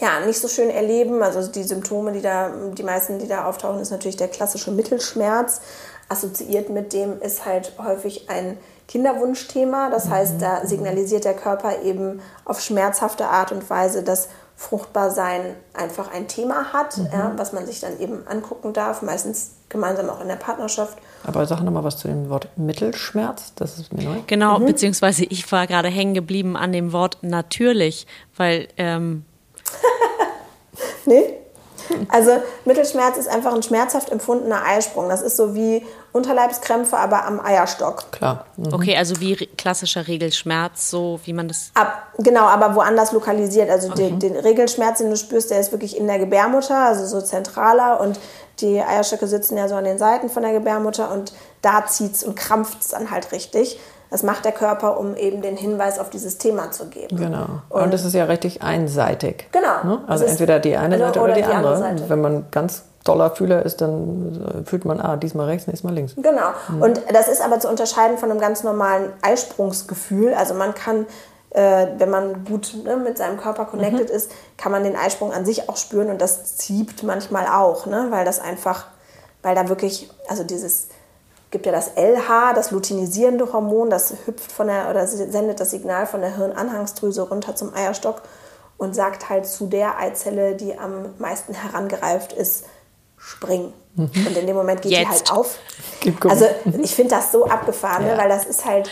ja, 0.00 0.20
nicht 0.24 0.40
so 0.40 0.48
schön 0.48 0.70
erleben. 0.70 1.22
Also 1.22 1.50
die 1.50 1.64
Symptome, 1.64 2.12
die 2.12 2.22
da, 2.22 2.50
die 2.72 2.82
meisten, 2.82 3.18
die 3.18 3.28
da 3.28 3.46
auftauchen, 3.46 3.80
ist 3.80 3.90
natürlich 3.90 4.16
der 4.16 4.28
klassische 4.28 4.70
Mittelschmerz. 4.70 5.60
Assoziiert 6.08 6.70
mit 6.70 6.92
dem 6.92 7.20
ist 7.20 7.44
halt 7.44 7.72
häufig 7.78 8.30
ein 8.30 8.56
Kinderwunschthema. 8.86 9.90
Das 9.90 10.08
heißt, 10.08 10.40
da 10.40 10.66
signalisiert 10.66 11.24
der 11.24 11.34
Körper 11.34 11.82
eben 11.82 12.20
auf 12.44 12.60
schmerzhafte 12.60 13.26
Art 13.26 13.52
und 13.52 13.68
Weise, 13.68 14.02
dass 14.02 14.28
Fruchtbarsein 14.58 15.54
einfach 15.72 16.12
ein 16.12 16.26
Thema 16.26 16.72
hat, 16.72 16.98
mhm. 16.98 17.08
ja, 17.12 17.32
was 17.36 17.52
man 17.52 17.64
sich 17.64 17.78
dann 17.78 18.00
eben 18.00 18.26
angucken 18.26 18.72
darf, 18.72 19.02
meistens 19.02 19.52
gemeinsam 19.68 20.10
auch 20.10 20.20
in 20.20 20.26
der 20.26 20.34
Partnerschaft. 20.34 20.98
Aber 21.22 21.46
sag 21.46 21.62
nochmal 21.62 21.84
was 21.84 21.96
zu 21.96 22.08
dem 22.08 22.28
Wort 22.28 22.48
Mittelschmerz, 22.56 23.52
das 23.54 23.78
ist 23.78 23.92
mir 23.92 24.02
neu. 24.02 24.16
Genau, 24.26 24.58
mhm. 24.58 24.66
beziehungsweise 24.66 25.24
ich 25.26 25.50
war 25.52 25.68
gerade 25.68 25.88
hängen 25.88 26.12
geblieben 26.12 26.56
an 26.56 26.72
dem 26.72 26.92
Wort 26.92 27.18
natürlich, 27.22 28.08
weil... 28.36 28.66
Ähm 28.78 29.24
nee? 31.06 31.34
Also 32.08 32.30
Mittelschmerz 32.64 33.16
ist 33.16 33.28
einfach 33.28 33.54
ein 33.54 33.62
schmerzhaft 33.62 34.10
empfundener 34.10 34.64
Eisprung. 34.64 35.08
Das 35.08 35.22
ist 35.22 35.36
so 35.36 35.54
wie 35.54 35.84
Unterleibskrämpfe, 36.12 36.96
aber 36.96 37.24
am 37.24 37.40
Eierstock. 37.40 38.12
Klar. 38.12 38.46
Mhm. 38.56 38.72
Okay, 38.72 38.96
also 38.96 39.20
wie 39.20 39.36
klassischer 39.36 40.06
Regelschmerz, 40.08 40.90
so 40.90 41.20
wie 41.24 41.32
man 41.32 41.48
das. 41.48 41.70
Ab, 41.74 42.12
genau, 42.18 42.44
aber 42.44 42.74
woanders 42.74 43.12
lokalisiert. 43.12 43.70
Also 43.70 43.90
okay. 43.90 44.08
den, 44.08 44.18
den, 44.18 44.36
Regelschmerz, 44.36 44.98
den 44.98 45.10
du 45.10 45.16
spürst, 45.16 45.50
der 45.50 45.60
ist 45.60 45.72
wirklich 45.72 45.96
in 45.96 46.06
der 46.06 46.18
Gebärmutter, 46.18 46.76
also 46.76 47.06
so 47.06 47.24
zentraler 47.24 48.00
und 48.00 48.18
die 48.60 48.80
Eierstöcke 48.80 49.26
sitzen 49.26 49.56
ja 49.56 49.68
so 49.68 49.76
an 49.76 49.84
den 49.84 49.98
Seiten 49.98 50.28
von 50.28 50.42
der 50.42 50.52
Gebärmutter 50.52 51.12
und 51.12 51.32
da 51.62 51.86
zieht 51.86 52.14
es 52.14 52.24
und 52.24 52.34
krampft 52.34 52.80
es 52.80 52.88
dann 52.88 53.10
halt 53.10 53.30
richtig. 53.32 53.78
Das 54.10 54.22
macht 54.22 54.44
der 54.44 54.52
Körper, 54.52 54.98
um 54.98 55.14
eben 55.16 55.42
den 55.42 55.56
Hinweis 55.56 55.98
auf 55.98 56.10
dieses 56.10 56.38
Thema 56.38 56.70
zu 56.70 56.86
geben. 56.86 57.16
Genau. 57.16 57.46
Und, 57.68 57.92
es 57.92 58.04
ist 58.04 58.14
ja 58.14 58.24
richtig 58.24 58.62
einseitig. 58.62 59.48
Genau. 59.52 59.84
Ne? 59.84 60.00
Also 60.06 60.24
entweder 60.24 60.58
die 60.60 60.76
eine 60.76 60.98
Seite 60.98 61.20
oder, 61.20 61.24
oder 61.24 61.34
die, 61.34 61.42
die, 61.42 61.48
andere. 61.48 61.76
Seite. 61.76 62.08
Wenn 62.08 62.20
man 62.20 62.46
ganz 62.50 62.84
doller 63.04 63.30
Fühler 63.30 63.64
ist, 63.64 63.80
dann 63.80 64.64
fühlt 64.64 64.84
man, 64.84 65.00
ah, 65.00 65.16
diesmal 65.16 65.46
rechts, 65.46 65.66
nächstes 65.66 65.84
Mal 65.84 65.94
links. 65.94 66.14
Genau. 66.16 66.50
Mhm. 66.68 66.82
Und 66.82 67.02
das 67.12 67.28
ist 67.28 67.42
aber 67.42 67.60
zu 67.60 67.68
unterscheiden 67.68 68.18
von 68.18 68.30
einem 68.30 68.40
ganz 68.40 68.64
normalen 68.64 69.12
Eisprungsgefühl. 69.22 70.34
Also 70.34 70.54
man 70.54 70.74
kann 70.74 71.06
äh, 71.50 71.86
wenn 71.96 72.10
man 72.10 72.44
gut 72.44 72.74
ne, 72.84 72.96
mit 72.96 73.16
seinem 73.16 73.38
Körper 73.38 73.64
connected 73.64 74.10
mhm. 74.10 74.14
ist, 74.14 74.30
kann 74.56 74.72
man 74.72 74.84
den 74.84 74.96
Eisprung 74.96 75.32
an 75.32 75.44
sich 75.44 75.68
auch 75.68 75.76
spüren 75.76 76.10
und 76.10 76.20
das 76.20 76.56
zieht 76.56 77.02
manchmal 77.02 77.46
auch, 77.46 77.86
ne, 77.86 78.08
weil 78.10 78.24
das 78.24 78.38
einfach, 78.38 78.86
weil 79.42 79.54
da 79.54 79.68
wirklich, 79.68 80.10
also 80.28 80.44
dieses 80.44 80.88
gibt 81.50 81.66
ja 81.66 81.72
das 81.72 81.92
LH, 81.96 82.52
das 82.54 82.70
luteinisierende 82.70 83.52
Hormon, 83.52 83.90
das 83.90 84.14
hüpft 84.26 84.52
von 84.52 84.66
der 84.66 84.90
oder 84.90 85.06
sendet 85.06 85.60
das 85.60 85.70
Signal 85.70 86.06
von 86.06 86.20
der 86.20 86.36
Hirnanhangsdrüse 86.36 87.22
runter 87.22 87.56
zum 87.56 87.74
Eierstock 87.74 88.22
und 88.76 88.94
sagt 88.94 89.28
halt 89.28 89.46
zu 89.46 89.66
der 89.66 89.98
Eizelle, 89.98 90.54
die 90.54 90.78
am 90.78 91.14
meisten 91.18 91.54
herangereift 91.54 92.32
ist, 92.32 92.64
spring. 93.16 93.72
Mhm. 93.94 94.10
Und 94.26 94.36
in 94.36 94.46
dem 94.46 94.56
Moment 94.56 94.82
geht 94.82 94.92
Jetzt. 94.92 95.02
die 95.02 95.08
halt 95.08 95.32
auf. 95.32 95.58
Also 96.28 96.46
ich 96.80 96.94
finde 96.94 97.16
das 97.16 97.32
so 97.32 97.46
abgefahren, 97.46 98.04
ne, 98.04 98.12
ja. 98.12 98.18
weil 98.18 98.28
das 98.28 98.44
ist 98.44 98.64
halt 98.64 98.88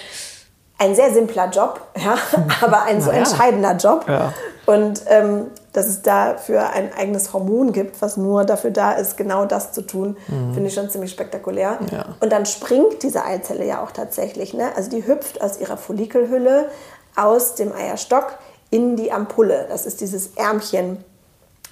ein 0.78 0.94
sehr 0.94 1.12
simpler 1.12 1.48
Job, 1.50 1.80
ja, 1.96 2.18
aber 2.60 2.82
ein 2.82 3.00
so 3.00 3.10
ja. 3.10 3.18
entscheidender 3.18 3.76
Job. 3.76 4.04
Ja. 4.08 4.32
Und 4.66 5.02
ähm, 5.06 5.46
dass 5.76 5.86
es 5.86 6.00
dafür 6.00 6.70
ein 6.70 6.90
eigenes 6.94 7.34
Hormon 7.34 7.72
gibt, 7.72 8.00
was 8.00 8.16
nur 8.16 8.44
dafür 8.44 8.70
da 8.70 8.92
ist, 8.92 9.18
genau 9.18 9.44
das 9.44 9.72
zu 9.72 9.82
tun, 9.82 10.16
mhm. 10.26 10.54
finde 10.54 10.68
ich 10.68 10.74
schon 10.74 10.88
ziemlich 10.88 11.10
spektakulär. 11.10 11.78
Ja. 11.92 12.16
Und 12.20 12.32
dann 12.32 12.46
springt 12.46 13.02
diese 13.02 13.26
Eizelle 13.26 13.66
ja 13.66 13.82
auch 13.82 13.90
tatsächlich. 13.90 14.54
Ne? 14.54 14.74
Also 14.74 14.88
die 14.88 15.06
hüpft 15.06 15.42
aus 15.42 15.60
ihrer 15.60 15.76
Follikelhülle, 15.76 16.70
aus 17.14 17.56
dem 17.56 17.74
Eierstock 17.74 18.38
in 18.70 18.96
die 18.96 19.12
Ampulle. 19.12 19.66
Das 19.68 19.84
ist 19.84 20.00
dieses 20.00 20.28
Ärmchen 20.36 21.04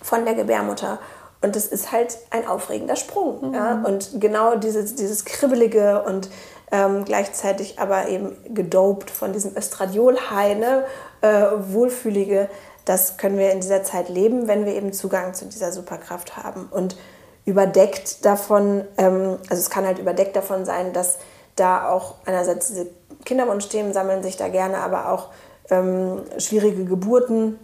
von 0.02 0.26
der 0.26 0.34
Gebärmutter. 0.34 0.98
Und 1.40 1.56
das 1.56 1.66
ist 1.66 1.90
halt 1.90 2.18
ein 2.30 2.46
aufregender 2.46 2.96
Sprung. 2.96 3.48
Mhm. 3.48 3.54
Ja? 3.54 3.82
Und 3.86 4.20
genau 4.20 4.56
dieses, 4.56 4.96
dieses 4.96 5.24
Kribbelige 5.24 6.02
und 6.02 6.28
ähm, 6.70 7.06
gleichzeitig 7.06 7.78
aber 7.78 8.08
eben 8.08 8.36
gedopt 8.52 9.10
von 9.10 9.32
diesem 9.32 9.56
Östradiol-High, 9.56 10.58
ne? 10.58 10.84
äh, 11.22 11.46
wohlfühlige, 11.72 12.50
das 12.84 13.16
können 13.16 13.38
wir 13.38 13.52
in 13.52 13.60
dieser 13.60 13.82
Zeit 13.82 14.08
leben, 14.08 14.46
wenn 14.46 14.66
wir 14.66 14.74
eben 14.74 14.92
Zugang 14.92 15.34
zu 15.34 15.46
dieser 15.46 15.72
Superkraft 15.72 16.36
haben. 16.36 16.68
Und 16.70 16.96
überdeckt 17.44 18.24
davon, 18.24 18.84
ähm, 18.98 19.38
also 19.48 19.60
es 19.60 19.70
kann 19.70 19.86
halt 19.86 19.98
überdeckt 19.98 20.36
davon 20.36 20.64
sein, 20.64 20.92
dass 20.92 21.18
da 21.56 21.90
auch 21.90 22.16
einerseits 22.24 22.68
diese 22.68 22.86
Kinderwunschthemen 23.24 23.92
sammeln 23.92 24.22
sich 24.22 24.36
da 24.36 24.48
gerne, 24.48 24.78
aber 24.78 25.10
auch 25.12 25.28
ähm, 25.70 26.22
schwierige 26.38 26.84
Geburten. 26.84 27.58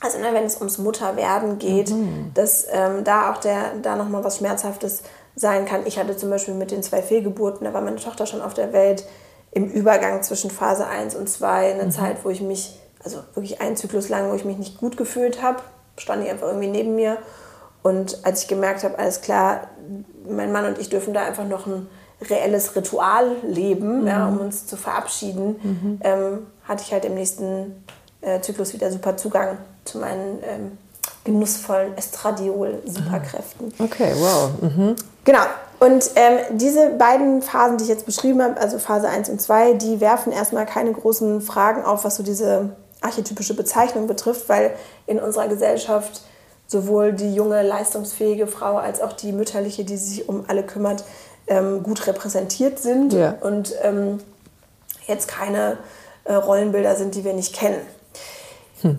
Also 0.00 0.18
ne, 0.18 0.28
wenn 0.32 0.44
es 0.44 0.56
ums 0.56 0.78
Mutterwerden 0.78 1.58
geht, 1.58 1.90
mhm. 1.90 2.32
dass 2.34 2.66
ähm, 2.70 3.04
da 3.04 3.32
auch 3.32 3.38
der, 3.38 3.74
da 3.80 3.96
nochmal 3.96 4.24
was 4.24 4.38
Schmerzhaftes 4.38 5.02
sein 5.36 5.64
kann. 5.64 5.86
Ich 5.86 5.98
hatte 5.98 6.16
zum 6.16 6.30
Beispiel 6.30 6.54
mit 6.54 6.70
den 6.70 6.82
zwei 6.82 7.02
Fehlgeburten, 7.02 7.64
da 7.64 7.72
war 7.72 7.80
meine 7.80 7.96
Tochter 7.96 8.26
schon 8.26 8.42
auf 8.42 8.54
der 8.54 8.72
Welt, 8.72 9.06
im 9.52 9.68
Übergang 9.68 10.22
zwischen 10.22 10.50
Phase 10.50 10.86
1 10.86 11.14
und 11.14 11.28
2 11.28 11.74
eine 11.74 11.84
mhm. 11.84 11.90
Zeit, 11.90 12.16
wo 12.24 12.30
ich 12.30 12.40
mich, 12.40 12.80
also 13.04 13.18
wirklich 13.34 13.60
einen 13.60 13.76
Zyklus 13.76 14.08
lang, 14.08 14.30
wo 14.30 14.34
ich 14.34 14.44
mich 14.44 14.58
nicht 14.58 14.78
gut 14.78 14.96
gefühlt 14.96 15.42
habe, 15.42 15.58
stand 15.96 16.24
ich 16.24 16.30
einfach 16.30 16.48
irgendwie 16.48 16.68
neben 16.68 16.94
mir. 16.94 17.18
Und 17.82 18.24
als 18.24 18.42
ich 18.42 18.48
gemerkt 18.48 18.84
habe, 18.84 18.98
alles 18.98 19.20
klar, 19.20 19.68
mein 20.28 20.52
Mann 20.52 20.66
und 20.66 20.78
ich 20.78 20.88
dürfen 20.88 21.14
da 21.14 21.24
einfach 21.24 21.46
noch 21.46 21.66
ein 21.66 21.88
reelles 22.20 22.76
Ritual 22.76 23.36
leben, 23.42 24.02
mhm. 24.02 24.06
ja, 24.06 24.28
um 24.28 24.38
uns 24.38 24.66
zu 24.66 24.76
verabschieden, 24.76 25.56
mhm. 25.62 26.00
ähm, 26.02 26.46
hatte 26.64 26.84
ich 26.86 26.92
halt 26.92 27.04
im 27.04 27.14
nächsten 27.14 27.84
äh, 28.20 28.40
Zyklus 28.40 28.72
wieder 28.72 28.90
super 28.92 29.16
Zugang 29.16 29.58
zu 29.84 29.98
meinen 29.98 30.38
ähm, 30.44 30.78
genussvollen 31.24 31.96
Estradiol-Superkräften. 31.96 33.72
Okay, 33.78 34.12
wow. 34.16 34.50
Mhm. 34.60 34.96
Genau. 35.24 35.42
Und 35.80 36.10
ähm, 36.14 36.58
diese 36.58 36.90
beiden 36.90 37.42
Phasen, 37.42 37.76
die 37.76 37.84
ich 37.84 37.90
jetzt 37.90 38.06
beschrieben 38.06 38.40
habe, 38.40 38.60
also 38.60 38.78
Phase 38.78 39.08
1 39.08 39.28
und 39.30 39.40
2, 39.40 39.74
die 39.74 40.00
werfen 40.00 40.32
erstmal 40.32 40.64
keine 40.64 40.92
großen 40.92 41.40
Fragen 41.40 41.84
auf, 41.84 42.04
was 42.04 42.16
so 42.16 42.22
diese 42.22 42.70
archetypische 43.02 43.54
Bezeichnung 43.54 44.06
betrifft, 44.06 44.48
weil 44.48 44.74
in 45.06 45.18
unserer 45.20 45.48
Gesellschaft 45.48 46.22
sowohl 46.66 47.12
die 47.12 47.34
junge, 47.34 47.62
leistungsfähige 47.62 48.46
Frau 48.46 48.76
als 48.76 49.00
auch 49.00 49.12
die 49.12 49.32
mütterliche, 49.32 49.84
die 49.84 49.96
sich 49.96 50.28
um 50.28 50.44
alle 50.48 50.62
kümmert, 50.62 51.04
ähm, 51.46 51.82
gut 51.82 52.06
repräsentiert 52.06 52.78
sind 52.78 53.12
ja. 53.12 53.34
und 53.40 53.74
ähm, 53.82 54.20
jetzt 55.06 55.28
keine 55.28 55.78
äh, 56.24 56.34
Rollenbilder 56.34 56.96
sind, 56.96 57.14
die 57.14 57.24
wir 57.24 57.34
nicht 57.34 57.54
kennen. 57.54 57.80
Hm. 58.80 58.98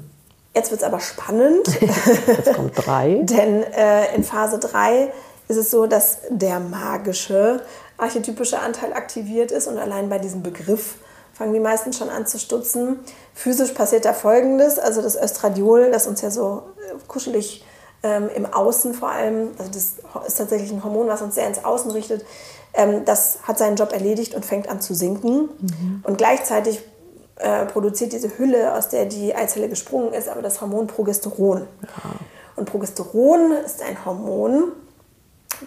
Jetzt 0.53 0.69
wird 0.69 0.81
es 0.81 0.87
aber 0.87 0.99
spannend. 0.99 1.67
Jetzt 2.27 2.53
kommt 2.53 2.73
drei. 2.75 3.21
Denn 3.23 3.63
äh, 3.63 4.13
in 4.15 4.23
Phase 4.23 4.59
3 4.59 5.11
ist 5.47 5.57
es 5.57 5.71
so, 5.71 5.87
dass 5.87 6.19
der 6.29 6.59
magische 6.59 7.61
archetypische 7.97 8.59
Anteil 8.59 8.93
aktiviert 8.93 9.51
ist 9.51 9.67
und 9.67 9.77
allein 9.77 10.09
bei 10.09 10.19
diesem 10.19 10.43
Begriff 10.43 10.95
fangen 11.33 11.53
die 11.53 11.59
meisten 11.59 11.93
schon 11.93 12.09
an 12.09 12.25
zu 12.25 12.39
stutzen. 12.39 12.99
Physisch 13.33 13.71
passiert 13.71 14.05
da 14.05 14.13
Folgendes, 14.13 14.79
also 14.79 15.01
das 15.01 15.15
Östradiol, 15.15 15.91
das 15.91 16.07
uns 16.07 16.21
ja 16.21 16.31
so 16.31 16.63
äh, 16.77 16.95
kuschelig 17.07 17.65
ähm, 18.03 18.29
im 18.35 18.45
Außen 18.45 18.93
vor 18.93 19.09
allem, 19.09 19.51
also 19.57 19.71
das 19.71 19.93
ist 20.27 20.37
tatsächlich 20.37 20.71
ein 20.71 20.83
Hormon, 20.83 21.07
was 21.07 21.21
uns 21.21 21.35
sehr 21.35 21.47
ins 21.47 21.63
Außen 21.63 21.89
richtet, 21.91 22.23
ähm, 22.73 23.05
das 23.05 23.39
hat 23.43 23.57
seinen 23.57 23.75
Job 23.75 23.91
erledigt 23.93 24.35
und 24.35 24.45
fängt 24.45 24.69
an 24.69 24.81
zu 24.81 24.93
sinken. 24.93 25.49
Mhm. 25.59 26.03
Und 26.03 26.17
gleichzeitig 26.17 26.81
äh, 27.37 27.65
produziert 27.65 28.13
diese 28.13 28.37
Hülle, 28.37 28.75
aus 28.75 28.89
der 28.89 29.05
die 29.05 29.33
Eizelle 29.33 29.69
gesprungen 29.69 30.13
ist, 30.13 30.29
aber 30.29 30.41
das 30.41 30.61
Hormon 30.61 30.87
Progesteron. 30.87 31.67
Ja. 31.81 32.11
Und 32.55 32.65
Progesteron 32.65 33.51
ist 33.65 33.81
ein 33.81 34.05
Hormon, 34.05 34.71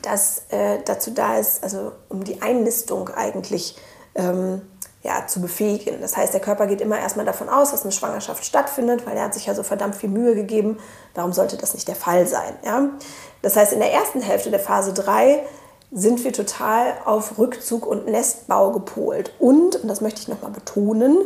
das 0.03 0.43
äh, 0.51 0.79
dazu 0.85 1.11
da 1.11 1.39
ist, 1.39 1.63
also 1.63 1.93
um 2.09 2.23
die 2.23 2.43
Einnistung 2.43 3.09
eigentlich 3.09 3.77
ähm, 4.15 4.63
ja, 5.07 5.27
zu 5.27 5.41
befähigen. 5.41 6.01
Das 6.01 6.17
heißt, 6.17 6.35
der 6.35 6.41
Körper 6.41 6.67
geht 6.67 6.81
immer 6.81 6.99
erstmal 6.99 7.25
davon 7.25 7.49
aus, 7.49 7.71
dass 7.71 7.83
eine 7.83 7.93
Schwangerschaft 7.93 8.45
stattfindet, 8.45 9.07
weil 9.07 9.17
er 9.17 9.25
hat 9.25 9.35
sich 9.35 9.47
ja 9.47 9.55
so 9.55 9.63
verdammt 9.63 9.95
viel 9.95 10.11
Mühe 10.11 10.35
gegeben. 10.35 10.79
Warum 11.15 11.33
sollte 11.33 11.57
das 11.57 11.75
nicht 11.75 11.87
der 11.87 11.95
Fall 11.95 12.27
sein? 12.27 12.55
Ja? 12.65 12.91
Das 13.43 13.57
heißt, 13.57 13.73
in 13.73 13.79
der 13.79 13.93
ersten 13.93 14.21
Hälfte 14.21 14.51
der 14.51 14.59
Phase 14.59 14.93
3 14.93 15.45
sind 15.93 16.25
wir 16.25 16.33
total 16.33 16.95
auf 17.05 17.39
Rückzug 17.39 17.87
und 17.87 18.07
Nestbau 18.07 18.73
gepolt. 18.73 19.33
Und, 19.39 19.77
und 19.77 19.89
das 19.89 20.01
möchte 20.01 20.21
ich 20.21 20.29
nochmal 20.29 20.51
betonen, 20.51 21.17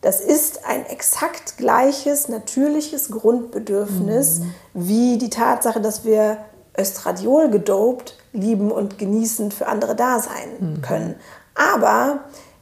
das 0.00 0.20
ist 0.20 0.64
ein 0.64 0.86
exakt 0.86 1.58
gleiches, 1.58 2.28
natürliches 2.28 3.10
Grundbedürfnis 3.10 4.38
mhm. 4.38 4.54
wie 4.72 5.18
die 5.18 5.28
Tatsache, 5.28 5.80
dass 5.80 6.04
wir 6.04 6.38
Östradiol 6.78 7.50
gedopt 7.50 8.16
lieben 8.32 8.70
und 8.70 8.96
genießend 8.96 9.52
für 9.52 9.66
andere 9.66 9.96
da 9.96 10.20
sein 10.20 10.48
mhm. 10.58 10.82
können. 10.82 11.16
Aber 11.54 12.20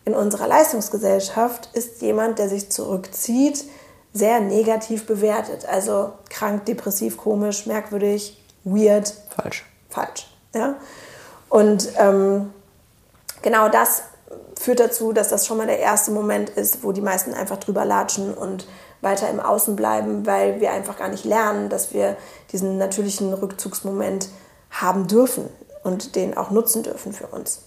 in 0.09 0.14
unserer 0.14 0.49
Leistungsgesellschaft 0.49 1.68
ist 1.75 2.01
jemand, 2.01 2.38
der 2.38 2.49
sich 2.49 2.71
zurückzieht, 2.71 3.64
sehr 4.14 4.40
negativ 4.40 5.07
bewertet. 5.07 5.66
Also 5.66 6.12
krank, 6.31 6.64
depressiv, 6.64 7.18
komisch, 7.18 7.66
merkwürdig, 7.66 8.42
weird. 8.64 9.12
Falsch. 9.37 9.66
Falsch. 9.90 10.27
Ja? 10.55 10.77
Und 11.51 11.90
ähm, 11.99 12.55
genau 13.42 13.68
das 13.68 14.03
führt 14.59 14.81
dazu, 14.81 15.12
dass 15.12 15.29
das 15.29 15.47
schon 15.47 15.59
mal 15.59 15.66
der 15.66 15.79
erste 15.79 16.11
Moment 16.11 16.49
ist, 16.51 16.83
wo 16.83 16.92
die 16.92 17.03
meisten 17.03 17.35
einfach 17.35 17.59
drüber 17.59 17.85
latschen 17.85 18.33
und 18.33 18.66
weiter 19.03 19.29
im 19.29 19.40
Außen 19.40 19.77
bleiben, 19.77 20.25
weil 20.25 20.59
wir 20.61 20.73
einfach 20.73 20.97
gar 20.97 21.09
nicht 21.09 21.27
lernen, 21.27 21.68
dass 21.68 21.92
wir 21.92 22.16
diesen 22.51 22.79
natürlichen 22.79 23.35
Rückzugsmoment 23.35 24.31
haben 24.71 25.07
dürfen 25.07 25.51
und 25.85 26.16
den 26.16 26.35
auch 26.35 26.51
nutzen 26.51 26.83
dürfen 26.83 27.12
für 27.12 27.27
uns. 27.27 27.61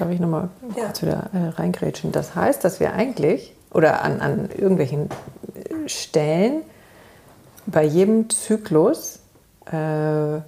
Darf 0.00 0.10
ich 0.10 0.18
nochmal 0.18 0.48
ja. 0.76 0.84
kurz 0.86 1.02
wieder 1.02 1.28
äh, 1.34 1.48
reingrätschen? 1.60 2.10
Das 2.10 2.34
heißt, 2.34 2.64
dass 2.64 2.80
wir 2.80 2.94
eigentlich 2.94 3.52
oder 3.70 4.02
an, 4.02 4.22
an 4.22 4.48
irgendwelchen 4.56 5.10
äh, 5.54 5.88
Stellen 5.88 6.62
bei 7.66 7.84
jedem 7.84 8.30
Zyklus, 8.30 9.18
äh, 9.66 10.40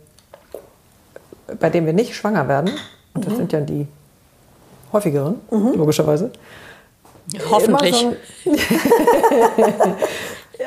bei 1.60 1.70
dem 1.70 1.84
wir 1.84 1.92
nicht 1.92 2.16
schwanger 2.16 2.48
werden, 2.48 2.70
und 3.12 3.26
das 3.26 3.34
mhm. 3.34 3.36
sind 3.36 3.52
ja 3.52 3.60
die 3.60 3.86
häufigeren, 4.90 5.38
mhm. 5.50 5.74
logischerweise. 5.74 6.32
Hoffentlich. 7.50 8.06
So 8.44 8.52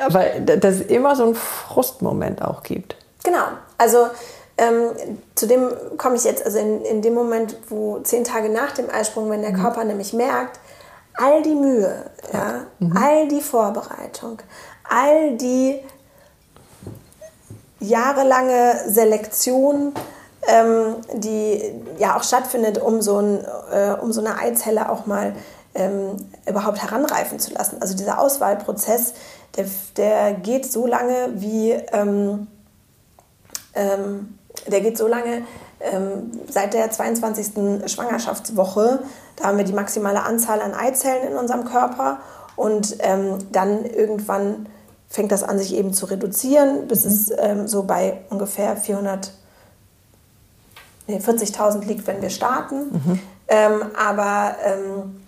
aber 0.00 0.24
dass 0.40 0.76
es 0.76 0.80
immer 0.82 1.16
so 1.16 1.24
einen 1.24 1.34
Frustmoment 1.34 2.40
auch 2.40 2.62
gibt. 2.62 2.94
Genau. 3.24 3.46
Also 3.78 4.06
ähm, 4.58 5.18
zu 5.34 5.46
dem 5.46 5.68
komme 5.98 6.16
ich 6.16 6.24
jetzt, 6.24 6.44
also 6.44 6.58
in, 6.58 6.82
in 6.82 7.02
dem 7.02 7.14
Moment, 7.14 7.56
wo 7.68 7.98
zehn 8.00 8.24
Tage 8.24 8.48
nach 8.48 8.72
dem 8.72 8.90
Eisprung, 8.90 9.28
wenn 9.30 9.42
der 9.42 9.52
mhm. 9.52 9.60
Körper 9.60 9.84
nämlich 9.84 10.12
merkt, 10.12 10.58
all 11.14 11.42
die 11.42 11.54
Mühe, 11.54 12.04
ja, 12.32 12.64
mhm. 12.78 12.96
all 12.96 13.28
die 13.28 13.42
Vorbereitung, 13.42 14.38
all 14.88 15.36
die 15.36 15.80
jahrelange 17.80 18.84
Selektion, 18.88 19.92
ähm, 20.46 20.96
die 21.12 21.74
ja 21.98 22.16
auch 22.16 22.22
stattfindet, 22.22 22.78
um 22.78 23.02
so, 23.02 23.18
ein, 23.18 23.44
äh, 23.70 23.92
um 24.00 24.12
so 24.12 24.20
eine 24.20 24.38
Eizelle 24.38 24.88
auch 24.90 25.04
mal 25.04 25.34
ähm, 25.74 26.16
überhaupt 26.48 26.80
heranreifen 26.80 27.38
zu 27.38 27.52
lassen. 27.52 27.82
Also 27.82 27.94
dieser 27.94 28.18
Auswahlprozess, 28.18 29.12
der, 29.56 29.66
der 29.96 30.32
geht 30.32 30.70
so 30.70 30.86
lange 30.86 31.28
wie 31.34 31.72
ähm, 31.72 32.46
ähm 33.74 34.38
der 34.66 34.80
geht 34.80 34.98
so 34.98 35.06
lange 35.06 35.42
ähm, 35.80 36.32
seit 36.48 36.74
der 36.74 36.90
22. 36.90 37.90
Schwangerschaftswoche. 37.90 39.00
Da 39.36 39.44
haben 39.44 39.58
wir 39.58 39.64
die 39.64 39.72
maximale 39.72 40.22
Anzahl 40.22 40.60
an 40.60 40.74
Eizellen 40.74 41.32
in 41.32 41.36
unserem 41.36 41.64
Körper 41.64 42.18
und 42.56 42.96
ähm, 43.00 43.38
dann 43.52 43.84
irgendwann 43.84 44.66
fängt 45.08 45.30
das 45.30 45.42
an, 45.42 45.58
sich 45.58 45.74
eben 45.74 45.92
zu 45.92 46.06
reduzieren, 46.06 46.88
bis 46.88 47.04
mhm. 47.04 47.10
es 47.10 47.32
ähm, 47.38 47.68
so 47.68 47.84
bei 47.84 48.22
ungefähr 48.30 48.76
400 48.76 49.30
nee, 51.06 51.18
40.000 51.18 51.84
liegt, 51.84 52.06
wenn 52.06 52.22
wir 52.22 52.30
starten. 52.30 52.90
Mhm. 52.92 53.20
Ähm, 53.48 53.82
aber 53.96 54.56
ähm, 54.64 55.20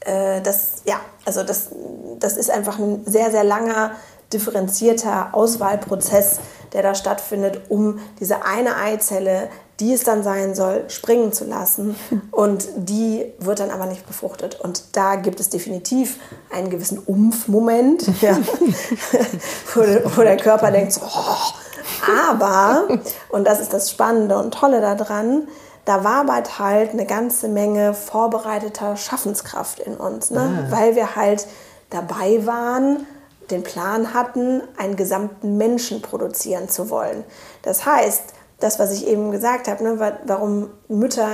äh, 0.00 0.40
das, 0.42 0.82
ja, 0.84 1.00
also 1.24 1.42
das, 1.42 1.70
das 2.18 2.36
ist 2.36 2.50
einfach 2.50 2.78
ein 2.78 3.04
sehr, 3.04 3.30
sehr 3.30 3.44
langer, 3.44 3.92
differenzierter 4.32 5.30
Auswahlprozess, 5.32 6.40
der 6.72 6.82
da 6.82 6.94
stattfindet, 6.94 7.62
um 7.68 7.98
diese 8.20 8.44
eine 8.44 8.76
Eizelle, 8.76 9.48
die 9.80 9.92
es 9.92 10.02
dann 10.04 10.22
sein 10.22 10.54
soll, 10.54 10.84
springen 10.88 11.32
zu 11.32 11.44
lassen. 11.44 11.96
Und 12.30 12.68
die 12.76 13.32
wird 13.38 13.60
dann 13.60 13.70
aber 13.70 13.86
nicht 13.86 14.06
befruchtet. 14.06 14.60
Und 14.60 14.96
da 14.96 15.16
gibt 15.16 15.40
es 15.40 15.48
definitiv 15.48 16.18
einen 16.50 16.70
gewissen 16.70 16.98
Umf-Moment, 16.98 18.06
ja, 18.20 18.36
wo, 19.74 19.80
wo, 19.80 20.22
der 20.22 20.36
Körper 20.36 20.70
denkt, 20.70 20.92
so, 20.92 21.00
oh. 21.04 22.10
aber, 22.20 22.88
und 23.30 23.46
das 23.46 23.60
ist 23.60 23.72
das 23.72 23.90
Spannende 23.90 24.36
und 24.36 24.52
Tolle 24.52 24.80
daran, 24.80 25.48
da 25.84 26.04
war 26.04 26.26
bald 26.26 26.58
halt 26.58 26.90
eine 26.90 27.06
ganze 27.06 27.48
Menge 27.48 27.94
vorbereiteter 27.94 28.96
Schaffenskraft 28.96 29.80
in 29.80 29.96
uns, 29.96 30.30
ne? 30.30 30.66
Ah. 30.66 30.70
weil 30.70 30.96
wir 30.96 31.16
halt 31.16 31.46
dabei 31.88 32.44
waren, 32.44 33.06
den 33.50 33.62
Plan 33.62 34.14
hatten, 34.14 34.62
einen 34.76 34.96
gesamten 34.96 35.56
Menschen 35.56 36.02
produzieren 36.02 36.68
zu 36.68 36.90
wollen. 36.90 37.24
Das 37.62 37.86
heißt, 37.86 38.34
das, 38.60 38.78
was 38.78 38.92
ich 38.92 39.06
eben 39.06 39.30
gesagt 39.30 39.68
habe, 39.68 39.84
ne, 39.84 40.18
warum 40.24 40.70
Mütter 40.88 41.28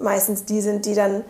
meistens 0.00 0.44
die 0.44 0.60
sind, 0.60 0.86
die 0.86 0.94
dann 0.94 1.24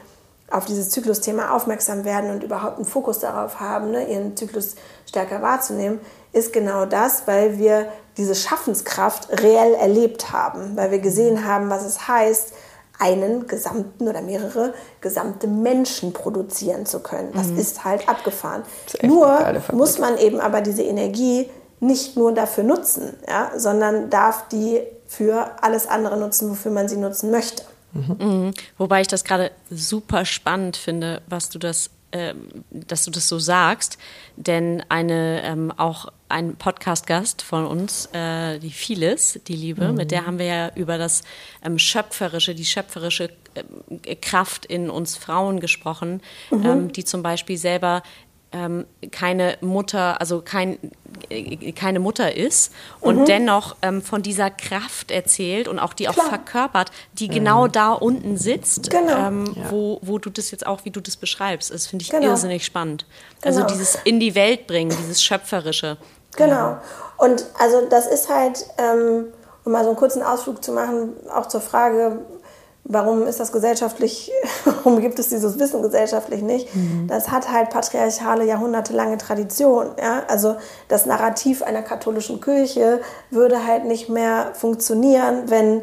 auf 0.50 0.64
dieses 0.64 0.90
Zyklusthema 0.90 1.50
aufmerksam 1.50 2.04
werden 2.04 2.30
und 2.30 2.44
überhaupt 2.44 2.76
einen 2.76 2.84
Fokus 2.84 3.18
darauf 3.18 3.60
haben, 3.60 3.90
ne, 3.90 4.08
ihren 4.10 4.36
Zyklus 4.36 4.76
stärker 5.06 5.42
wahrzunehmen, 5.42 6.00
ist 6.32 6.52
genau 6.52 6.86
das, 6.86 7.26
weil 7.26 7.58
wir 7.58 7.88
diese 8.16 8.34
Schaffenskraft 8.34 9.42
reell 9.42 9.74
erlebt 9.74 10.32
haben, 10.32 10.76
weil 10.76 10.90
wir 10.90 10.98
gesehen 10.98 11.46
haben, 11.46 11.70
was 11.70 11.84
es 11.84 12.08
heißt, 12.08 12.52
einen 12.98 13.46
gesamten 13.46 14.08
oder 14.08 14.22
mehrere 14.22 14.74
gesamte 15.00 15.46
Menschen 15.46 16.12
produzieren 16.12 16.86
zu 16.86 17.00
können. 17.00 17.32
Das 17.34 17.48
mhm. 17.48 17.58
ist 17.58 17.84
halt 17.84 18.08
abgefahren. 18.08 18.62
Ist 18.86 19.02
nur 19.02 19.38
muss 19.72 19.98
man 19.98 20.16
eben 20.18 20.40
aber 20.40 20.60
diese 20.60 20.82
Energie 20.82 21.50
nicht 21.80 22.16
nur 22.16 22.32
dafür 22.32 22.64
nutzen, 22.64 23.14
ja, 23.28 23.50
sondern 23.56 24.10
darf 24.10 24.48
die 24.48 24.80
für 25.06 25.50
alles 25.62 25.86
andere 25.86 26.16
nutzen, 26.16 26.50
wofür 26.50 26.70
man 26.70 26.88
sie 26.88 26.96
nutzen 26.96 27.30
möchte. 27.30 27.64
Mhm. 27.92 28.52
Wobei 28.78 29.02
ich 29.02 29.08
das 29.08 29.24
gerade 29.24 29.50
super 29.70 30.24
spannend 30.24 30.76
finde, 30.76 31.22
was 31.28 31.50
du 31.50 31.58
das, 31.58 31.90
äh, 32.10 32.34
dass 32.70 33.04
du 33.04 33.10
das 33.10 33.28
so 33.28 33.38
sagst, 33.38 33.98
denn 34.36 34.82
eine 34.88 35.42
ähm, 35.44 35.72
auch 35.76 36.06
ein 36.34 36.56
Podcast-Gast 36.56 37.42
von 37.42 37.64
uns, 37.64 38.08
äh, 38.12 38.58
die 38.58 38.72
Phyllis, 38.72 39.38
die 39.46 39.54
Liebe, 39.54 39.88
mhm. 39.88 39.94
mit 39.94 40.10
der 40.10 40.26
haben 40.26 40.40
wir 40.40 40.46
ja 40.46 40.72
über 40.74 40.98
das 40.98 41.22
ähm, 41.64 41.78
schöpferische, 41.78 42.56
die 42.56 42.64
schöpferische 42.64 43.30
äh, 43.54 44.16
Kraft 44.16 44.66
in 44.66 44.90
uns 44.90 45.16
Frauen 45.16 45.60
gesprochen, 45.60 46.20
mhm. 46.50 46.66
ähm, 46.66 46.92
die 46.92 47.04
zum 47.04 47.22
Beispiel 47.22 47.56
selber 47.56 48.02
ähm, 48.50 48.84
keine 49.10 49.58
Mutter, 49.60 50.20
also 50.20 50.40
kein, 50.40 50.78
äh, 51.28 51.72
keine 51.72 51.98
Mutter 51.98 52.36
ist 52.36 52.72
und 53.00 53.20
mhm. 53.20 53.24
dennoch 53.26 53.76
ähm, 53.82 54.00
von 54.00 54.22
dieser 54.22 54.50
Kraft 54.50 55.10
erzählt 55.10 55.66
und 55.66 55.78
auch 55.78 55.92
die 55.92 56.04
Klar. 56.04 56.16
auch 56.18 56.28
verkörpert, 56.28 56.90
die 57.14 57.28
mhm. 57.28 57.32
genau 57.34 57.68
da 57.68 57.92
unten 57.92 58.36
sitzt, 58.36 58.90
genau. 58.90 59.28
ähm, 59.28 59.54
ja. 59.56 59.70
wo, 59.70 59.98
wo 60.02 60.18
du 60.18 60.30
das 60.30 60.50
jetzt 60.52 60.66
auch, 60.66 60.84
wie 60.84 60.90
du 60.90 61.00
das 61.00 61.16
beschreibst. 61.16 61.72
Das 61.72 61.86
finde 61.86 62.04
ich 62.04 62.10
genau. 62.10 62.26
irrsinnig 62.26 62.64
spannend. 62.64 63.06
Also 63.42 63.60
genau. 63.60 63.72
Also 63.72 63.78
dieses 63.78 63.98
in 64.04 64.20
die 64.20 64.34
Welt 64.34 64.66
bringen, 64.66 64.96
dieses 65.00 65.22
Schöpferische. 65.22 65.96
Genau. 66.36 66.76
Und 67.16 67.46
also 67.58 67.86
das 67.88 68.06
ist 68.06 68.28
halt, 68.28 68.66
ähm, 68.78 69.32
um 69.64 69.72
mal 69.72 69.82
so 69.82 69.90
einen 69.90 69.98
kurzen 69.98 70.22
Ausflug 70.22 70.62
zu 70.64 70.72
machen, 70.72 71.14
auch 71.32 71.46
zur 71.46 71.60
Frage, 71.60 72.18
Warum 72.86 73.26
ist 73.26 73.40
das 73.40 73.50
gesellschaftlich, 73.50 74.30
warum 74.66 75.00
gibt 75.00 75.18
es 75.18 75.30
dieses 75.30 75.58
Wissen 75.58 75.80
gesellschaftlich 75.80 76.42
nicht? 76.42 76.74
Mhm. 76.76 77.06
Das 77.08 77.30
hat 77.30 77.50
halt 77.50 77.70
patriarchale, 77.70 78.44
jahrhundertelange 78.44 79.16
Tradition. 79.16 79.92
Ja? 79.98 80.22
Also 80.28 80.56
das 80.88 81.06
Narrativ 81.06 81.62
einer 81.62 81.80
katholischen 81.80 82.42
Kirche 82.42 83.00
würde 83.30 83.66
halt 83.66 83.86
nicht 83.86 84.10
mehr 84.10 84.50
funktionieren, 84.52 85.44
wenn 85.46 85.82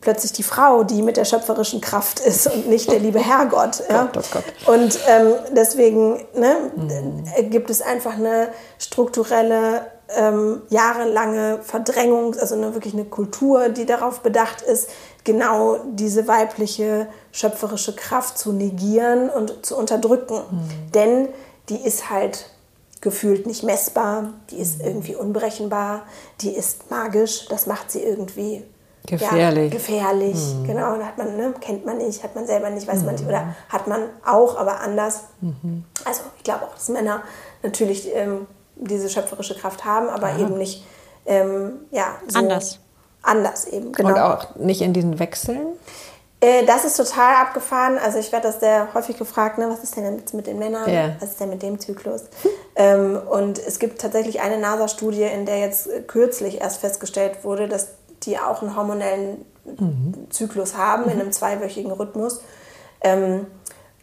plötzlich 0.00 0.32
die 0.32 0.42
Frau, 0.42 0.82
die 0.82 1.02
mit 1.02 1.16
der 1.16 1.24
schöpferischen 1.24 1.80
Kraft 1.80 2.20
ist 2.20 2.46
und 2.46 2.68
nicht 2.68 2.90
der 2.90 3.00
liebe 3.00 3.18
Herrgott. 3.18 3.82
Ja? 3.90 4.08
Gott, 4.12 4.24
oh 4.24 4.28
Gott. 4.32 4.76
Und 4.76 4.98
ähm, 5.08 5.34
deswegen 5.52 6.24
ne, 6.34 6.70
mhm. 6.76 7.50
gibt 7.50 7.70
es 7.70 7.82
einfach 7.82 8.14
eine 8.14 8.48
strukturelle 8.78 9.86
ähm, 10.16 10.62
jahrelange 10.70 11.60
Verdrängung, 11.62 12.36
also 12.38 12.54
eine, 12.54 12.74
wirklich 12.74 12.94
eine 12.94 13.04
Kultur, 13.04 13.68
die 13.68 13.86
darauf 13.86 14.20
bedacht 14.20 14.62
ist, 14.62 14.90
genau 15.24 15.78
diese 15.84 16.28
weibliche 16.28 17.08
schöpferische 17.32 17.94
Kraft 17.94 18.38
zu 18.38 18.52
negieren 18.52 19.28
und 19.28 19.66
zu 19.66 19.76
unterdrücken. 19.76 20.36
Mhm. 20.36 20.92
Denn 20.92 21.28
die 21.68 21.80
ist 21.84 22.10
halt 22.10 22.50
gefühlt 23.00 23.46
nicht 23.46 23.62
messbar, 23.62 24.34
die 24.50 24.58
ist 24.58 24.78
mhm. 24.78 24.86
irgendwie 24.86 25.16
unberechenbar, 25.16 26.02
die 26.40 26.54
ist 26.54 26.90
magisch, 26.90 27.46
das 27.48 27.66
macht 27.66 27.90
sie 27.90 28.02
irgendwie 28.02 28.64
gefährlich. 29.10 29.72
Ja, 29.72 29.78
gefährlich, 29.78 30.54
mhm. 30.54 30.64
genau. 30.64 30.98
hat 31.02 31.18
man, 31.18 31.36
ne, 31.36 31.54
kennt 31.60 31.84
man 31.84 31.98
nicht, 31.98 32.22
hat 32.22 32.34
man 32.34 32.46
selber 32.46 32.70
nicht, 32.70 32.86
weiß 32.86 33.02
man 33.02 33.14
nicht, 33.14 33.26
oder 33.26 33.42
mhm. 33.42 33.54
hat 33.68 33.86
man 33.86 34.02
auch, 34.24 34.56
aber 34.56 34.80
anders. 34.80 35.24
Mhm. 35.40 35.84
Also 36.04 36.22
ich 36.36 36.44
glaube 36.44 36.64
auch, 36.64 36.74
dass 36.74 36.88
Männer 36.88 37.22
natürlich 37.62 38.08
ähm, 38.14 38.46
diese 38.76 39.08
schöpferische 39.08 39.54
Kraft 39.54 39.84
haben, 39.84 40.08
aber 40.08 40.28
Aha. 40.28 40.38
eben 40.38 40.56
nicht 40.56 40.84
ähm, 41.26 41.80
ja, 41.90 42.16
so 42.26 42.38
anders. 42.38 42.78
Anders 43.22 43.66
eben, 43.66 43.92
genau. 43.92 44.08
Und 44.08 44.18
auch 44.18 44.56
nicht 44.56 44.80
in 44.80 44.94
diesen 44.94 45.18
Wechseln? 45.18 45.66
Äh, 46.40 46.64
das 46.64 46.86
ist 46.86 46.96
total 46.96 47.34
abgefahren. 47.34 47.98
Also 47.98 48.18
ich 48.18 48.32
werde 48.32 48.48
das 48.48 48.60
sehr 48.60 48.88
häufig 48.94 49.18
gefragt, 49.18 49.58
ne, 49.58 49.68
was 49.68 49.82
ist 49.82 49.96
denn 49.96 50.18
jetzt 50.18 50.32
mit 50.32 50.46
den 50.46 50.58
Männern? 50.58 50.88
Yeah. 50.88 51.16
Was 51.20 51.30
ist 51.30 51.40
denn 51.40 51.50
mit 51.50 51.62
dem 51.62 51.78
Zyklus? 51.78 52.22
ähm, 52.76 53.20
und 53.30 53.58
es 53.58 53.78
gibt 53.78 54.00
tatsächlich 54.00 54.40
eine 54.40 54.56
NASA-Studie, 54.58 55.24
in 55.24 55.44
der 55.44 55.58
jetzt 55.58 55.88
kürzlich 56.06 56.62
erst 56.62 56.80
festgestellt 56.80 57.44
wurde, 57.44 57.68
dass 57.68 57.88
die 58.22 58.38
auch 58.38 58.62
einen 58.62 58.76
hormonellen 58.76 59.44
mhm. 59.64 60.26
Zyklus 60.30 60.76
haben, 60.76 61.04
mhm. 61.04 61.10
in 61.10 61.20
einem 61.20 61.32
zweiwöchigen 61.32 61.92
Rhythmus. 61.92 62.40
Ähm, 63.00 63.46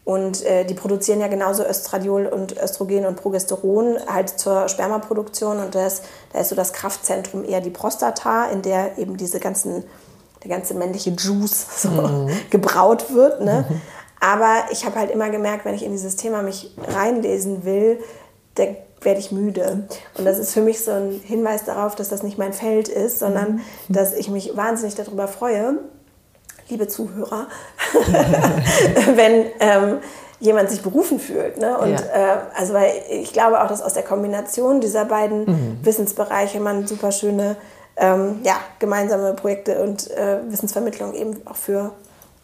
und 0.08 0.46
äh, 0.46 0.64
die 0.64 0.74
produzieren 0.74 1.20
ja 1.20 1.28
genauso 1.28 1.66
Östradiol 1.66 2.28
und 2.28 2.58
Östrogen 2.58 3.06
und 3.06 3.18
Progesteron 3.18 3.98
halt 4.08 4.30
zur 4.30 4.70
Spermaproduktion. 4.70 5.60
Und 5.60 5.76
das, 5.76 6.02
da 6.32 6.40
ist 6.40 6.48
so 6.48 6.56
das 6.56 6.72
Kraftzentrum 6.72 7.44
eher 7.44 7.60
die 7.60 7.72
Prostata, 7.72 8.46
in 8.46 8.62
der 8.62 8.98
eben 8.98 9.18
diese 9.18 9.42
ganzen, 9.42 9.84
der 10.44 10.50
ganze 10.50 10.76
männliche 10.76 11.10
Juice 11.10 11.66
so 11.82 11.90
mhm. 11.90 12.30
gebraut 12.50 13.14
wird. 13.14 13.42
Ne? 13.42 13.66
Mhm. 13.68 13.82
Aber 14.22 14.64
ich 14.72 14.86
habe 14.86 14.96
halt 14.96 15.12
immer 15.12 15.30
gemerkt, 15.30 15.66
wenn 15.66 15.76
ich 15.76 15.84
in 15.84 15.92
dieses 15.92 16.16
Thema 16.16 16.42
mich 16.42 16.74
reinlesen 16.88 17.66
will, 17.66 18.00
da 18.56 18.64
werde 19.02 19.20
ich 19.20 19.32
müde. 19.32 19.88
Und 20.18 20.26
das 20.26 20.40
ist 20.40 20.54
für 20.54 20.62
mich 20.62 20.84
so 20.84 20.92
ein 20.92 21.22
Hinweis 21.24 21.64
darauf, 21.66 21.96
dass 21.96 22.10
das 22.10 22.24
nicht 22.24 22.38
mein 22.38 22.54
Feld 22.54 22.88
ist, 22.90 23.20
sondern 23.20 23.54
mhm. 23.54 23.62
dass 23.90 24.14
ich 24.14 24.30
mich 24.30 24.56
wahnsinnig 24.56 24.96
darüber 24.96 25.28
freue, 25.28 25.78
liebe 26.70 26.88
Zuhörer, 26.88 27.48
wenn 29.16 29.46
ähm, 29.60 30.00
jemand 30.40 30.70
sich 30.70 30.82
berufen 30.82 31.20
fühlt. 31.20 31.58
Ne? 31.58 31.78
Und 31.78 31.92
ja. 31.92 32.00
äh, 32.00 32.38
also 32.56 32.74
weil 32.74 32.92
ich 33.10 33.34
glaube 33.34 33.62
auch, 33.62 33.68
dass 33.68 33.82
aus 33.82 33.94
der 33.94 34.04
Kombination 34.04 34.82
dieser 34.82 35.06
beiden 35.06 35.46
mhm. 35.46 35.80
Wissensbereiche 35.84 36.60
man 36.60 36.88
super 36.88 37.12
schöne 37.12 37.56
ähm, 37.96 38.42
ja, 38.44 38.58
gemeinsame 38.80 39.34
Projekte 39.34 39.82
und 39.82 40.12
äh, 40.12 40.40
Wissensvermittlung 40.50 41.14
eben 41.14 41.42
auch 41.46 41.56
für 41.56 41.94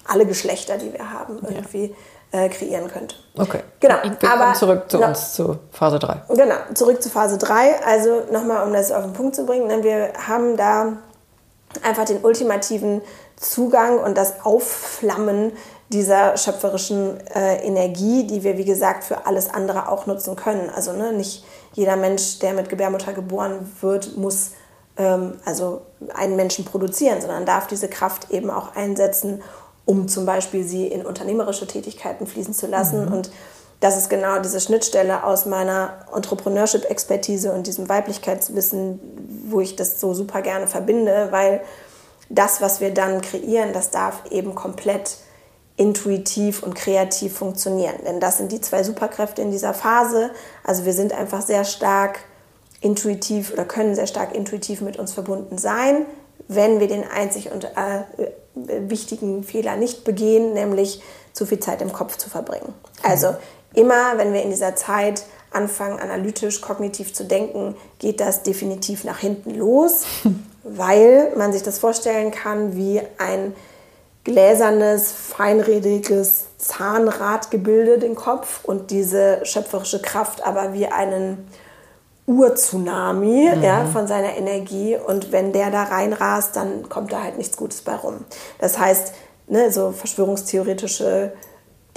alle 0.05 0.25
Geschlechter, 0.25 0.77
die 0.77 0.91
wir 0.91 1.13
haben, 1.13 1.39
irgendwie 1.43 1.85
ja. 1.85 1.95
Äh, 2.33 2.49
kreieren 2.49 2.89
könnte. 2.89 3.15
Okay. 3.37 3.59
Genau. 3.79 3.95
Wir 4.03 4.29
Aber, 4.29 4.41
kommen 4.41 4.55
zurück 4.55 4.83
zu 4.89 4.99
uns 4.99 5.33
zu 5.33 5.59
Phase 5.71 5.99
3. 5.99 6.23
Genau, 6.29 6.55
zurück 6.73 7.01
zu 7.01 7.09
Phase 7.09 7.37
3. 7.37 7.85
Also 7.85 8.23
nochmal, 8.31 8.65
um 8.65 8.73
das 8.73 8.91
auf 8.91 9.03
den 9.03 9.13
Punkt 9.13 9.35
zu 9.35 9.45
bringen, 9.45 9.69
denn 9.69 9.83
wir 9.83 10.11
haben 10.27 10.57
da 10.57 10.93
einfach 11.83 12.05
den 12.05 12.23
ultimativen 12.23 13.01
Zugang 13.35 13.99
und 13.99 14.17
das 14.17 14.43
Aufflammen 14.43 15.53
dieser 15.89 16.35
schöpferischen 16.37 17.19
äh, 17.35 17.57
Energie, 17.65 18.25
die 18.25 18.43
wir, 18.43 18.57
wie 18.57 18.65
gesagt, 18.65 19.03
für 19.03 19.27
alles 19.27 19.53
andere 19.53 19.89
auch 19.89 20.07
nutzen 20.07 20.35
können. 20.35 20.71
Also 20.75 20.91
ne, 20.91 21.13
nicht 21.13 21.45
jeder 21.73 21.95
Mensch, 21.95 22.39
der 22.39 22.53
mit 22.53 22.67
Gebärmutter 22.69 23.13
geboren 23.13 23.71
wird, 23.81 24.17
muss 24.17 24.51
ähm, 24.97 25.37
also 25.45 25.81
einen 26.15 26.35
Menschen 26.35 26.65
produzieren, 26.65 27.21
sondern 27.21 27.45
darf 27.45 27.67
diese 27.67 27.89
Kraft 27.89 28.31
eben 28.31 28.49
auch 28.49 28.75
einsetzen, 28.75 29.43
um 29.85 30.07
zum 30.07 30.25
Beispiel 30.25 30.63
sie 30.63 30.87
in 30.87 31.05
unternehmerische 31.05 31.67
Tätigkeiten 31.67 32.27
fließen 32.27 32.53
zu 32.53 32.67
lassen. 32.67 33.05
Mhm. 33.05 33.13
Und 33.13 33.31
das 33.79 33.97
ist 33.97 34.09
genau 34.09 34.39
diese 34.39 34.61
Schnittstelle 34.61 35.25
aus 35.25 35.45
meiner 35.45 36.05
Entrepreneurship-Expertise 36.15 37.51
und 37.51 37.67
diesem 37.67 37.89
Weiblichkeitswissen, 37.89 38.99
wo 39.49 39.59
ich 39.59 39.75
das 39.75 39.99
so 39.99 40.13
super 40.13 40.41
gerne 40.41 40.67
verbinde, 40.67 41.27
weil 41.31 41.61
das, 42.29 42.61
was 42.61 42.79
wir 42.79 42.93
dann 42.93 43.21
kreieren, 43.21 43.73
das 43.73 43.91
darf 43.91 44.23
eben 44.31 44.55
komplett 44.55 45.17
intuitiv 45.75 46.63
und 46.63 46.75
kreativ 46.75 47.35
funktionieren. 47.35 47.95
Denn 48.05 48.19
das 48.19 48.37
sind 48.37 48.51
die 48.51 48.61
zwei 48.61 48.83
Superkräfte 48.83 49.41
in 49.41 49.51
dieser 49.51 49.73
Phase. 49.73 50.29
Also 50.63 50.85
wir 50.85 50.93
sind 50.93 51.13
einfach 51.13 51.41
sehr 51.41 51.65
stark 51.65 52.19
intuitiv 52.79 53.51
oder 53.51 53.65
können 53.65 53.95
sehr 53.95 54.07
stark 54.07 54.35
intuitiv 54.35 54.81
mit 54.81 54.97
uns 54.97 55.13
verbunden 55.13 55.57
sein, 55.57 56.05
wenn 56.47 56.79
wir 56.79 56.87
den 56.87 57.03
einzig 57.09 57.51
und 57.51 57.65
äh, 57.65 58.31
wichtigen 58.55 59.43
Fehler 59.43 59.75
nicht 59.75 60.03
begehen, 60.03 60.53
nämlich 60.53 61.01
zu 61.33 61.45
viel 61.45 61.59
Zeit 61.59 61.81
im 61.81 61.91
Kopf 61.91 62.17
zu 62.17 62.29
verbringen. 62.29 62.73
Also 63.01 63.35
immer, 63.73 64.17
wenn 64.17 64.33
wir 64.33 64.43
in 64.43 64.49
dieser 64.49 64.75
Zeit 64.75 65.23
anfangen, 65.51 65.99
analytisch, 65.99 66.61
kognitiv 66.61 67.13
zu 67.13 67.25
denken, 67.25 67.75
geht 67.99 68.19
das 68.19 68.43
definitiv 68.43 69.03
nach 69.03 69.19
hinten 69.19 69.55
los. 69.55 70.03
weil 70.63 71.33
man 71.35 71.51
sich 71.53 71.63
das 71.63 71.77
vorstellen 71.79 72.31
kann 72.31 72.75
wie 72.75 73.01
ein 73.17 73.53
gläsernes, 74.23 75.11
feinrediges 75.11 76.45
Zahnradgebilde 76.57 77.99
den 77.99 78.15
Kopf 78.15 78.63
und 78.63 78.89
diese 78.89 79.41
schöpferische 79.43 80.01
Kraft 80.01 80.45
aber 80.45 80.73
wie 80.73 80.87
einen 80.87 81.45
Urtsunami 82.25 83.51
mhm. 83.53 83.63
ja, 83.63 83.85
von 83.85 84.07
seiner 84.07 84.37
Energie 84.37 84.95
und 84.95 85.31
wenn 85.31 85.51
der 85.51 85.71
da 85.71 85.83
reinrast, 85.83 86.55
dann 86.55 86.87
kommt 86.87 87.11
da 87.11 87.21
halt 87.21 87.37
nichts 87.37 87.57
Gutes 87.57 87.81
bei 87.81 87.95
rum. 87.95 88.25
Das 88.59 88.79
heißt, 88.79 89.13
ne, 89.47 89.71
so 89.71 89.91
verschwörungstheoretische 89.91 91.33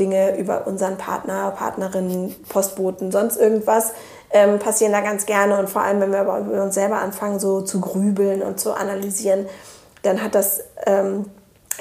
Dinge 0.01 0.37
über 0.37 0.67
unseren 0.67 0.99
Partner, 0.99 1.53
Partnerin, 1.53 2.35
Postboten, 2.49 3.13
sonst 3.13 3.37
irgendwas, 3.37 3.93
ähm, 4.31 4.59
passieren 4.59 4.93
da 4.93 5.01
ganz 5.01 5.27
gerne. 5.27 5.59
Und 5.59 5.71
vor 5.71 5.83
allem, 5.83 6.01
wenn 6.01 6.13
wir 6.13 6.21
aber 6.21 6.41
über 6.41 6.63
uns 6.63 6.75
selber 6.75 6.97
anfangen, 6.97 7.39
so 7.39 7.63
zu 7.63 7.81
grübeln 7.81 8.43
und 8.43 8.61
zu 8.61 8.75
analysieren, 8.75 9.47
dann 10.03 10.23
hat 10.23 10.35
das 10.35 10.65
ähm, 10.87 11.27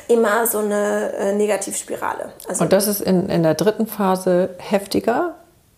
immer 0.07 0.45
so 0.47 0.59
eine 0.59 1.13
äh, 1.13 1.33
Negativspirale. 1.33 2.31
Also 2.47 2.63
und 2.63 2.73
das 2.73 2.87
ist 2.87 3.01
in, 3.01 3.29
in 3.29 3.43
der 3.43 3.55
dritten 3.55 3.87
Phase 3.87 4.49
heftiger 4.57 5.34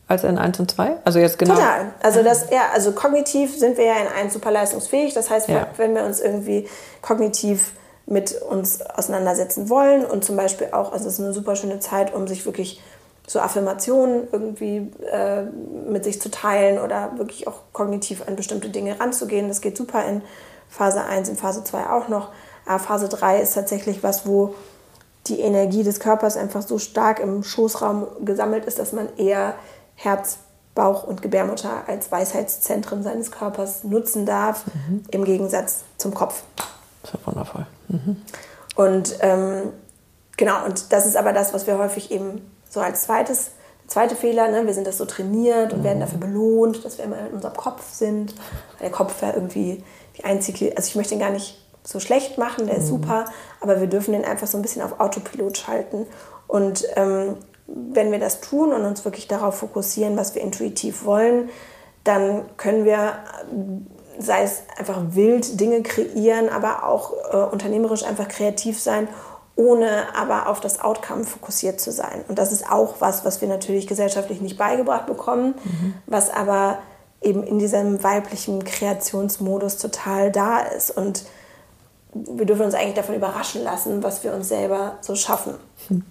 als 0.07 0.23
in 0.23 0.37
1 0.37 0.59
und 0.59 0.71
2? 0.71 0.97
Also 1.03 1.19
jetzt 1.19 1.37
genau. 1.37 1.55
Total. 1.55 1.91
Also 2.01 2.23
das, 2.23 2.49
ja, 2.49 2.69
also 2.73 2.93
kognitiv 2.93 3.57
sind 3.57 3.77
wir 3.77 3.85
ja 3.85 3.95
in 3.95 4.07
1 4.07 4.33
super 4.33 4.51
leistungsfähig. 4.51 5.13
Das 5.13 5.29
heißt, 5.29 5.49
ja. 5.49 5.67
wenn 5.77 5.95
wir 5.95 6.03
uns 6.03 6.21
irgendwie 6.21 6.67
kognitiv 7.01 7.73
mit 8.05 8.41
uns 8.41 8.81
auseinandersetzen 8.81 9.69
wollen 9.69 10.05
und 10.05 10.23
zum 10.23 10.37
Beispiel 10.37 10.69
auch, 10.71 10.93
also 10.93 11.07
es 11.07 11.15
ist 11.15 11.19
eine 11.19 11.33
super 11.33 11.57
schöne 11.57 11.79
Zeit, 11.79 12.13
um 12.13 12.25
sich 12.25 12.45
wirklich 12.45 12.81
so 13.27 13.41
Affirmationen 13.41 14.29
irgendwie 14.31 14.89
äh, 15.11 15.43
mit 15.89 16.05
sich 16.05 16.21
zu 16.21 16.31
teilen 16.31 16.79
oder 16.79 17.17
wirklich 17.17 17.45
auch 17.47 17.59
kognitiv 17.73 18.25
an 18.25 18.37
bestimmte 18.37 18.69
Dinge 18.69 18.97
ranzugehen. 18.97 19.49
Das 19.49 19.59
geht 19.59 19.75
super 19.75 20.05
in 20.05 20.21
Phase 20.69 21.03
1, 21.03 21.27
in 21.27 21.35
Phase 21.35 21.65
2 21.65 21.89
auch 21.89 22.07
noch. 22.07 22.29
Aber 22.65 22.79
Phase 22.79 23.09
3 23.09 23.41
ist 23.41 23.53
tatsächlich 23.53 24.03
was, 24.03 24.25
wo 24.25 24.55
die 25.27 25.41
Energie 25.41 25.83
des 25.83 25.99
Körpers 25.99 26.37
einfach 26.37 26.61
so 26.61 26.77
stark 26.77 27.19
im 27.19 27.43
Schoßraum 27.43 28.07
gesammelt 28.23 28.63
ist, 28.63 28.79
dass 28.79 28.93
man 28.93 29.09
eher 29.17 29.55
Herz, 29.97 30.37
Bauch 30.75 31.03
und 31.03 31.23
Gebärmutter 31.23 31.83
als 31.87 32.11
Weisheitszentren 32.11 33.01
seines 33.01 33.31
Körpers 33.31 33.83
nutzen 33.83 34.27
darf, 34.27 34.63
mhm. 34.67 35.03
im 35.09 35.25
Gegensatz 35.25 35.83
zum 35.97 36.13
Kopf. 36.13 36.43
Das 37.01 37.15
ist 37.15 37.25
wundervoll. 37.25 37.65
Mhm. 37.87 38.17
Und 38.75 39.17
ähm, 39.21 39.73
genau, 40.37 40.65
und 40.65 40.93
das 40.93 41.07
ist 41.07 41.17
aber 41.17 41.33
das, 41.33 41.53
was 41.53 41.65
wir 41.65 41.79
häufig 41.79 42.11
eben 42.11 42.41
so 42.69 42.79
als 42.79 43.01
zweites, 43.01 43.51
zweite 43.87 44.15
Fehler, 44.15 44.49
ne? 44.49 44.67
wir 44.67 44.73
sind 44.75 44.85
das 44.85 44.99
so 44.99 45.05
trainiert 45.05 45.73
und 45.73 45.79
mhm. 45.79 45.83
werden 45.83 45.99
dafür 45.99 46.19
belohnt, 46.19 46.85
dass 46.85 46.99
wir 46.99 47.05
immer 47.05 47.19
in 47.19 47.33
unserem 47.33 47.57
Kopf 47.57 47.91
sind. 47.91 48.35
Der 48.79 48.91
Kopf 48.91 49.19
wäre 49.23 49.33
irgendwie 49.33 49.83
die 50.15 50.25
einzige, 50.25 50.77
also 50.77 50.89
ich 50.89 50.95
möchte 50.95 51.15
ihn 51.15 51.19
gar 51.19 51.31
nicht 51.31 51.59
so 51.83 51.99
schlecht 51.99 52.37
machen, 52.37 52.67
der 52.67 52.77
ist 52.77 52.91
mhm. 52.91 53.01
super, 53.01 53.25
aber 53.61 53.79
wir 53.79 53.87
dürfen 53.87 54.11
den 54.11 54.25
einfach 54.25 54.45
so 54.45 54.59
ein 54.59 54.61
bisschen 54.61 54.83
auf 54.83 54.99
Autopilot 54.99 55.57
schalten. 55.57 56.05
Und 56.45 56.85
ähm, 56.95 57.37
wenn 57.67 58.11
wir 58.11 58.19
das 58.19 58.41
tun 58.41 58.71
und 58.71 58.85
uns 58.85 59.03
wirklich 59.05 59.27
darauf 59.27 59.57
fokussieren, 59.57 60.17
was 60.17 60.35
wir 60.35 60.41
intuitiv 60.41 61.05
wollen, 61.05 61.49
dann 62.03 62.45
können 62.55 62.85
wir, 62.85 63.17
sei 64.17 64.43
es 64.43 64.63
einfach 64.77 64.99
wild 65.09 65.59
Dinge 65.59 65.83
kreieren, 65.83 66.49
aber 66.49 66.87
auch 66.87 67.13
äh, 67.31 67.37
unternehmerisch 67.51 68.03
einfach 68.03 68.29
kreativ 68.29 68.79
sein, 68.79 69.09
ohne 69.57 70.15
aber 70.15 70.47
auf 70.47 70.61
das 70.61 70.79
Outcome 70.79 71.25
fokussiert 71.25 71.81
zu 71.81 71.91
sein. 71.91 72.23
Und 72.27 72.39
das 72.39 72.51
ist 72.51 72.71
auch 72.71 72.95
was, 72.99 73.25
was 73.25 73.41
wir 73.41 73.47
natürlich 73.49 73.87
gesellschaftlich 73.87 74.39
nicht 74.39 74.57
beigebracht 74.57 75.07
bekommen, 75.07 75.55
mhm. 75.63 75.93
was 76.05 76.29
aber 76.29 76.77
eben 77.21 77.43
in 77.43 77.59
diesem 77.59 78.03
weiblichen 78.03 78.63
Kreationsmodus 78.63 79.77
total 79.77 80.31
da 80.31 80.59
ist. 80.59 80.91
Und 80.91 81.25
wir 82.13 82.45
dürfen 82.45 82.65
uns 82.65 82.75
eigentlich 82.75 82.93
davon 82.93 83.15
überraschen 83.15 83.63
lassen, 83.63 84.03
was 84.03 84.23
wir 84.23 84.33
uns 84.33 84.47
selber 84.47 84.99
so 85.01 85.15
schaffen. 85.15 85.55
Mhm 85.89 86.05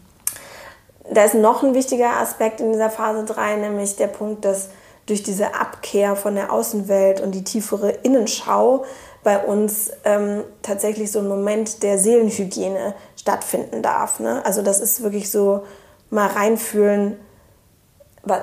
da 1.10 1.24
ist 1.24 1.34
noch 1.34 1.62
ein 1.62 1.74
wichtiger 1.74 2.16
Aspekt 2.18 2.60
in 2.60 2.72
dieser 2.72 2.90
Phase 2.90 3.24
3, 3.24 3.56
nämlich 3.56 3.96
der 3.96 4.08
Punkt, 4.08 4.44
dass 4.44 4.70
durch 5.06 5.22
diese 5.22 5.54
Abkehr 5.54 6.16
von 6.16 6.34
der 6.34 6.52
Außenwelt 6.52 7.20
und 7.20 7.32
die 7.32 7.44
tiefere 7.44 7.90
Innenschau 7.90 8.84
bei 9.22 9.38
uns 9.38 9.90
ähm, 10.04 10.44
tatsächlich 10.62 11.10
so 11.10 11.20
ein 11.20 11.28
Moment 11.28 11.82
der 11.82 11.98
Seelenhygiene 11.98 12.94
stattfinden 13.16 13.82
darf. 13.82 14.20
Ne? 14.20 14.44
Also 14.44 14.62
das 14.62 14.80
ist 14.80 15.02
wirklich 15.02 15.30
so 15.30 15.64
mal 16.10 16.28
reinfühlen, 16.28 17.16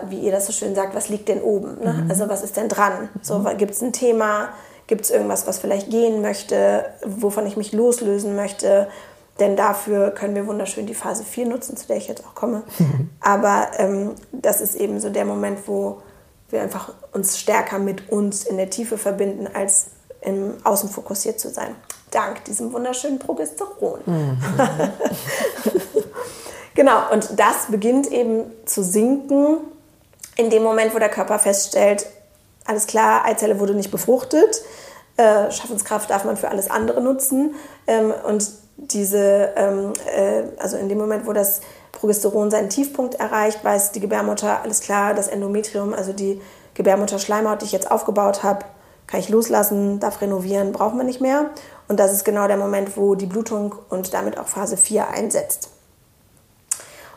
wie 0.09 0.19
ihr 0.19 0.31
das 0.31 0.45
so 0.45 0.53
schön 0.53 0.75
sagt, 0.75 0.95
was 0.95 1.09
liegt 1.09 1.27
denn 1.27 1.41
oben? 1.41 1.77
Ne? 1.83 1.93
Mhm. 1.93 2.09
Also 2.09 2.29
was 2.29 2.43
ist 2.43 2.55
denn 2.55 2.69
dran? 2.69 3.09
So 3.21 3.39
mhm. 3.39 3.57
gibt 3.57 3.71
es 3.71 3.81
ein 3.81 3.93
Thema, 3.93 4.49
gibt 4.87 5.01
es 5.01 5.11
irgendwas, 5.11 5.47
was 5.47 5.59
vielleicht 5.59 5.89
gehen 5.89 6.21
möchte, 6.21 6.85
wovon 7.05 7.45
ich 7.45 7.57
mich 7.57 7.73
loslösen 7.73 8.35
möchte? 8.35 8.87
Denn 9.39 9.55
dafür 9.55 10.11
können 10.11 10.35
wir 10.35 10.45
wunderschön 10.45 10.85
die 10.85 10.93
Phase 10.93 11.23
4 11.23 11.47
nutzen, 11.47 11.75
zu 11.75 11.87
der 11.87 11.97
ich 11.97 12.07
jetzt 12.07 12.23
auch 12.25 12.35
komme. 12.35 12.63
Aber 13.19 13.71
ähm, 13.77 14.11
das 14.31 14.61
ist 14.61 14.75
eben 14.75 14.99
so 14.99 15.09
der 15.09 15.25
Moment, 15.25 15.67
wo 15.67 16.01
wir 16.49 16.61
einfach 16.61 16.93
uns 17.11 17.39
stärker 17.39 17.79
mit 17.79 18.11
uns 18.11 18.43
in 18.43 18.57
der 18.57 18.69
Tiefe 18.69 18.97
verbinden, 18.97 19.47
als 19.51 19.87
im 20.21 20.53
Außen 20.63 20.89
fokussiert 20.89 21.39
zu 21.39 21.49
sein. 21.49 21.75
Dank 22.11 22.45
diesem 22.45 22.71
wunderschönen 22.71 23.17
Progesteron. 23.17 24.01
Mhm. 24.05 24.37
genau, 26.75 27.11
und 27.11 27.27
das 27.37 27.65
beginnt 27.69 28.11
eben 28.11 28.43
zu 28.65 28.83
sinken 28.83 29.57
in 30.35 30.49
dem 30.49 30.63
Moment, 30.63 30.93
wo 30.93 30.99
der 30.99 31.09
Körper 31.09 31.39
feststellt, 31.39 32.05
alles 32.65 32.87
klar, 32.87 33.25
Eizelle 33.25 33.59
wurde 33.59 33.73
nicht 33.73 33.91
befruchtet, 33.91 34.61
äh, 35.17 35.51
Schaffenskraft 35.51 36.09
darf 36.09 36.23
man 36.23 36.37
für 36.37 36.49
alles 36.49 36.69
andere 36.69 37.01
nutzen. 37.01 37.55
Ähm, 37.87 38.13
und 38.25 38.49
diese, 38.77 39.53
ähm, 39.55 39.93
äh, 40.15 40.43
also 40.59 40.77
in 40.77 40.89
dem 40.89 40.97
Moment, 40.97 41.27
wo 41.27 41.33
das 41.33 41.61
Progesteron 41.91 42.51
seinen 42.51 42.69
Tiefpunkt 42.69 43.15
erreicht, 43.15 43.63
weiß 43.63 43.91
die 43.91 43.99
Gebärmutter, 43.99 44.61
alles 44.61 44.81
klar, 44.81 45.13
das 45.13 45.27
Endometrium, 45.27 45.93
also 45.93 46.11
die 46.11 46.41
Gebärmutterschleimhaut, 46.73 47.61
die 47.61 47.65
ich 47.65 47.71
jetzt 47.71 47.89
aufgebaut 47.91 48.43
habe, 48.43 48.65
kann 49.07 49.19
ich 49.19 49.29
loslassen, 49.29 49.99
darf 49.99 50.21
renovieren, 50.21 50.71
braucht 50.71 50.95
man 50.95 51.05
nicht 51.05 51.21
mehr. 51.21 51.51
Und 51.87 51.99
das 51.99 52.11
ist 52.13 52.23
genau 52.23 52.47
der 52.47 52.57
Moment, 52.57 52.97
wo 52.97 53.15
die 53.15 53.25
Blutung 53.25 53.75
und 53.89 54.13
damit 54.13 54.37
auch 54.37 54.47
Phase 54.47 54.77
4 54.77 55.09
einsetzt. 55.09 55.69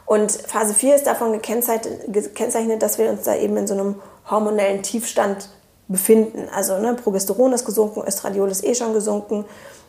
Und 0.04 0.30
Phase 0.30 0.74
4 0.74 0.96
ist 0.96 1.06
davon 1.06 1.32
gekennzeichnet, 1.32 2.82
dass 2.82 2.98
wir 2.98 3.10
uns 3.10 3.22
da 3.22 3.34
eben 3.34 3.56
in 3.56 3.66
so 3.66 3.74
einem 3.74 3.96
hormonellen 4.30 4.82
Tiefstand 4.82 5.48
befinden. 5.88 6.48
Also 6.54 6.78
ne, 6.78 6.94
Progesteron 6.94 7.52
ist 7.52 7.64
gesunken, 7.64 8.02
Östradiol 8.06 8.50
ist 8.50 8.64
eh 8.64 8.74
schon 8.74 8.92
gesunken. 8.92 9.44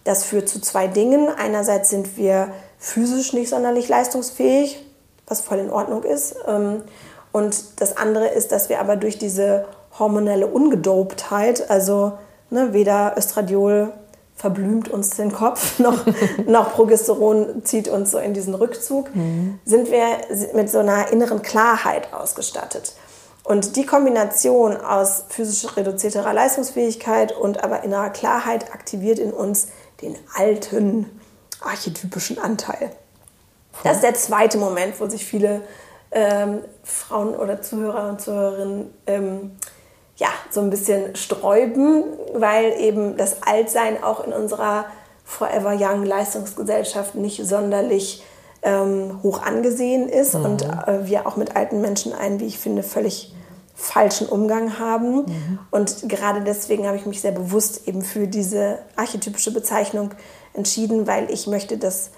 Das 0.07 0.23
führt 0.23 0.47
zu 0.47 0.61
zwei 0.61 0.87
Dingen. 0.87 1.27
Einerseits 1.27 1.89
sind 1.89 2.15
wir 2.15 2.47
physisch 2.79 3.33
nicht 3.33 3.49
sonderlich 3.49 3.89
leistungsfähig, 3.89 4.81
was 5.27 5.41
voll 5.41 5.57
in 5.57 5.69
Ordnung 5.69 6.03
ist. 6.03 6.33
Ähm, 6.47 6.83
und 7.33 7.81
das 7.81 7.97
andere 7.97 8.29
ist, 8.29 8.53
dass 8.53 8.69
wir 8.69 8.79
aber 8.79 8.95
durch 8.95 9.17
diese 9.17 9.65
hormonelle 9.99 10.47
Ungedoptheit, 10.47 11.69
also 11.69 12.13
ne, 12.49 12.71
weder 12.71 13.15
Östradiol 13.17 13.91
verblümt 14.37 14.87
uns 14.87 15.09
den 15.09 15.33
Kopf, 15.33 15.77
noch, 15.79 16.05
noch 16.45 16.71
Progesteron 16.71 17.65
zieht 17.65 17.89
uns 17.89 18.11
so 18.11 18.17
in 18.17 18.33
diesen 18.33 18.55
Rückzug, 18.55 19.13
mhm. 19.13 19.59
sind 19.65 19.91
wir 19.91 20.05
mit 20.53 20.69
so 20.69 20.79
einer 20.79 21.11
inneren 21.11 21.41
Klarheit 21.41 22.13
ausgestattet. 22.13 22.93
Und 23.43 23.75
die 23.75 23.85
Kombination 23.85 24.77
aus 24.77 25.25
physisch 25.27 25.75
reduzierterer 25.75 26.33
Leistungsfähigkeit 26.33 27.33
und 27.33 27.61
aber 27.61 27.83
innerer 27.83 28.09
Klarheit 28.09 28.73
aktiviert 28.73 29.19
in 29.19 29.33
uns 29.33 29.67
den 30.01 30.15
alten 30.35 31.05
archetypischen 31.61 32.39
Anteil. 32.39 32.91
Das 33.83 33.97
ist 33.97 34.03
der 34.03 34.15
zweite 34.15 34.57
Moment, 34.57 34.99
wo 34.99 35.07
sich 35.07 35.25
viele 35.25 35.61
ähm, 36.11 36.61
Frauen 36.83 37.35
oder 37.35 37.61
Zuhörer 37.61 38.09
und 38.09 38.21
Zuhörerinnen 38.21 38.93
ähm, 39.05 39.51
ja, 40.15 40.29
so 40.49 40.61
ein 40.61 40.69
bisschen 40.69 41.15
sträuben, 41.15 42.03
weil 42.33 42.79
eben 42.79 43.17
das 43.17 43.43
Altsein 43.43 44.03
auch 44.03 44.25
in 44.25 44.33
unserer 44.33 44.85
Forever 45.23 45.75
Young 45.77 46.05
Leistungsgesellschaft 46.05 47.15
nicht 47.15 47.45
sonderlich 47.45 48.23
ähm, 48.63 49.19
hoch 49.21 49.43
angesehen 49.43 50.09
ist 50.09 50.33
mhm. 50.33 50.45
und 50.45 50.63
äh, 50.63 51.05
wir 51.05 51.27
auch 51.27 51.35
mit 51.35 51.55
alten 51.55 51.81
Menschen 51.81 52.13
einen, 52.13 52.39
wie 52.39 52.47
ich 52.47 52.57
finde, 52.57 52.81
völlig 52.81 53.33
falschen 53.77 54.27
Umgang 54.27 54.79
haben. 54.79 55.17
Mhm. 55.17 55.59
Und 55.69 56.09
gerade 56.09 56.41
deswegen 56.41 56.87
habe 56.87 56.97
ich 56.97 57.05
mich 57.05 57.21
sehr 57.21 57.31
bewusst 57.31 57.87
eben 57.87 58.01
für 58.01 58.27
diese 58.27 58.79
archetypische 58.95 59.53
Bezeichnung 59.53 60.11
entschieden, 60.55 61.05
weil 61.05 61.31
ich 61.31 61.45
möchte, 61.45 61.77
dass 61.77 62.09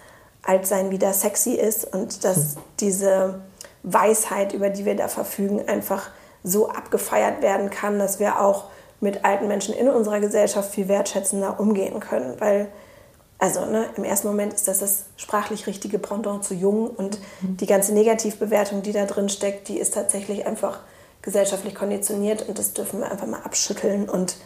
Altsein 0.41 0.89
wieder 0.89 1.14
sexy 1.14 1.51
ist 1.51 1.93
und 1.93 2.24
dass 2.24 2.55
mhm. 2.55 2.60
diese 2.80 3.41
Weisheit, 3.84 4.53
über 4.53 4.70
die 4.70 4.86
wir 4.86 4.95
da 4.95 5.10
verfügen, 5.10 5.68
einfach 5.68 6.10
so 6.43 6.70
abgefeiert 6.70 7.41
werden 7.41 7.70
kann, 7.70 7.99
dass 7.99 8.20
wir 8.20 8.39
auch 8.39 8.66
mit 9.01 9.26
alten 9.26 9.49
Menschen 9.49 9.74
in 9.74 9.89
unserer 9.89 10.22
Gesellschaft 10.22 10.74
viel 10.74 10.88
wertschätzender 10.88 11.60
umgehen 11.60 11.99
können. 11.99 12.39
Weil, 12.39 12.68
also 13.38 13.66
ne, 13.66 13.86
im 13.97 14.05
ersten 14.05 14.28
Moment 14.30 14.53
ist 14.53 14.70
das 14.70 14.80
das 14.80 15.05
sprachlich 15.18 15.68
richtige 15.68 15.99
Pendant 15.99 16.45
zu 16.45 16.53
jung 16.53 16.88
und 16.88 17.20
mhm. 17.41 17.57
die 17.57 17.66
ganze 17.66 17.93
Negativbewertung, 17.93 18.82
die 18.82 18.93
da 18.93 19.05
drin 19.05 19.28
steckt, 19.28 19.68
die 19.68 19.78
ist 19.78 19.93
tatsächlich 19.93 20.47
einfach 20.47 20.80
gesellschaftlich 21.22 21.76
konditioniert 21.76 22.47
und 22.47 22.57
das 22.57 22.74
dürfen 22.74 22.99
wir 22.99 23.11
einfach 23.11 23.28
mal 23.28 23.41
abschütteln 23.41 24.09
und 24.09 24.38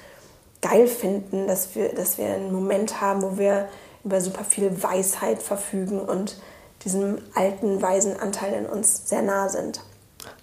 geil 0.61 0.87
finden, 0.87 1.47
dass 1.47 1.75
wir, 1.75 1.93
dass 1.93 2.17
wir 2.17 2.27
einen 2.27 2.51
Moment 2.51 3.01
haben, 3.01 3.21
wo 3.21 3.37
wir 3.37 3.67
über 4.03 4.21
super 4.21 4.43
viel 4.43 4.81
Weisheit 4.81 5.41
verfügen 5.41 5.99
und 5.99 6.37
diesem 6.83 7.19
alten, 7.35 7.81
weisen 7.81 8.19
Anteil 8.19 8.53
in 8.53 8.65
uns 8.65 9.07
sehr 9.07 9.21
nah 9.21 9.49
sind. 9.49 9.81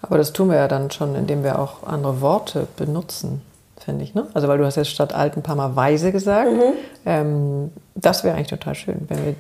Aber 0.02 0.18
das 0.18 0.32
tun 0.32 0.48
wir 0.48 0.56
ja 0.56 0.68
dann 0.68 0.90
schon, 0.90 1.14
indem 1.14 1.42
wir 1.42 1.58
auch 1.58 1.82
andere 1.82 2.20
Worte 2.20 2.66
benutzen, 2.76 3.42
finde 3.78 4.04
ich. 4.04 4.14
Ne? 4.14 4.26
Also 4.34 4.48
weil 4.48 4.58
du 4.58 4.64
hast 4.64 4.76
jetzt 4.76 4.90
statt 4.90 5.14
alt 5.14 5.36
ein 5.36 5.42
paar 5.42 5.56
Mal 5.56 5.76
weise 5.76 6.12
gesagt. 6.12 6.50
Mhm. 6.50 6.72
Ähm, 7.06 7.72
das 7.94 8.24
wäre 8.24 8.36
eigentlich 8.36 8.48
total 8.48 8.74
schön, 8.74 9.06
wenn 9.08 9.24
wir 9.24 9.34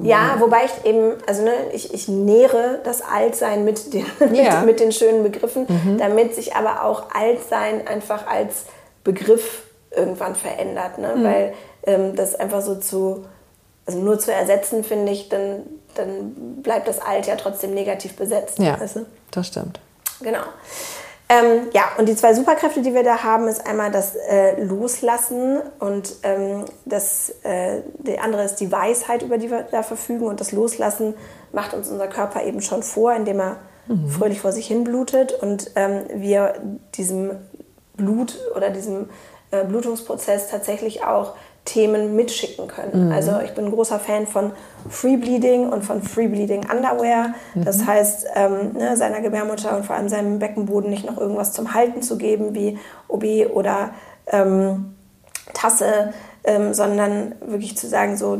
Ja, 0.00 0.36
wobei 0.38 0.64
ich 0.64 0.88
eben, 0.88 1.14
also 1.26 1.42
ne, 1.42 1.52
ich, 1.72 1.92
ich 1.92 2.06
nähere 2.08 2.78
das 2.84 3.02
Altsein 3.02 3.64
mit 3.64 3.92
den, 3.92 4.06
Ja. 4.34 4.58
mit, 4.60 4.66
mit 4.66 4.80
den 4.80 4.92
schönen 4.92 5.22
Begriffen, 5.22 5.66
damit 5.98 6.34
sich 6.34 6.54
aber 6.54 6.84
auch 6.84 7.10
Altsein 7.12 7.86
einfach 7.86 8.26
als 8.26 8.66
Begriff 9.02 9.64
irgendwann 9.90 10.34
verändert. 10.34 10.98
Ne? 10.98 11.14
Weil 11.16 11.54
ähm, 11.84 12.14
das 12.14 12.34
einfach 12.36 12.60
so 12.60 12.76
zu, 12.76 13.24
also 13.86 13.98
nur 13.98 14.18
zu 14.18 14.32
ersetzen, 14.32 14.84
finde 14.84 15.12
ich, 15.12 15.28
dann, 15.28 15.62
dann 15.94 16.62
bleibt 16.62 16.86
das 16.86 17.00
Alt 17.00 17.26
ja 17.26 17.36
trotzdem 17.36 17.74
negativ 17.74 18.14
besetzt. 18.16 18.58
Ja, 18.58 18.78
weißt 18.80 18.96
du? 18.96 19.06
das 19.30 19.46
stimmt. 19.48 19.80
Genau. 20.20 20.42
Ähm, 21.30 21.68
ja, 21.72 21.82
und 21.98 22.08
die 22.08 22.16
zwei 22.16 22.32
Superkräfte, 22.32 22.80
die 22.80 22.94
wir 22.94 23.04
da 23.04 23.22
haben, 23.22 23.48
ist 23.48 23.66
einmal 23.66 23.90
das 23.90 24.16
äh, 24.16 24.62
Loslassen 24.62 25.60
und 25.78 26.16
ähm, 26.22 26.64
das, 26.86 27.34
äh, 27.42 27.82
die 27.98 28.18
andere 28.18 28.44
ist 28.44 28.56
die 28.56 28.72
Weisheit, 28.72 29.22
über 29.22 29.36
die 29.36 29.50
wir 29.50 29.62
da 29.64 29.82
verfügen. 29.82 30.26
Und 30.26 30.40
das 30.40 30.52
Loslassen 30.52 31.14
macht 31.52 31.74
uns 31.74 31.88
unser 31.90 32.08
Körper 32.08 32.44
eben 32.44 32.62
schon 32.62 32.82
vor, 32.82 33.12
indem 33.12 33.40
er 33.40 33.56
fröhlich 34.10 34.40
vor 34.40 34.52
sich 34.52 34.66
hin 34.66 34.84
blutet 34.84 35.32
und 35.32 35.70
ähm, 35.74 36.02
wir 36.12 36.54
diesem 36.94 37.30
Blut 37.96 38.38
oder 38.54 38.68
diesem 38.70 39.08
äh, 39.50 39.64
Blutungsprozess 39.64 40.50
tatsächlich 40.50 41.04
auch 41.04 41.34
Themen 41.64 42.16
mitschicken 42.16 42.66
können. 42.66 43.12
Also 43.12 43.40
ich 43.44 43.52
bin 43.52 43.66
ein 43.66 43.70
großer 43.70 44.00
Fan 44.00 44.26
von 44.26 44.52
Free 44.88 45.16
Bleeding 45.16 45.68
und 45.68 45.84
von 45.84 46.02
Free 46.02 46.28
Bleeding 46.28 46.60
Underwear. 46.60 47.34
Das 47.54 47.84
heißt, 47.84 48.26
ähm, 48.34 48.72
ne, 48.72 48.96
seiner 48.96 49.20
Gebärmutter 49.20 49.76
und 49.76 49.84
vor 49.84 49.94
allem 49.94 50.08
seinem 50.08 50.38
Beckenboden 50.38 50.88
nicht 50.88 51.04
noch 51.04 51.18
irgendwas 51.18 51.52
zum 51.52 51.74
Halten 51.74 52.00
zu 52.00 52.16
geben, 52.16 52.54
wie 52.54 52.78
OB 53.08 53.54
oder 53.54 53.90
ähm, 54.28 54.94
Tasse, 55.52 56.14
ähm, 56.44 56.72
sondern 56.72 57.34
wirklich 57.44 57.76
zu 57.76 57.86
sagen, 57.86 58.16
so, 58.16 58.38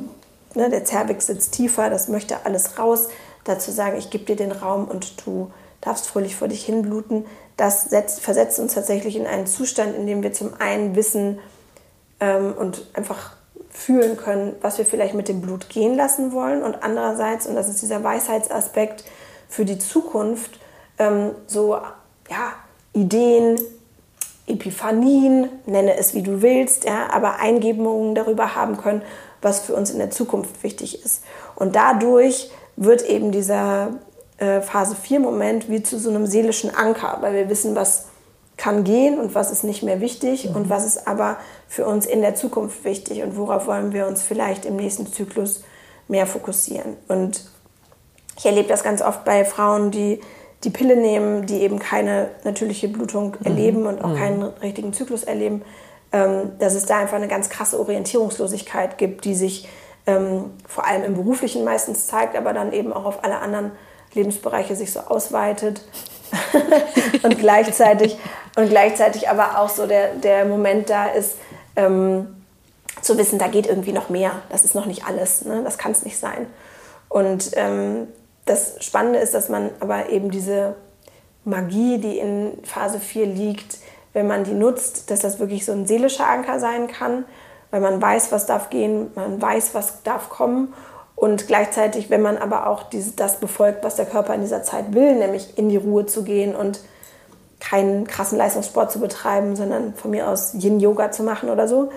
ne, 0.55 0.71
der 0.71 0.85
Zervix 0.85 1.27
sitzt 1.27 1.53
tiefer, 1.53 1.91
das 1.91 2.09
möchte 2.09 2.47
alles 2.47 2.79
raus. 2.79 3.09
Dazu 3.45 3.71
sagen, 3.71 3.99
ich 3.99 4.11
gebe 4.11 4.25
dir 4.25 4.37
den 4.37 4.53
Raum 4.53 4.87
und 4.87 5.27
du 5.27 5.51
darfst 5.81 6.09
fröhlich 6.09 6.37
vor 6.37 6.49
dich 6.49 6.65
hinbluten. 6.65 7.25
Das 7.57 7.85
setzt, 7.85 8.21
versetzt 8.21 8.59
uns 8.59 8.75
tatsächlich 8.75 9.17
in 9.17 9.27
einen 9.27 9.47
Zustand, 9.47 9.95
in 9.97 10.07
dem 10.07 10.23
wir 10.23 10.33
zum 10.33 10.53
einen 10.59 10.97
wissen 10.97 11.39
ähm, 12.21 12.55
und 12.57 12.87
einfach 12.95 13.33
fühlen 13.71 14.17
können, 14.17 14.57
was 14.61 14.79
wir 14.79 14.85
vielleicht 14.85 15.15
mit 15.15 15.29
dem 15.29 15.41
Blut 15.41 15.69
gehen 15.69 15.97
lassen 15.97 16.33
wollen 16.33 16.63
und 16.63 16.83
andererseits, 16.83 17.47
und 17.47 17.55
das 17.55 17.69
ist 17.69 17.81
dieser 17.83 18.03
Weisheitsaspekt 18.03 19.05
für 19.49 19.65
die 19.65 19.79
Zukunft, 19.79 20.59
ähm, 20.99 21.31
so 21.47 21.77
ja, 22.29 22.53
Ideen, 22.93 23.59
Epiphanien, 24.47 25.49
nenne 25.67 25.97
es 25.97 26.15
wie 26.15 26.23
du 26.23 26.43
willst, 26.43 26.85
ja, 26.85 27.11
aber 27.11 27.39
Eingebungen 27.39 28.15
darüber 28.15 28.55
haben 28.55 28.79
können, 28.79 29.03
was 29.43 29.61
für 29.61 29.75
uns 29.75 29.91
in 29.91 29.99
der 29.99 30.11
Zukunft 30.11 30.63
wichtig 30.63 31.05
ist. 31.05 31.23
Und 31.55 31.77
dadurch 31.77 32.51
wird 32.77 33.03
eben 33.03 33.31
dieser 33.31 33.91
äh, 34.39 34.61
Phase 34.61 34.97
4 34.97 35.21
Moment 35.21 35.69
wie 35.69 35.83
zu 35.83 35.99
so 35.99 36.11
einem 36.11 36.27
seelischen 36.27 36.75
Anker, 36.75 37.19
weil 37.21 37.35
wir 37.35 37.49
wissen, 37.49 37.75
was 37.75 38.07
kann 38.59 38.85
gehen 38.85 39.19
und 39.19 39.35
was 39.35 39.51
ist 39.51 39.65
nicht 39.65 39.83
mehr 39.83 40.01
wichtig 40.01 40.51
und 40.55 40.69
was 40.69 40.85
ist 40.85 41.07
aber 41.07 41.39
für 41.69 41.87
uns 41.87 42.05
in 42.05 42.21
der 42.21 42.35
Zukunft 42.35 42.85
wichtig 42.85 43.23
und 43.23 43.37
worauf 43.37 43.67
wollen 43.67 43.93
wir 43.93 44.07
uns 44.07 44.23
vielleicht 44.23 44.67
im 44.67 44.77
nächsten 44.77 45.07
Zyklus 45.07 45.63
mehr 46.09 46.27
fokussieren. 46.27 46.97
Und 47.07 47.49
ich 48.37 48.45
erlebe 48.45 48.69
das 48.69 48.83
ganz 48.83 49.01
oft 49.01 49.25
bei 49.25 49.45
Frauen, 49.45 49.91
die 49.91 50.21
die 50.65 50.71
Pille 50.71 50.97
nehmen, 50.97 51.47
die 51.47 51.61
eben 51.61 51.79
keine 51.79 52.31
natürliche 52.43 52.89
Blutung 52.89 53.37
erleben 53.45 53.87
und 53.87 54.03
auch 54.03 54.17
keinen 54.17 54.43
richtigen 54.43 54.93
Zyklus 54.93 55.23
erleben, 55.23 55.63
ähm, 56.13 56.53
dass 56.59 56.75
es 56.75 56.85
da 56.85 56.99
einfach 56.99 57.17
eine 57.17 57.29
ganz 57.29 57.49
krasse 57.49 57.79
Orientierungslosigkeit 57.79 58.99
gibt, 58.99 59.25
die 59.25 59.37
sich 59.37 59.69
ähm, 60.07 60.51
vor 60.67 60.85
allem 60.85 61.05
im 61.05 61.15
Beruflichen 61.15 61.65
meistens 61.65 62.09
zeigt, 62.09 62.35
aber 62.35 62.53
dann 62.53 62.73
eben 62.73 62.93
auch 62.93 63.05
auf 63.05 63.23
alle 63.23 63.39
anderen 63.39 63.71
Lebensbereiche 64.15 64.75
sich 64.75 64.93
so 64.93 65.01
ausweitet. 65.01 65.83
Und 67.23 67.39
gleichzeitig 67.39 68.19
und 68.57 68.69
gleichzeitig 68.69 69.29
aber 69.29 69.59
auch 69.59 69.69
so 69.69 69.87
der, 69.87 70.15
der 70.15 70.45
Moment 70.45 70.91
da 70.91 71.07
ist, 71.07 71.37
ähm, 71.77 72.35
zu 73.03 73.17
wissen, 73.19 73.39
da 73.39 73.47
geht 73.47 73.67
irgendwie 73.67 73.93
noch 73.93 74.09
mehr. 74.09 74.33
Das 74.51 74.65
ist 74.65 74.75
noch 74.75 74.87
nicht 74.87 75.07
alles. 75.07 75.45
Ne? 75.45 75.63
Das 75.65 75.79
kann 75.79 75.93
es 75.93 76.05
nicht 76.05 76.19
sein. 76.19 76.47
Und 77.09 77.53
ähm, 77.55 78.09
das 78.45 78.85
Spannende 78.85 79.19
ist, 79.19 79.35
dass 79.35 79.49
man 79.49 79.71
aber 79.81 80.09
eben 80.09 80.31
diese 80.31 80.75
Magie, 81.45 81.99
die 81.99 82.19
in 82.19 82.59
Phase 82.65 83.01
4 83.01 83.27
liegt, 83.27 83.79
wenn 84.13 84.27
man 84.27 84.45
die 84.45 84.55
nutzt, 84.55 85.11
dass 85.11 85.21
das 85.21 85.39
wirklich 85.39 85.65
so 85.65 85.73
ein 85.73 85.87
seelischer 85.87 86.29
Anker 86.29 86.59
sein 86.59 86.89
kann, 86.89 87.25
weil 87.71 87.81
man 87.81 88.01
weiß, 88.01 88.33
was 88.33 88.47
darf 88.47 88.71
gehen, 88.71 89.11
man 89.15 89.41
weiß, 89.41 89.75
was 89.75 90.03
darf 90.03 90.31
kommen. 90.31 90.75
Und 91.19 91.49
gleichzeitig, 91.49 92.11
wenn 92.11 92.23
man 92.23 92.37
aber 92.37 92.69
auch 92.69 92.85
diese, 92.85 93.11
das 93.11 93.41
befolgt, 93.41 93.83
was 93.83 93.97
der 93.97 94.07
Körper 94.07 94.35
in 94.35 94.41
dieser 94.41 94.63
Zeit 94.63 94.95
will, 94.95 95.17
nämlich 95.17 95.59
in 95.59 95.69
die 95.69 95.77
Ruhe 95.77 96.07
zu 96.07 96.23
gehen 96.23 96.55
und 96.55 96.79
keinen 97.59 98.07
krassen 98.07 98.39
Leistungssport 98.39 98.93
zu 98.93 99.01
betreiben, 99.01 99.57
sondern 99.57 99.95
von 99.95 100.13
mir 100.13 100.29
aus 100.29 100.55
Yin-Yoga 100.55 101.11
zu 101.11 101.25
machen 101.25 101.51
oder 101.51 101.67
so, 101.67 101.91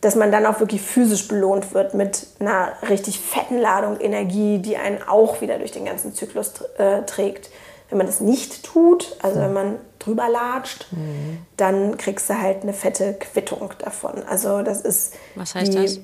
dass 0.00 0.16
man 0.16 0.32
dann 0.32 0.46
auch 0.46 0.58
wirklich 0.58 0.82
physisch 0.82 1.28
belohnt 1.28 1.74
wird 1.74 1.94
mit 1.94 2.26
einer 2.40 2.72
richtig 2.88 3.20
fetten 3.20 3.56
Ladung 3.56 4.00
Energie, 4.00 4.58
die 4.58 4.76
einen 4.76 5.00
auch 5.00 5.40
wieder 5.40 5.58
durch 5.58 5.70
den 5.70 5.84
ganzen 5.84 6.12
Zyklus 6.12 6.54
äh, 6.76 7.02
trägt. 7.02 7.50
Wenn 7.88 7.98
man 7.98 8.08
das 8.08 8.20
nicht 8.20 8.64
tut, 8.64 9.16
also 9.22 9.38
wenn 9.38 9.52
man 9.52 9.76
drüber 10.00 10.28
latscht, 10.28 10.86
dann 11.56 11.98
kriegst 11.98 12.28
du 12.30 12.40
halt 12.40 12.62
eine 12.62 12.72
fette 12.72 13.14
Quittung 13.14 13.70
davon. 13.78 14.22
Also 14.28 14.62
das 14.62 14.80
ist 14.80 15.14
Was 15.36 15.54
heißt 15.54 15.74
die, 15.74 15.82
das? 15.82 16.00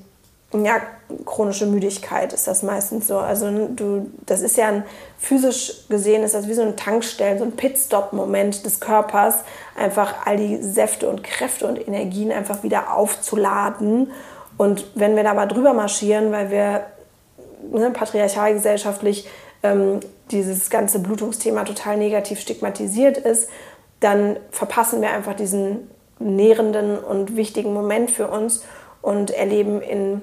Ja, 0.53 0.81
chronische 1.25 1.65
Müdigkeit 1.65 2.31
ist 2.31 2.47
das 2.47 2.63
meistens 2.63 3.07
so. 3.07 3.17
Also 3.17 3.67
du, 3.67 4.09
das 4.25 4.41
ist 4.41 4.55
ja 4.55 4.67
ein, 4.67 4.83
physisch 5.17 5.87
gesehen 5.89 6.23
ist 6.23 6.35
das 6.35 6.47
wie 6.47 6.53
so 6.53 6.61
ein 6.61 6.77
Tankstellen, 6.77 7.37
so 7.37 7.43
ein 7.43 7.51
Pitstop-Moment 7.51 8.65
des 8.65 8.79
Körpers, 8.79 9.43
einfach 9.75 10.25
all 10.25 10.37
die 10.37 10.61
Säfte 10.61 11.09
und 11.09 11.23
Kräfte 11.23 11.67
und 11.67 11.85
Energien 11.85 12.31
einfach 12.31 12.63
wieder 12.63 12.93
aufzuladen. 12.93 14.11
Und 14.57 14.85
wenn 14.95 15.15
wir 15.15 15.23
da 15.23 15.33
mal 15.33 15.47
drüber 15.47 15.73
marschieren, 15.73 16.31
weil 16.31 16.49
wir 16.49 16.85
ne, 17.71 17.91
patriarchalgesellschaftlich 17.91 19.27
ähm, 19.63 19.99
dieses 20.31 20.69
ganze 20.69 20.99
Blutungsthema 20.99 21.65
total 21.65 21.97
negativ 21.97 22.39
stigmatisiert 22.39 23.17
ist, 23.17 23.49
dann 23.99 24.37
verpassen 24.51 25.01
wir 25.01 25.11
einfach 25.11 25.35
diesen 25.35 25.89
nährenden 26.19 26.97
und 26.97 27.35
wichtigen 27.35 27.73
Moment 27.73 28.11
für 28.11 28.27
uns 28.27 28.63
und 29.01 29.31
erleben 29.31 29.81
in, 29.81 30.21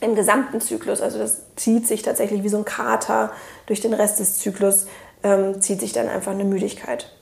im 0.00 0.14
gesamten 0.14 0.60
Zyklus, 0.60 1.00
also 1.00 1.18
das 1.18 1.42
zieht 1.56 1.86
sich 1.86 2.02
tatsächlich 2.02 2.42
wie 2.42 2.48
so 2.48 2.58
ein 2.58 2.64
Kater 2.64 3.32
durch 3.66 3.80
den 3.80 3.92
Rest 3.92 4.18
des 4.18 4.38
Zyklus, 4.38 4.86
ähm, 5.22 5.60
zieht 5.60 5.80
sich 5.80 5.92
dann 5.92 6.08
einfach 6.08 6.32
eine 6.32 6.44
Müdigkeit. 6.44 7.12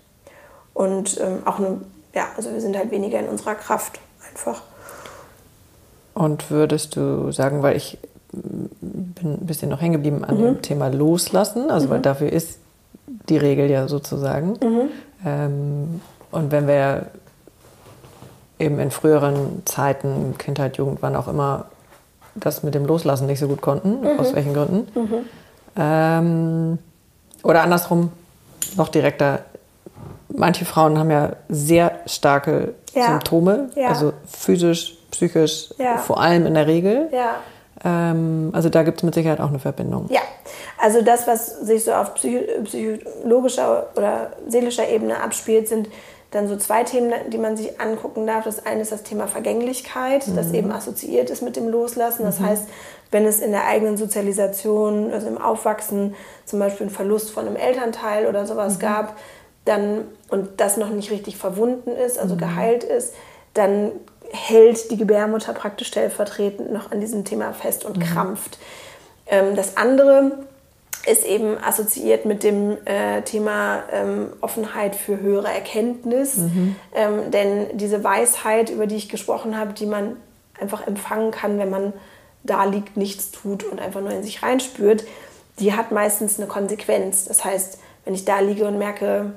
Und 0.74 1.20
ähm, 1.20 1.42
auch 1.44 1.58
eine, 1.58 1.80
ja, 2.14 2.28
also 2.36 2.52
wir 2.52 2.60
sind 2.60 2.76
halt 2.76 2.90
weniger 2.90 3.18
in 3.18 3.28
unserer 3.28 3.56
Kraft 3.56 3.98
einfach. 4.30 4.62
Und 6.14 6.50
würdest 6.50 6.96
du 6.96 7.32
sagen, 7.32 7.62
weil 7.62 7.76
ich 7.76 7.98
bin 8.32 9.34
ein 9.34 9.46
bisschen 9.46 9.70
noch 9.70 9.80
hängen 9.80 9.94
geblieben 9.94 10.24
an 10.24 10.38
dem 10.38 10.62
Thema 10.62 10.88
Loslassen, 10.88 11.70
also 11.70 11.88
weil 11.90 12.00
dafür 12.00 12.30
ist 12.30 12.58
die 13.28 13.38
Regel 13.38 13.70
ja 13.70 13.88
sozusagen. 13.88 14.58
Ähm, 15.24 16.00
und 16.30 16.52
wenn 16.52 16.66
wir 16.68 17.06
eben 18.58 18.78
in 18.78 18.90
früheren 18.90 19.62
Zeiten, 19.64 20.36
Kindheit, 20.38 20.76
Jugend, 20.76 20.98
wann 21.00 21.16
auch 21.16 21.28
immer, 21.28 21.66
das 22.34 22.62
mit 22.62 22.74
dem 22.74 22.84
Loslassen 22.86 23.26
nicht 23.26 23.38
so 23.40 23.48
gut 23.48 23.60
konnten, 23.60 24.06
aus 24.18 24.34
welchen 24.34 24.54
Gründen. 24.54 24.88
Ähm, 25.76 26.78
oder 27.42 27.62
andersrum, 27.62 28.10
noch 28.76 28.88
direkter, 28.88 29.40
manche 30.28 30.64
Frauen 30.64 30.98
haben 30.98 31.10
ja 31.10 31.32
sehr 31.48 31.92
starke 32.06 32.74
Ja. 32.94 33.06
Symptome, 33.06 33.70
Ja. 33.76 33.88
also 33.88 34.12
physisch, 34.26 34.96
psychisch, 35.10 35.70
Ja. 35.78 35.98
vor 35.98 36.20
allem 36.20 36.46
in 36.46 36.54
der 36.54 36.66
Regel. 36.66 37.08
Ähm, 37.84 38.50
also 38.52 38.68
da 38.68 38.82
gibt 38.82 38.98
es 38.98 39.04
mit 39.04 39.14
Sicherheit 39.14 39.40
auch 39.40 39.48
eine 39.50 39.60
Verbindung. 39.60 40.06
Ja, 40.10 40.20
also 40.82 41.00
das, 41.02 41.26
was 41.28 41.60
sich 41.60 41.84
so 41.84 41.92
auf 41.92 42.14
psycho 42.14 42.40
psychologischer 42.64 43.86
oder 43.96 44.30
seelischer 44.48 44.88
Ebene 44.88 45.22
abspielt, 45.22 45.68
sind 45.68 45.88
dann 46.30 46.46
so 46.46 46.56
zwei 46.56 46.84
Themen, 46.84 47.12
die 47.28 47.38
man 47.38 47.56
sich 47.56 47.80
angucken 47.80 48.26
darf. 48.26 48.44
Das 48.44 48.66
eine 48.66 48.82
ist 48.82 48.92
das 48.92 49.02
Thema 49.02 49.28
Vergänglichkeit, 49.28 50.24
das 50.36 50.52
eben 50.52 50.70
assoziiert 50.70 51.30
ist 51.30 51.42
mit 51.42 51.56
dem 51.56 51.68
Loslassen. 51.68 52.24
Das 52.24 52.38
heißt, 52.38 52.68
wenn 53.10 53.24
es 53.24 53.40
in 53.40 53.52
der 53.52 53.66
eigenen 53.66 53.96
Sozialisation, 53.96 55.10
also 55.12 55.26
im 55.26 55.38
Aufwachsen, 55.38 56.14
zum 56.44 56.58
Beispiel 56.58 56.86
einen 56.86 56.94
Verlust 56.94 57.30
von 57.30 57.46
einem 57.46 57.56
Elternteil 57.56 58.26
oder 58.26 58.46
sowas 58.46 58.78
gab, 58.78 59.16
dann 59.64 60.04
und 60.30 60.60
das 60.60 60.76
noch 60.76 60.90
nicht 60.90 61.10
richtig 61.10 61.36
verwunden 61.36 61.92
ist, 61.92 62.18
also 62.18 62.36
geheilt 62.36 62.84
ist, 62.84 63.14
dann 63.54 63.92
hält 64.30 64.90
die 64.90 64.98
Gebärmutter 64.98 65.54
praktisch 65.54 65.88
stellvertretend 65.88 66.70
noch 66.72 66.90
an 66.90 67.00
diesem 67.00 67.24
Thema 67.24 67.54
fest 67.54 67.86
und 67.86 67.98
krampft. 67.98 68.58
Ähm, 69.26 69.56
das 69.56 69.78
andere 69.78 70.46
ist 71.08 71.24
eben 71.24 71.56
assoziiert 71.58 72.24
mit 72.24 72.42
dem 72.42 72.76
äh, 72.84 73.22
Thema 73.22 73.82
ähm, 73.92 74.28
Offenheit 74.40 74.94
für 74.94 75.20
höhere 75.20 75.48
Erkenntnis. 75.48 76.36
Ähm, 76.94 77.30
denn 77.30 77.76
diese 77.76 78.04
Weisheit, 78.04 78.70
über 78.70 78.86
die 78.86 78.96
ich 78.96 79.08
gesprochen 79.08 79.56
habe, 79.56 79.72
die 79.72 79.86
man 79.86 80.16
einfach 80.60 80.86
empfangen 80.86 81.30
kann, 81.30 81.58
wenn 81.58 81.70
man 81.70 81.92
da 82.42 82.64
liegt, 82.64 82.96
nichts 82.96 83.30
tut 83.30 83.64
und 83.64 83.80
einfach 83.80 84.00
nur 84.00 84.10
in 84.10 84.22
sich 84.22 84.42
reinspürt, 84.42 85.04
die 85.58 85.74
hat 85.74 85.92
meistens 85.92 86.38
eine 86.38 86.48
Konsequenz. 86.48 87.24
Das 87.24 87.44
heißt, 87.44 87.78
wenn 88.04 88.14
ich 88.14 88.24
da 88.24 88.40
liege 88.40 88.66
und 88.66 88.78
merke, 88.78 89.32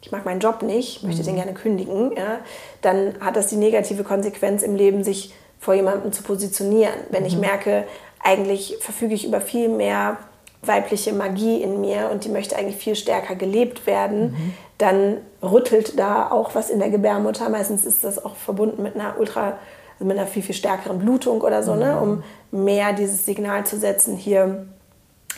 ich 0.00 0.10
mag 0.10 0.24
meinen 0.24 0.40
Job 0.40 0.62
nicht, 0.62 1.02
möchte 1.02 1.22
mhm. 1.22 1.26
den 1.26 1.36
gerne 1.36 1.54
kündigen, 1.54 2.12
ja, 2.16 2.40
dann 2.80 3.14
hat 3.20 3.36
das 3.36 3.48
die 3.48 3.56
negative 3.56 4.04
Konsequenz 4.04 4.62
im 4.62 4.74
Leben, 4.74 5.04
sich 5.04 5.32
vor 5.58 5.74
jemandem 5.74 6.12
zu 6.12 6.22
positionieren. 6.22 6.94
Wenn 7.10 7.22
mhm. 7.22 7.28
ich 7.28 7.36
merke, 7.36 7.84
eigentlich 8.20 8.76
verfüge 8.80 9.14
ich 9.14 9.26
über 9.26 9.40
viel 9.40 9.68
mehr 9.68 10.18
weibliche 10.62 11.12
Magie 11.12 11.60
in 11.60 11.80
mir 11.80 12.10
und 12.10 12.24
die 12.24 12.28
möchte 12.28 12.56
eigentlich 12.56 12.76
viel 12.76 12.94
stärker 12.94 13.34
gelebt 13.34 13.86
werden, 13.86 14.30
mhm. 14.30 14.54
dann 14.78 15.16
rüttelt 15.42 15.98
da 15.98 16.30
auch 16.30 16.54
was 16.54 16.70
in 16.70 16.78
der 16.78 16.90
Gebärmutter. 16.90 17.48
Meistens 17.48 17.84
ist 17.84 18.04
das 18.04 18.24
auch 18.24 18.36
verbunden 18.36 18.82
mit 18.82 18.94
einer 18.94 19.18
ultra, 19.18 19.58
also 19.94 20.04
mit 20.04 20.16
einer 20.16 20.28
viel, 20.28 20.42
viel 20.42 20.54
stärkeren 20.54 21.00
Blutung 21.00 21.40
oder 21.40 21.62
so, 21.62 21.74
ne, 21.74 21.94
mhm. 21.94 22.22
um 22.52 22.64
mehr 22.64 22.92
dieses 22.92 23.26
Signal 23.26 23.66
zu 23.66 23.76
setzen, 23.78 24.16
hier, 24.16 24.66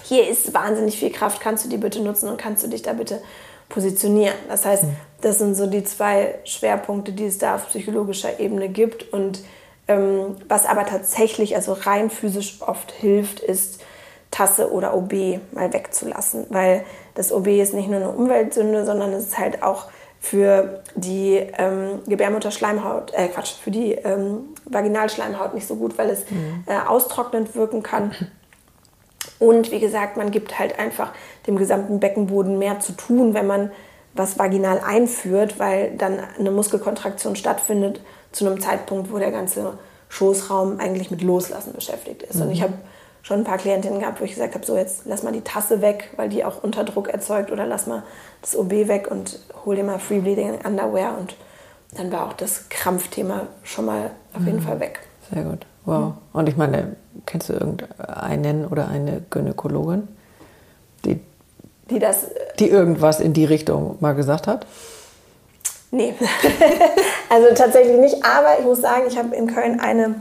hier 0.02 0.28
ist 0.28 0.52
wahnsinnig 0.52 0.98
viel 0.98 1.10
Kraft, 1.10 1.40
kannst 1.40 1.64
du 1.64 1.68
die 1.70 1.78
bitte 1.78 2.02
nutzen 2.02 2.28
und 2.28 2.36
kannst 2.36 2.62
du 2.62 2.68
dich 2.68 2.82
da 2.82 2.92
bitte 2.92 3.22
positionieren. 3.70 4.36
Das 4.48 4.66
heißt, 4.66 4.84
mhm. 4.84 4.96
das 5.22 5.38
sind 5.38 5.54
so 5.54 5.66
die 5.66 5.84
zwei 5.84 6.34
Schwerpunkte, 6.44 7.12
die 7.12 7.24
es 7.24 7.38
da 7.38 7.54
auf 7.54 7.68
psychologischer 7.68 8.40
Ebene 8.40 8.68
gibt 8.68 9.10
und 9.12 9.40
ähm, 9.88 10.36
was 10.48 10.66
aber 10.66 10.84
tatsächlich, 10.84 11.56
also 11.56 11.72
rein 11.72 12.10
physisch 12.10 12.58
oft 12.60 12.92
hilft, 12.92 13.40
ist, 13.40 13.82
Tasse 14.35 14.72
oder 14.72 14.97
OB 14.97 15.12
mal 15.53 15.72
wegzulassen, 15.72 16.47
weil 16.51 16.85
das 17.14 17.32
OB 17.32 17.47
ist 17.47 17.72
nicht 17.72 17.89
nur 17.89 18.01
eine 18.01 18.11
Umweltsünde, 18.11 18.85
sondern 18.85 19.12
es 19.12 19.26
ist 19.26 19.39
halt 19.39 19.62
auch 19.62 19.87
für 20.18 20.82
die 20.97 21.37
ähm, 21.57 22.01
Gebärmutterschleimhaut, 22.09 23.12
äh 23.14 23.28
Quatsch, 23.28 23.53
für 23.62 23.70
die 23.70 23.93
ähm, 23.93 24.41
Vaginalschleimhaut 24.64 25.55
nicht 25.55 25.68
so 25.68 25.76
gut, 25.76 25.97
weil 25.99 26.11
es 26.11 26.28
mhm. 26.30 26.64
äh, 26.66 26.78
austrocknend 26.78 27.55
wirken 27.55 27.85
kann. 27.85 28.12
Und 29.39 29.70
wie 29.70 29.78
gesagt, 29.78 30.16
man 30.16 30.32
gibt 30.32 30.59
halt 30.59 30.80
einfach 30.80 31.12
dem 31.47 31.57
gesamten 31.57 32.01
Beckenboden 32.01 32.59
mehr 32.59 32.80
zu 32.80 32.93
tun, 32.93 33.35
wenn 33.35 33.47
man 33.47 33.70
was 34.14 34.39
vaginal 34.39 34.80
einführt, 34.80 35.61
weil 35.61 35.93
dann 35.97 36.18
eine 36.39 36.51
Muskelkontraktion 36.51 37.37
stattfindet 37.37 38.01
zu 38.32 38.47
einem 38.47 38.61
Zeitpunkt, 38.61 39.12
wo 39.12 39.18
der 39.18 39.30
ganze 39.30 39.78
Schoßraum 40.09 40.80
eigentlich 40.80 41.11
mit 41.11 41.22
Loslassen 41.22 41.72
beschäftigt 41.72 42.22
ist. 42.22 42.37
Mhm. 42.37 42.43
Und 42.43 42.51
ich 42.51 42.62
habe 42.62 42.74
schon 43.24 43.38
ein 43.38 43.44
paar 43.44 43.56
Klientinnen 43.56 44.00
gehabt, 44.00 44.20
wo 44.20 44.24
ich 44.24 44.32
gesagt 44.32 44.54
habe, 44.54 44.64
so 44.64 44.76
jetzt 44.76 45.06
lass 45.06 45.22
mal 45.22 45.32
die 45.32 45.40
Tasse 45.40 45.80
weg, 45.80 46.10
weil 46.16 46.28
die 46.28 46.44
auch 46.44 46.62
Unterdruck 46.62 47.08
erzeugt 47.08 47.50
oder 47.50 47.66
lass 47.66 47.86
mal 47.86 48.02
das 48.42 48.54
OB 48.54 48.70
weg 48.86 49.10
und 49.10 49.40
hol 49.64 49.74
dir 49.74 49.82
mal 49.82 49.98
Free 49.98 50.20
Bleeding 50.20 50.58
Underwear 50.64 51.16
und 51.18 51.34
dann 51.96 52.12
war 52.12 52.26
auch 52.26 52.34
das 52.34 52.68
Krampfthema 52.68 53.46
schon 53.62 53.86
mal 53.86 54.10
auf 54.34 54.44
jeden 54.44 54.58
mhm. 54.58 54.62
Fall 54.62 54.78
weg. 54.78 55.00
Sehr 55.32 55.42
gut. 55.42 55.64
Wow. 55.86 55.98
Mhm. 55.98 56.12
Und 56.34 56.48
ich 56.50 56.56
meine, 56.56 56.96
kennst 57.24 57.48
du 57.48 57.54
irgendeinen 57.54 58.66
oder 58.66 58.88
eine 58.88 59.22
Gynäkologin, 59.30 60.06
die, 61.06 61.18
die 61.88 61.98
das 61.98 62.26
die 62.58 62.68
irgendwas 62.68 63.20
in 63.20 63.32
die 63.32 63.46
Richtung 63.46 63.96
mal 64.00 64.14
gesagt 64.14 64.46
hat? 64.46 64.66
Nee, 65.90 66.12
also 67.30 67.54
tatsächlich 67.54 67.98
nicht. 67.98 68.24
Aber 68.24 68.58
ich 68.58 68.66
muss 68.66 68.82
sagen, 68.82 69.04
ich 69.08 69.16
habe 69.16 69.34
in 69.34 69.46
Köln 69.46 69.80
eine 69.80 70.16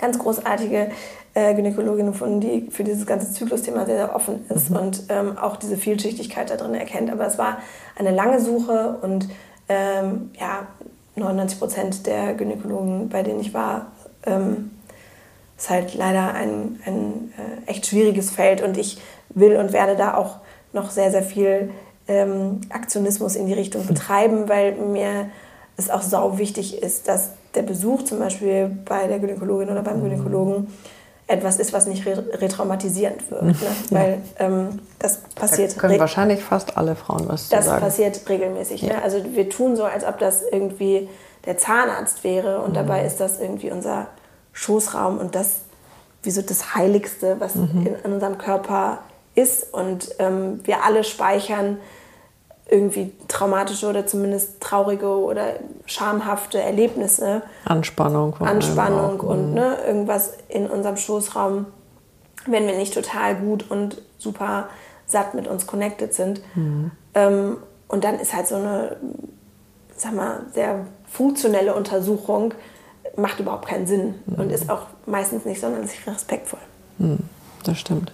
ganz 0.00 0.18
großartige 0.18 0.90
äh, 1.36 1.54
Gynäkologin 1.54 2.06
gefunden, 2.06 2.40
die 2.40 2.70
für 2.70 2.82
dieses 2.82 3.04
ganze 3.04 3.30
Zyklusthema 3.30 3.84
sehr, 3.84 3.96
sehr 3.96 4.16
offen 4.16 4.46
ist 4.48 4.70
mhm. 4.70 4.76
und 4.76 5.02
ähm, 5.10 5.36
auch 5.36 5.56
diese 5.56 5.76
Vielschichtigkeit 5.76 6.48
da 6.48 6.56
drin 6.56 6.74
erkennt. 6.74 7.12
Aber 7.12 7.26
es 7.26 7.36
war 7.36 7.58
eine 7.94 8.10
lange 8.10 8.40
Suche 8.40 8.96
und 9.02 9.28
ähm, 9.68 10.30
ja, 10.40 10.66
99 11.16 11.58
Prozent 11.58 12.06
der 12.06 12.32
Gynäkologen, 12.32 13.10
bei 13.10 13.22
denen 13.22 13.40
ich 13.40 13.52
war, 13.52 13.92
ähm, 14.24 14.70
ist 15.58 15.68
halt 15.68 15.94
leider 15.94 16.32
ein, 16.32 16.80
ein 16.86 17.34
äh, 17.36 17.70
echt 17.70 17.86
schwieriges 17.86 18.30
Feld 18.30 18.62
und 18.62 18.78
ich 18.78 18.98
will 19.28 19.56
und 19.56 19.74
werde 19.74 19.94
da 19.94 20.14
auch 20.14 20.36
noch 20.72 20.90
sehr, 20.90 21.10
sehr 21.10 21.22
viel 21.22 21.70
ähm, 22.08 22.62
Aktionismus 22.70 23.36
in 23.36 23.46
die 23.46 23.52
Richtung 23.52 23.82
mhm. 23.82 23.88
betreiben, 23.88 24.48
weil 24.48 24.72
mir 24.76 25.28
es 25.76 25.90
auch 25.90 26.02
sau 26.02 26.38
wichtig 26.38 26.82
ist, 26.82 27.08
dass 27.08 27.32
der 27.54 27.62
Besuch 27.62 28.04
zum 28.04 28.20
Beispiel 28.20 28.70
bei 28.86 29.06
der 29.06 29.18
Gynäkologin 29.18 29.68
oder 29.68 29.82
beim 29.82 29.98
mhm. 29.98 30.04
Gynäkologen 30.04 30.68
etwas 31.28 31.58
ist, 31.58 31.72
was 31.72 31.86
nicht 31.86 32.06
re 32.06 32.24
retraumatisierend 32.32 33.30
wirkt. 33.30 33.44
Ne? 33.44 33.54
Ja. 33.90 33.98
Weil 33.98 34.22
ähm, 34.38 34.78
das 34.98 35.18
passiert. 35.34 35.76
Da 35.76 35.80
können 35.80 35.98
wahrscheinlich 35.98 36.42
fast 36.42 36.76
alle 36.76 36.94
Frauen 36.94 37.28
was 37.28 37.48
das 37.48 37.66
sagen. 37.66 37.80
Das 37.80 37.90
passiert 37.90 38.28
regelmäßig. 38.28 38.82
Ja. 38.82 38.94
Ne? 38.94 39.02
Also 39.02 39.24
wir 39.34 39.48
tun 39.50 39.76
so, 39.76 39.84
als 39.84 40.04
ob 40.04 40.18
das 40.18 40.42
irgendwie 40.42 41.08
der 41.44 41.58
Zahnarzt 41.58 42.24
wäre 42.24 42.60
und 42.60 42.70
mhm. 42.70 42.74
dabei 42.74 43.04
ist 43.04 43.20
das 43.20 43.40
irgendwie 43.40 43.70
unser 43.70 44.08
Schoßraum 44.52 45.18
und 45.18 45.34
das 45.34 45.60
wie 46.22 46.30
so 46.30 46.42
das 46.42 46.74
Heiligste, 46.74 47.36
was 47.38 47.54
mhm. 47.54 47.86
in, 47.86 47.94
in, 48.04 48.12
unserem 48.12 48.36
Körper 48.36 48.98
ist. 49.34 49.72
Und 49.72 50.08
ähm, 50.18 50.60
wir 50.64 50.84
alle 50.84 51.04
speichern 51.04 51.78
irgendwie 52.68 53.12
traumatische 53.28 53.86
oder 53.86 54.06
zumindest 54.06 54.60
traurige 54.60 55.08
oder 55.08 55.54
schamhafte 55.86 56.60
Erlebnisse. 56.60 57.42
Anspannung. 57.64 58.36
Anspannung 58.40 59.20
und 59.20 59.50
mhm. 59.50 59.54
ne, 59.54 59.76
irgendwas 59.86 60.34
in 60.48 60.68
unserem 60.68 60.96
Schoßraum, 60.96 61.66
wenn 62.46 62.66
wir 62.66 62.76
nicht 62.76 62.94
total 62.94 63.36
gut 63.36 63.70
und 63.70 64.02
super 64.18 64.68
satt 65.06 65.34
mit 65.34 65.46
uns 65.46 65.66
connected 65.66 66.12
sind. 66.12 66.40
Mhm. 66.56 66.90
Ähm, 67.14 67.56
und 67.88 68.02
dann 68.02 68.18
ist 68.18 68.34
halt 68.34 68.48
so 68.48 68.56
eine, 68.56 68.96
sag 69.96 70.14
mal, 70.14 70.40
sehr 70.52 70.86
funktionelle 71.06 71.72
Untersuchung, 71.72 72.52
macht 73.16 73.38
überhaupt 73.38 73.68
keinen 73.68 73.86
Sinn 73.86 74.16
mhm. 74.26 74.40
und 74.40 74.50
ist 74.50 74.68
auch 74.68 74.86
meistens 75.06 75.44
nicht 75.44 75.60
sonderlich 75.60 76.04
respektvoll. 76.04 76.60
Mhm. 76.98 77.20
Das 77.62 77.78
stimmt. 77.78 78.12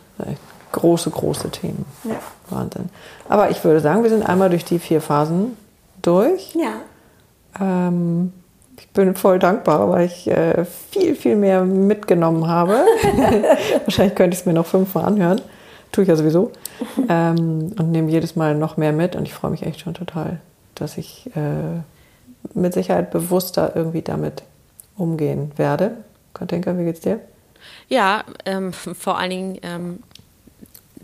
Große, 0.72 1.10
große 1.10 1.50
Themen. 1.50 1.84
Ja. 2.04 2.16
Wahnsinn. 2.50 2.90
Aber 3.28 3.50
ich 3.50 3.62
würde 3.64 3.80
sagen, 3.80 4.02
wir 4.02 4.10
sind 4.10 4.22
einmal 4.22 4.50
durch 4.50 4.64
die 4.64 4.78
vier 4.78 5.00
Phasen 5.00 5.56
durch. 6.00 6.54
Ja. 6.54 6.74
Ähm, 7.60 8.32
ich 8.78 8.88
bin 8.88 9.14
voll 9.14 9.38
dankbar, 9.38 9.88
weil 9.90 10.06
ich 10.06 10.28
äh, 10.28 10.64
viel, 10.90 11.14
viel 11.14 11.36
mehr 11.36 11.64
mitgenommen 11.64 12.48
habe. 12.48 12.84
Wahrscheinlich 13.84 14.14
könnte 14.14 14.34
ich 14.34 14.40
es 14.40 14.46
mir 14.46 14.54
noch 14.54 14.66
fünfmal 14.66 15.04
anhören. 15.04 15.40
Tue 15.92 16.02
ich 16.02 16.08
ja 16.08 16.16
sowieso. 16.16 16.50
ähm, 17.08 17.72
und 17.78 17.90
nehme 17.90 18.10
jedes 18.10 18.34
Mal 18.34 18.54
noch 18.54 18.76
mehr 18.76 18.92
mit. 18.92 19.14
Und 19.14 19.24
ich 19.24 19.34
freue 19.34 19.50
mich 19.50 19.62
echt 19.64 19.80
schon 19.80 19.94
total, 19.94 20.40
dass 20.74 20.98
ich 20.98 21.30
äh, 21.36 21.80
mit 22.54 22.74
Sicherheit 22.74 23.10
bewusster 23.10 23.72
irgendwie 23.74 24.02
damit 24.02 24.42
umgehen 24.96 25.52
werde. 25.56 25.96
Katinka, 26.34 26.76
wie 26.78 26.84
geht's 26.84 27.00
dir? 27.00 27.20
Ja, 27.88 28.24
ähm, 28.46 28.72
vor 28.72 29.18
allen 29.18 29.30
Dingen 29.30 29.58
ähm, 29.62 29.98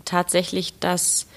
tatsächlich 0.09 0.79
das, 0.79 1.27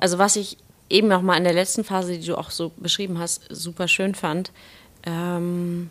also 0.00 0.18
was 0.18 0.36
ich 0.36 0.58
eben 0.88 1.10
auch 1.12 1.22
mal 1.22 1.36
in 1.36 1.44
der 1.44 1.52
letzten 1.52 1.84
Phase, 1.84 2.18
die 2.18 2.26
du 2.26 2.36
auch 2.36 2.50
so 2.50 2.72
beschrieben 2.76 3.18
hast, 3.18 3.42
super 3.50 3.88
schön 3.88 4.14
fand, 4.14 4.52
ähm, 5.04 5.90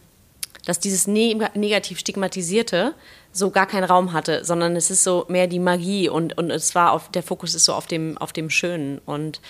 dass 0.66 0.80
dieses 0.80 1.07
ne 1.07 1.49
negativ 1.53 1.99
stigmatisierte 1.99 2.93
so 3.32 3.51
gar 3.51 3.68
keinen 3.68 3.84
Raum 3.84 4.13
hatte, 4.13 4.43
sondern 4.45 4.76
es 4.76 4.89
ist 4.89 5.03
so 5.03 5.26
mehr 5.28 5.47
die 5.47 5.59
Magie 5.59 6.09
und, 6.09 6.38
und 6.38 6.49
es 6.49 6.74
war 6.74 6.91
auf, 6.91 7.09
der 7.09 7.24
Fokus 7.24 7.53
ist 7.53 7.66
so 7.66 7.74
auf 7.74 7.86
dem, 7.86 8.18
auf 8.18 8.34
dem 8.34 8.49
Schönen. 8.49 8.99
Und 9.05 9.41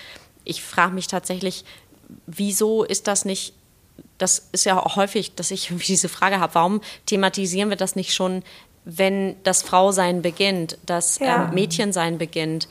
ich 0.44 0.64
frage 0.64 0.94
mich 0.94 1.08
tatsächlich, 1.08 1.64
wieso 2.26 2.84
ist 2.84 3.08
das 3.08 3.26
nicht, 3.26 3.54
das 4.18 4.50
ist 4.52 4.66
ja 4.66 4.80
auch 4.80 4.96
häufig, 4.96 5.36
dass 5.36 5.52
ich 5.52 5.72
diese 5.88 6.10
Frage 6.10 6.40
habe, 6.40 6.56
warum 6.56 6.82
thematisieren 7.06 7.70
wir 7.70 7.78
das 7.78 7.96
nicht 7.96 8.14
schon 8.14 8.44
wenn 8.86 9.36
das 9.44 9.64
Frausein 9.64 10.22
beginnt, 10.22 10.78
das 10.86 11.20
ja. 11.20 11.46
ähm, 11.46 11.54
Mädchensein 11.54 12.18
beginnt. 12.18 12.68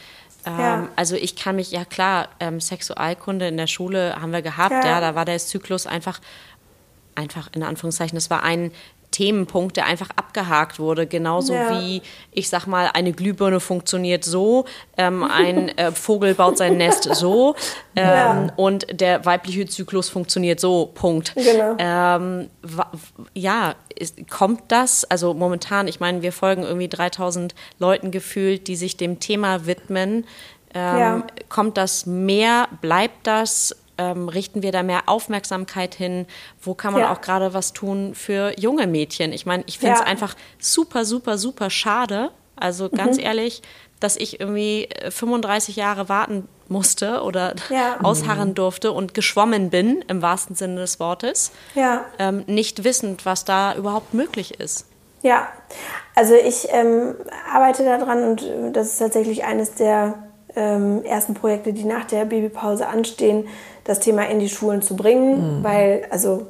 Ähm, 0.46 0.58
ja. 0.58 0.88
Also 0.96 1.16
ich 1.16 1.36
kann 1.36 1.56
mich, 1.56 1.72
ja 1.72 1.84
klar, 1.84 2.28
ähm, 2.40 2.60
Sexualkunde 2.60 3.48
in 3.48 3.56
der 3.56 3.66
Schule 3.66 4.16
haben 4.20 4.32
wir 4.32 4.42
gehabt, 4.42 4.84
ja. 4.84 4.86
ja, 4.86 5.00
da 5.00 5.14
war 5.14 5.24
der 5.24 5.38
Zyklus 5.38 5.86
einfach, 5.86 6.20
einfach 7.14 7.48
in 7.52 7.62
Anführungszeichen, 7.62 8.16
das 8.16 8.30
war 8.30 8.42
ein 8.42 8.70
Themenpunkt, 9.14 9.76
der 9.76 9.86
einfach 9.86 10.08
abgehakt 10.16 10.80
wurde. 10.80 11.06
Genauso 11.06 11.54
ja. 11.54 11.70
wie, 11.70 12.02
ich 12.32 12.48
sag 12.48 12.66
mal, 12.66 12.90
eine 12.92 13.12
Glühbirne 13.12 13.60
funktioniert 13.60 14.24
so, 14.24 14.64
ähm, 14.96 15.22
ein 15.22 15.68
äh, 15.78 15.92
Vogel 15.92 16.34
baut 16.34 16.58
sein 16.58 16.76
Nest 16.76 17.04
so 17.14 17.54
ähm, 17.96 18.04
ja. 18.04 18.46
und 18.56 18.86
der 18.90 19.24
weibliche 19.24 19.66
Zyklus 19.66 20.08
funktioniert 20.08 20.58
so. 20.58 20.90
Punkt. 20.94 21.32
Genau. 21.36 21.76
Ähm, 21.78 22.50
ja, 23.34 23.76
ist, 23.96 24.28
kommt 24.28 24.62
das? 24.68 25.04
Also 25.04 25.32
momentan, 25.32 25.86
ich 25.86 26.00
meine, 26.00 26.22
wir 26.22 26.32
folgen 26.32 26.64
irgendwie 26.64 26.88
3000 26.88 27.54
Leuten 27.78 28.10
gefühlt, 28.10 28.66
die 28.66 28.74
sich 28.74 28.96
dem 28.96 29.20
Thema 29.20 29.66
widmen. 29.66 30.26
Ähm, 30.74 30.98
ja. 30.98 31.26
Kommt 31.48 31.76
das 31.76 32.04
mehr? 32.04 32.66
Bleibt 32.80 33.28
das? 33.28 33.76
Ähm, 33.98 34.28
richten 34.28 34.62
wir 34.62 34.72
da 34.72 34.82
mehr 34.82 35.02
Aufmerksamkeit 35.06 35.94
hin? 35.94 36.26
Wo 36.60 36.74
kann 36.74 36.92
man 36.92 37.02
ja. 37.02 37.12
auch 37.12 37.20
gerade 37.20 37.54
was 37.54 37.72
tun 37.72 38.14
für 38.14 38.58
junge 38.58 38.86
Mädchen? 38.86 39.32
Ich 39.32 39.46
meine, 39.46 39.64
ich 39.66 39.78
finde 39.78 39.94
es 39.94 40.00
ja. 40.00 40.06
einfach 40.06 40.34
super, 40.58 41.04
super, 41.04 41.38
super 41.38 41.70
schade. 41.70 42.30
Also 42.56 42.88
ganz 42.88 43.16
mhm. 43.16 43.24
ehrlich, 43.24 43.62
dass 44.00 44.16
ich 44.16 44.40
irgendwie 44.40 44.88
35 45.08 45.76
äh, 45.76 45.80
Jahre 45.80 46.08
warten 46.08 46.48
musste 46.68 47.22
oder 47.22 47.54
ja. 47.70 47.98
ausharren 48.02 48.54
durfte 48.54 48.92
und 48.92 49.14
geschwommen 49.14 49.70
bin, 49.70 50.04
im 50.08 50.22
wahrsten 50.22 50.56
Sinne 50.56 50.80
des 50.80 51.00
Wortes, 51.00 51.52
ja. 51.74 52.04
ähm, 52.18 52.44
nicht 52.46 52.84
wissend, 52.84 53.26
was 53.26 53.44
da 53.44 53.74
überhaupt 53.74 54.14
möglich 54.14 54.60
ist. 54.60 54.86
Ja, 55.22 55.48
also 56.14 56.34
ich 56.34 56.68
ähm, 56.70 57.14
arbeite 57.50 57.84
daran 57.84 58.24
und 58.24 58.76
das 58.76 58.88
ist 58.88 58.98
tatsächlich 58.98 59.44
eines 59.44 59.74
der 59.74 60.22
ähm, 60.56 61.04
ersten 61.04 61.34
Projekte, 61.34 61.72
die 61.72 61.84
nach 61.84 62.04
der 62.04 62.24
Babypause 62.24 62.86
anstehen, 62.86 63.46
das 63.84 64.00
Thema 64.00 64.28
in 64.28 64.38
die 64.38 64.48
Schulen 64.48 64.82
zu 64.82 64.96
bringen, 64.96 65.58
mhm. 65.58 65.64
weil 65.64 66.06
also 66.10 66.46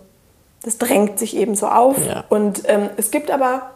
das 0.63 0.79
drängt 0.79 1.19
sich 1.19 1.37
eben 1.37 1.55
so 1.55 1.69
auf. 1.69 1.97
Ja. 2.07 2.25
Und 2.29 2.63
ähm, 2.67 2.91
es 2.97 3.11
gibt 3.11 3.31
aber 3.31 3.71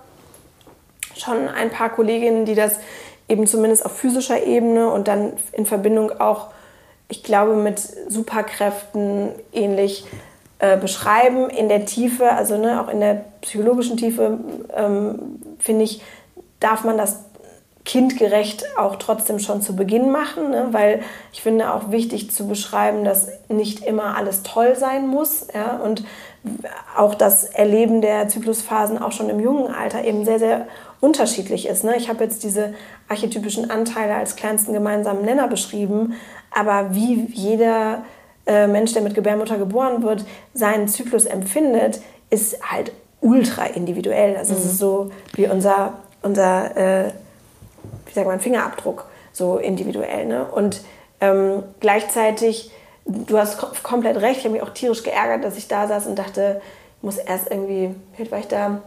schon 1.16 1.49
ein 1.49 1.70
paar 1.70 1.91
Kolleginnen, 1.91 2.45
die 2.45 2.55
das 2.55 2.79
eben 3.29 3.47
zumindest 3.47 3.85
auf 3.85 3.93
physischer 3.93 4.43
Ebene 4.43 4.91
und 4.91 5.09
dann 5.09 5.35
in 5.53 5.66
Verbindung 5.66 6.18
auch, 6.18 6.49
ich 7.09 7.22
glaube, 7.22 7.57
mit 7.57 7.81
Superkräften 8.09 9.31
ähnlich 9.53 10.07
äh, 10.61 10.76
beschreiben. 10.76 11.51
In 11.51 11.68
der 11.68 11.85
Tiefe, 11.85 12.33
also 12.33 12.57
ne, 12.57 12.83
auch 12.83 12.89
in 12.89 13.01
der 13.01 13.24
psychologischen 13.43 13.97
Tiefe, 13.97 14.39
ähm, 14.74 15.41
finde 15.59 15.85
ich, 15.85 16.03
darf 16.61 16.85
man 16.85 16.97
das 16.97 17.20
kindgerecht 17.89 18.66
auch 18.76 18.97
trotzdem 18.97 19.39
schon 19.39 19.62
zu 19.62 19.74
Beginn 19.74 20.11
machen, 20.11 20.51
ne? 20.51 20.68
weil 20.72 21.01
ich 21.32 21.41
finde 21.41 21.72
auch 21.72 21.91
wichtig 21.91 22.30
zu 22.30 22.47
beschreiben, 22.47 23.03
dass 23.03 23.28
nicht 23.49 23.82
immer 23.82 24.14
alles 24.14 24.43
toll 24.43 24.76
sein 24.76 25.09
muss 25.09 25.47
ja? 25.55 25.78
und 25.78 26.05
auch 26.95 27.14
das 27.14 27.45
Erleben 27.45 28.03
der 28.03 28.28
Zyklusphasen 28.28 29.01
auch 29.01 29.12
schon 29.12 29.30
im 29.30 29.41
jungen 29.41 29.74
Alter 29.74 30.05
eben 30.05 30.26
sehr, 30.26 30.39
sehr 30.39 30.66
unterschiedlich 31.01 31.66
ist. 31.66 31.82
Ne? 31.82 31.97
Ich 31.97 32.11
habe 32.11 32.22
jetzt 32.22 32.43
diese 32.43 32.74
archetypischen 33.09 33.70
Anteile 33.70 34.16
als 34.16 34.36
kleinsten 34.36 34.74
gemeinsamen 34.74 35.22
Nenner 35.22 35.49
beschrieben, 35.49 36.12
aber 36.55 36.95
wie 36.95 37.24
jeder 37.32 38.03
äh, 38.47 38.66
Mensch, 38.66 38.93
der 38.93 39.01
mit 39.01 39.14
Gebärmutter 39.14 39.57
geboren 39.57 40.03
wird, 40.03 40.26
seinen 40.53 40.89
Zyklus 40.89 41.24
empfindet, 41.24 42.03
ist 42.28 42.70
halt 42.70 42.93
ultra 43.22 43.64
individuell. 43.64 44.36
Also 44.36 44.53
mhm. 44.53 44.59
es 44.59 44.64
ist 44.66 44.78
so 44.78 45.11
wie 45.32 45.49
unser, 45.49 45.95
unser 46.20 47.07
äh, 47.07 47.12
wie 48.18 48.24
sagt 48.24 48.28
man, 48.28 48.40
Fingerabdruck, 48.40 49.06
so 49.32 49.58
individuell. 49.58 50.26
Ne? 50.26 50.44
Und 50.44 50.80
ähm, 51.20 51.62
gleichzeitig, 51.78 52.72
du 53.04 53.38
hast 53.38 53.58
komplett 53.82 54.20
recht, 54.20 54.38
ich 54.38 54.44
habe 54.44 54.54
mich 54.54 54.62
auch 54.62 54.74
tierisch 54.74 55.04
geärgert, 55.04 55.44
dass 55.44 55.56
ich 55.56 55.68
da 55.68 55.86
saß 55.86 56.06
und 56.06 56.18
dachte, 56.18 56.60
ich 56.98 57.02
muss 57.04 57.18
erst 57.18 57.50
irgendwie, 57.50 57.94
wie 58.16 58.30
war 58.30 58.38
ich 58.38 58.48
da? 58.48 58.82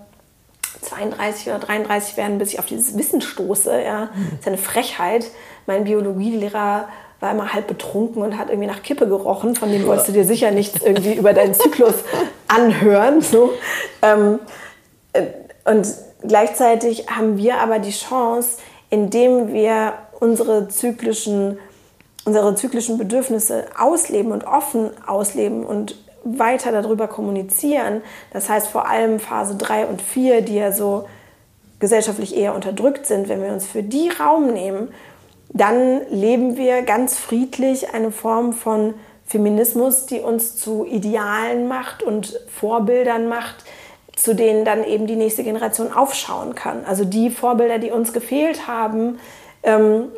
32 0.81 1.47
oder 1.47 1.59
33 1.59 2.17
werden, 2.17 2.37
bis 2.39 2.53
ich 2.53 2.59
auf 2.59 2.65
dieses 2.65 2.97
Wissen 2.97 3.21
stoße. 3.21 3.81
Ja. 3.83 4.09
Das 4.31 4.39
ist 4.39 4.47
eine 4.47 4.57
Frechheit. 4.57 5.27
Mein 5.67 5.83
Biologielehrer 5.83 6.87
war 7.19 7.31
immer 7.31 7.53
halb 7.53 7.67
betrunken 7.67 8.23
und 8.23 8.37
hat 8.37 8.49
irgendwie 8.49 8.67
nach 8.67 8.81
Kippe 8.81 9.07
gerochen. 9.07 9.55
Von 9.55 9.71
dem 9.71 9.85
wolltest 9.85 10.07
du 10.07 10.11
dir 10.11 10.25
sicher 10.25 10.49
nichts 10.49 10.81
irgendwie 10.81 11.13
über 11.13 11.33
deinen 11.33 11.53
Zyklus 11.53 11.93
anhören. 12.47 13.21
So. 13.21 13.51
Ähm, 14.01 14.39
äh, 15.13 15.23
und 15.65 15.87
gleichzeitig 16.27 17.07
haben 17.07 17.37
wir 17.37 17.59
aber 17.59 17.79
die 17.79 17.91
Chance, 17.91 18.57
indem 18.91 19.51
wir 19.53 19.93
unsere 20.19 20.67
zyklischen, 20.67 21.57
unsere 22.25 22.53
zyklischen 22.53 22.99
Bedürfnisse 22.99 23.65
ausleben 23.75 24.31
und 24.31 24.45
offen 24.45 24.91
ausleben 25.07 25.65
und 25.65 25.95
weiter 26.23 26.71
darüber 26.71 27.07
kommunizieren. 27.07 28.01
Das 28.31 28.47
heißt 28.47 28.67
vor 28.67 28.87
allem 28.87 29.19
Phase 29.19 29.55
3 29.55 29.87
und 29.87 30.01
4, 30.01 30.41
die 30.41 30.55
ja 30.55 30.71
so 30.71 31.07
gesellschaftlich 31.79 32.37
eher 32.37 32.53
unterdrückt 32.53 33.07
sind, 33.07 33.27
wenn 33.27 33.41
wir 33.41 33.51
uns 33.51 33.65
für 33.65 33.81
die 33.81 34.09
Raum 34.09 34.53
nehmen, 34.53 34.89
dann 35.49 36.01
leben 36.09 36.57
wir 36.57 36.83
ganz 36.83 37.17
friedlich 37.17 37.93
eine 37.93 38.11
Form 38.11 38.53
von 38.53 38.93
Feminismus, 39.25 40.05
die 40.05 40.19
uns 40.19 40.57
zu 40.57 40.85
Idealen 40.85 41.67
macht 41.67 42.03
und 42.03 42.39
Vorbildern 42.49 43.27
macht, 43.27 43.63
zu 44.21 44.35
denen 44.35 44.65
dann 44.65 44.83
eben 44.83 45.07
die 45.07 45.15
nächste 45.15 45.43
Generation 45.43 45.91
aufschauen 45.91 46.53
kann. 46.53 46.85
Also 46.85 47.05
die 47.05 47.31
Vorbilder, 47.31 47.79
die 47.79 47.89
uns 47.89 48.13
gefehlt 48.13 48.67
haben, 48.67 49.17
ähm, 49.63 50.09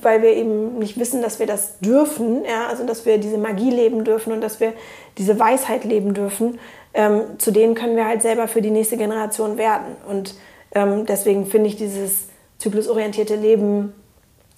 weil 0.00 0.22
wir 0.22 0.30
eben 0.30 0.78
nicht 0.78 0.98
wissen, 0.98 1.20
dass 1.20 1.38
wir 1.38 1.46
das 1.46 1.78
dürfen, 1.80 2.42
ja, 2.44 2.68
also 2.68 2.86
dass 2.86 3.04
wir 3.04 3.18
diese 3.18 3.36
Magie 3.36 3.70
leben 3.70 4.02
dürfen 4.02 4.32
und 4.32 4.40
dass 4.40 4.60
wir 4.60 4.72
diese 5.18 5.38
Weisheit 5.38 5.84
leben 5.84 6.14
dürfen, 6.14 6.58
ähm, 6.94 7.20
zu 7.36 7.50
denen 7.50 7.74
können 7.74 7.96
wir 7.96 8.06
halt 8.06 8.22
selber 8.22 8.48
für 8.48 8.62
die 8.62 8.70
nächste 8.70 8.96
Generation 8.96 9.58
werden. 9.58 9.96
Und 10.08 10.34
ähm, 10.74 11.04
deswegen 11.04 11.44
finde 11.44 11.68
ich 11.68 11.76
dieses 11.76 12.28
zyklusorientierte 12.56 13.36
Leben, 13.36 13.92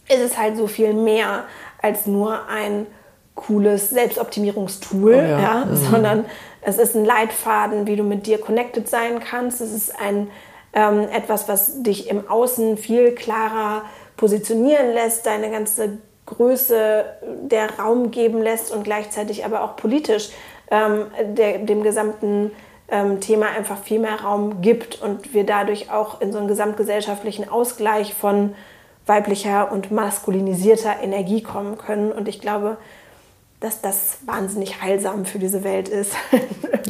ist 0.09 0.21
es 0.21 0.39
halt 0.39 0.57
so 0.57 0.69
viel 0.69 0.93
mehr 0.93 1.45
als 1.83 2.07
nur 2.07 2.49
ein 2.49 2.87
cooles 3.35 3.91
Selbstoptimierungstool, 3.91 5.13
oh 5.13 5.17
ja. 5.17 5.41
ja 5.41 5.65
mhm. 5.65 5.77
sondern 5.77 6.25
es 6.67 6.79
ist 6.79 6.97
ein 6.97 7.05
Leitfaden, 7.05 7.87
wie 7.87 7.95
du 7.95 8.03
mit 8.03 8.27
dir 8.27 8.39
connected 8.39 8.89
sein 8.89 9.21
kannst. 9.21 9.61
Es 9.61 9.73
ist 9.73 10.01
ein, 10.01 10.29
ähm, 10.73 11.07
etwas, 11.13 11.49
was 11.49 11.83
dich 11.85 12.11
im 12.11 12.29
Außen 12.29 12.77
viel 12.77 13.13
klarer 13.13 13.83
positionieren 14.17 14.93
lässt, 14.93 15.27
deine 15.27 15.51
ganze 15.51 15.99
Größe 16.27 17.05
der 17.43 17.79
Raum 17.79 18.11
geben 18.11 18.43
lässt 18.43 18.73
und 18.73 18.83
gleichzeitig 18.83 19.45
aber 19.45 19.63
auch 19.63 19.77
politisch 19.77 20.31
ähm, 20.73 21.07
der, 21.23 21.59
dem 21.59 21.85
gesamten 21.85 22.51
ähm, 22.89 23.21
Thema 23.21 23.47
einfach 23.57 23.79
viel 23.79 24.01
mehr 24.01 24.23
Raum 24.23 24.61
gibt 24.61 25.01
und 25.01 25.33
wir 25.35 25.47
dadurch 25.47 25.93
auch 25.93 26.21
in 26.21 26.33
so 26.33 26.39
einen 26.39 26.49
gesamtgesellschaftlichen 26.49 27.49
Ausgleich 27.49 28.13
von 28.13 28.57
weiblicher 29.07 29.71
und 29.71 29.93
maskulinisierter 29.93 30.97
Energie 31.01 31.43
kommen 31.43 31.79
können. 31.79 32.11
Und 32.11 32.27
ich 32.27 32.41
glaube, 32.41 32.77
dass 33.61 33.81
das 33.81 34.19
wahnsinnig 34.27 34.83
heilsam 34.83 35.25
für 35.25 35.39
diese 35.39 35.65
Welt 35.65 35.89
ist. 35.89 36.13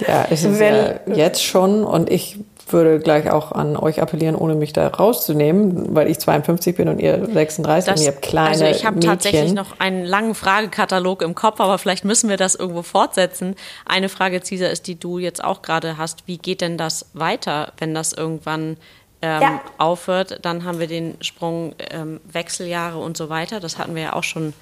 Ja, 0.07 0.25
ist 0.25 0.45
es 0.45 0.59
Wenn, 0.59 0.75
ja 0.75 1.15
jetzt 1.15 1.43
schon 1.43 1.83
und 1.83 2.11
ich 2.11 2.39
würde 2.69 3.01
gleich 3.01 3.31
auch 3.31 3.53
an 3.53 3.77
euch 3.77 4.03
appellieren, 4.03 4.35
ohne 4.35 4.55
mich 4.55 4.73
da 4.73 4.89
rauszunehmen, 4.89 5.95
weil 5.95 6.11
ich 6.11 6.19
52 6.19 6.77
bin 6.77 6.89
und 6.89 6.99
ihr 6.99 7.27
36 7.33 7.87
das, 7.87 8.01
und 8.01 8.07
ihr 8.07 8.13
habt 8.13 8.23
kleine 8.23 8.51
Also 8.51 8.65
ich 8.67 8.85
habe 8.85 9.01
tatsächlich 9.01 9.53
noch 9.53 9.79
einen 9.79 10.05
langen 10.05 10.35
Fragekatalog 10.35 11.23
im 11.23 11.35
Kopf, 11.35 11.61
aber 11.61 11.79
vielleicht 11.79 12.05
müssen 12.05 12.29
wir 12.29 12.37
das 12.37 12.55
irgendwo 12.55 12.83
fortsetzen. 12.83 13.55
Eine 13.85 14.09
Frage, 14.09 14.43
Cesar, 14.43 14.71
ist, 14.71 14.87
die 14.87 14.99
du 14.99 15.19
jetzt 15.19 15.43
auch 15.43 15.63
gerade 15.63 15.97
hast. 15.97 16.27
Wie 16.27 16.39
geht 16.39 16.61
denn 16.61 16.77
das 16.77 17.07
weiter, 17.15 17.73
wenn 17.79 17.95
das 17.95 18.13
irgendwann 18.13 18.77
ähm, 19.23 19.43
ja. 19.43 19.61
aufhört? 19.79 20.41
Dann 20.43 20.65
haben 20.65 20.79
wir 20.81 20.89
den 20.89 21.17
Sprung 21.21 21.75
ähm, 21.91 22.21
Wechseljahre 22.31 22.99
und 22.99 23.17
so 23.17 23.29
weiter. 23.29 23.61
Das 23.61 23.79
hatten 23.79 23.95
wir 23.95 24.03
ja 24.03 24.13
auch 24.13 24.25
schon 24.25 24.53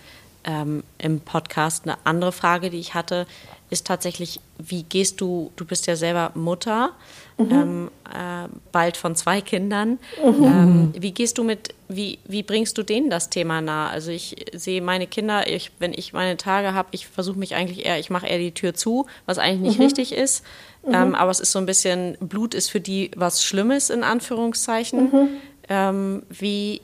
ähm, 0.44 0.82
im 0.98 1.20
Podcast. 1.20 1.84
Eine 1.84 1.96
andere 2.04 2.32
Frage, 2.32 2.70
die 2.70 2.78
ich 2.78 2.94
hatte, 2.94 3.26
ist 3.70 3.86
tatsächlich, 3.86 4.40
wie 4.58 4.82
gehst 4.84 5.20
du, 5.20 5.50
du 5.56 5.64
bist 5.64 5.86
ja 5.86 5.96
selber 5.96 6.30
Mutter, 6.34 6.92
mhm. 7.38 7.50
ähm, 7.50 7.90
äh, 8.12 8.48
bald 8.70 8.96
von 8.96 9.16
zwei 9.16 9.40
Kindern. 9.40 9.98
Mhm. 10.22 10.44
Ähm, 10.44 10.92
wie 10.96 11.12
gehst 11.12 11.38
du 11.38 11.44
mit, 11.44 11.74
wie, 11.88 12.18
wie 12.24 12.42
bringst 12.42 12.78
du 12.78 12.82
denen 12.82 13.10
das 13.10 13.30
Thema 13.30 13.60
nah? 13.60 13.88
Also 13.88 14.10
ich 14.10 14.36
sehe 14.52 14.80
meine 14.80 15.06
Kinder, 15.06 15.48
ich, 15.48 15.72
wenn 15.78 15.92
ich 15.92 16.12
meine 16.12 16.36
Tage 16.36 16.74
habe, 16.74 16.88
ich 16.92 17.06
versuche 17.06 17.38
mich 17.38 17.54
eigentlich 17.54 17.84
eher, 17.84 17.98
ich 17.98 18.10
mache 18.10 18.26
eher 18.26 18.38
die 18.38 18.52
Tür 18.52 18.74
zu, 18.74 19.06
was 19.26 19.38
eigentlich 19.38 19.60
nicht 19.60 19.78
mhm. 19.78 19.84
richtig 19.86 20.12
ist. 20.12 20.44
Mhm. 20.86 20.94
Ähm, 20.94 21.14
aber 21.14 21.30
es 21.30 21.40
ist 21.40 21.52
so 21.52 21.58
ein 21.58 21.66
bisschen, 21.66 22.16
Blut 22.20 22.54
ist 22.54 22.70
für 22.70 22.80
die 22.80 23.10
was 23.16 23.42
Schlimmes 23.42 23.90
in 23.90 24.04
Anführungszeichen. 24.04 25.10
Mhm. 25.10 25.28
Ähm, 25.68 26.22
wie 26.28 26.82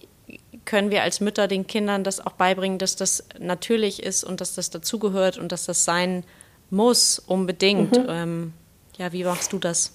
können 0.64 0.90
wir 0.90 1.02
als 1.02 1.20
Mütter 1.20 1.48
den 1.48 1.66
Kindern 1.66 2.04
das 2.04 2.24
auch 2.24 2.32
beibringen, 2.32 2.78
dass 2.78 2.96
das 2.96 3.24
natürlich 3.38 4.02
ist 4.02 4.24
und 4.24 4.40
dass 4.40 4.54
das 4.54 4.70
dazugehört 4.70 5.38
und 5.38 5.52
dass 5.52 5.66
das 5.66 5.84
sein 5.84 6.24
muss, 6.70 7.18
unbedingt. 7.18 7.96
Mhm. 7.96 8.06
Ähm, 8.08 8.52
ja, 8.96 9.12
wie 9.12 9.24
machst 9.24 9.52
du 9.52 9.58
das? 9.58 9.92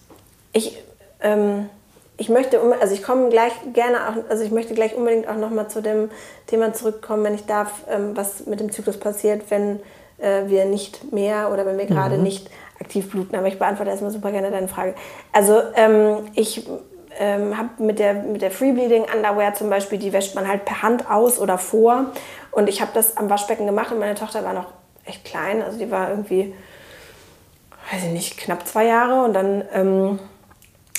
Ich, 0.51 0.77
ähm, 1.21 1.69
ich 2.17 2.29
möchte, 2.29 2.59
also 2.79 2.93
ich 2.93 3.03
komme 3.03 3.29
gleich 3.29 3.53
gerne 3.73 4.09
auch, 4.09 4.29
also 4.29 4.43
ich 4.43 4.51
möchte 4.51 4.73
gleich 4.73 4.95
unbedingt 4.95 5.27
auch 5.27 5.37
nochmal 5.37 5.69
zu 5.69 5.81
dem 5.81 6.09
Thema 6.47 6.73
zurückkommen, 6.73 7.23
wenn 7.23 7.35
ich 7.35 7.45
darf, 7.45 7.83
ähm, 7.89 8.15
was 8.15 8.45
mit 8.45 8.59
dem 8.59 8.71
Zyklus 8.71 8.97
passiert, 8.97 9.43
wenn 9.49 9.79
äh, 10.17 10.47
wir 10.47 10.65
nicht 10.65 11.11
mehr 11.11 11.51
oder 11.51 11.65
wenn 11.65 11.77
wir 11.77 11.85
gerade 11.85 12.17
mhm. 12.17 12.23
nicht 12.23 12.49
aktiv 12.79 13.09
bluten. 13.09 13.35
Aber 13.35 13.47
ich 13.47 13.59
beantworte 13.59 13.91
erstmal 13.91 14.11
super 14.11 14.31
gerne 14.31 14.51
deine 14.51 14.67
Frage. 14.67 14.95
Also 15.31 15.61
ähm, 15.75 16.17
ich 16.33 16.65
ähm, 17.19 17.57
habe 17.57 17.69
mit 17.83 17.99
der, 17.99 18.13
mit 18.13 18.41
der 18.41 18.51
Freebleeding 18.51 19.05
Underwear 19.13 19.53
zum 19.53 19.69
Beispiel, 19.69 19.97
die 19.97 20.13
wäscht 20.13 20.35
man 20.35 20.47
halt 20.47 20.65
per 20.65 20.81
Hand 20.81 21.09
aus 21.09 21.39
oder 21.39 21.57
vor. 21.57 22.11
Und 22.51 22.69
ich 22.69 22.81
habe 22.81 22.91
das 22.93 23.17
am 23.17 23.29
Waschbecken 23.29 23.65
gemacht 23.65 23.91
und 23.91 23.99
meine 23.99 24.15
Tochter 24.15 24.43
war 24.43 24.53
noch 24.53 24.67
echt 25.05 25.25
klein, 25.25 25.61
also 25.61 25.77
die 25.77 25.91
war 25.91 26.09
irgendwie, 26.09 26.55
weiß 27.91 28.05
ich 28.05 28.11
nicht, 28.11 28.37
knapp 28.37 28.67
zwei 28.67 28.85
Jahre. 28.85 29.23
Und 29.23 29.33
dann 29.33 29.63
ähm, 29.73 30.19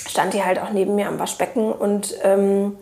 stand 0.07 0.33
die 0.33 0.43
halt 0.43 0.59
auch 0.59 0.71
neben 0.71 0.95
mir 0.95 1.07
am 1.07 1.19
Waschbecken 1.19 1.71
und 1.71 2.15
ähm, 2.23 2.77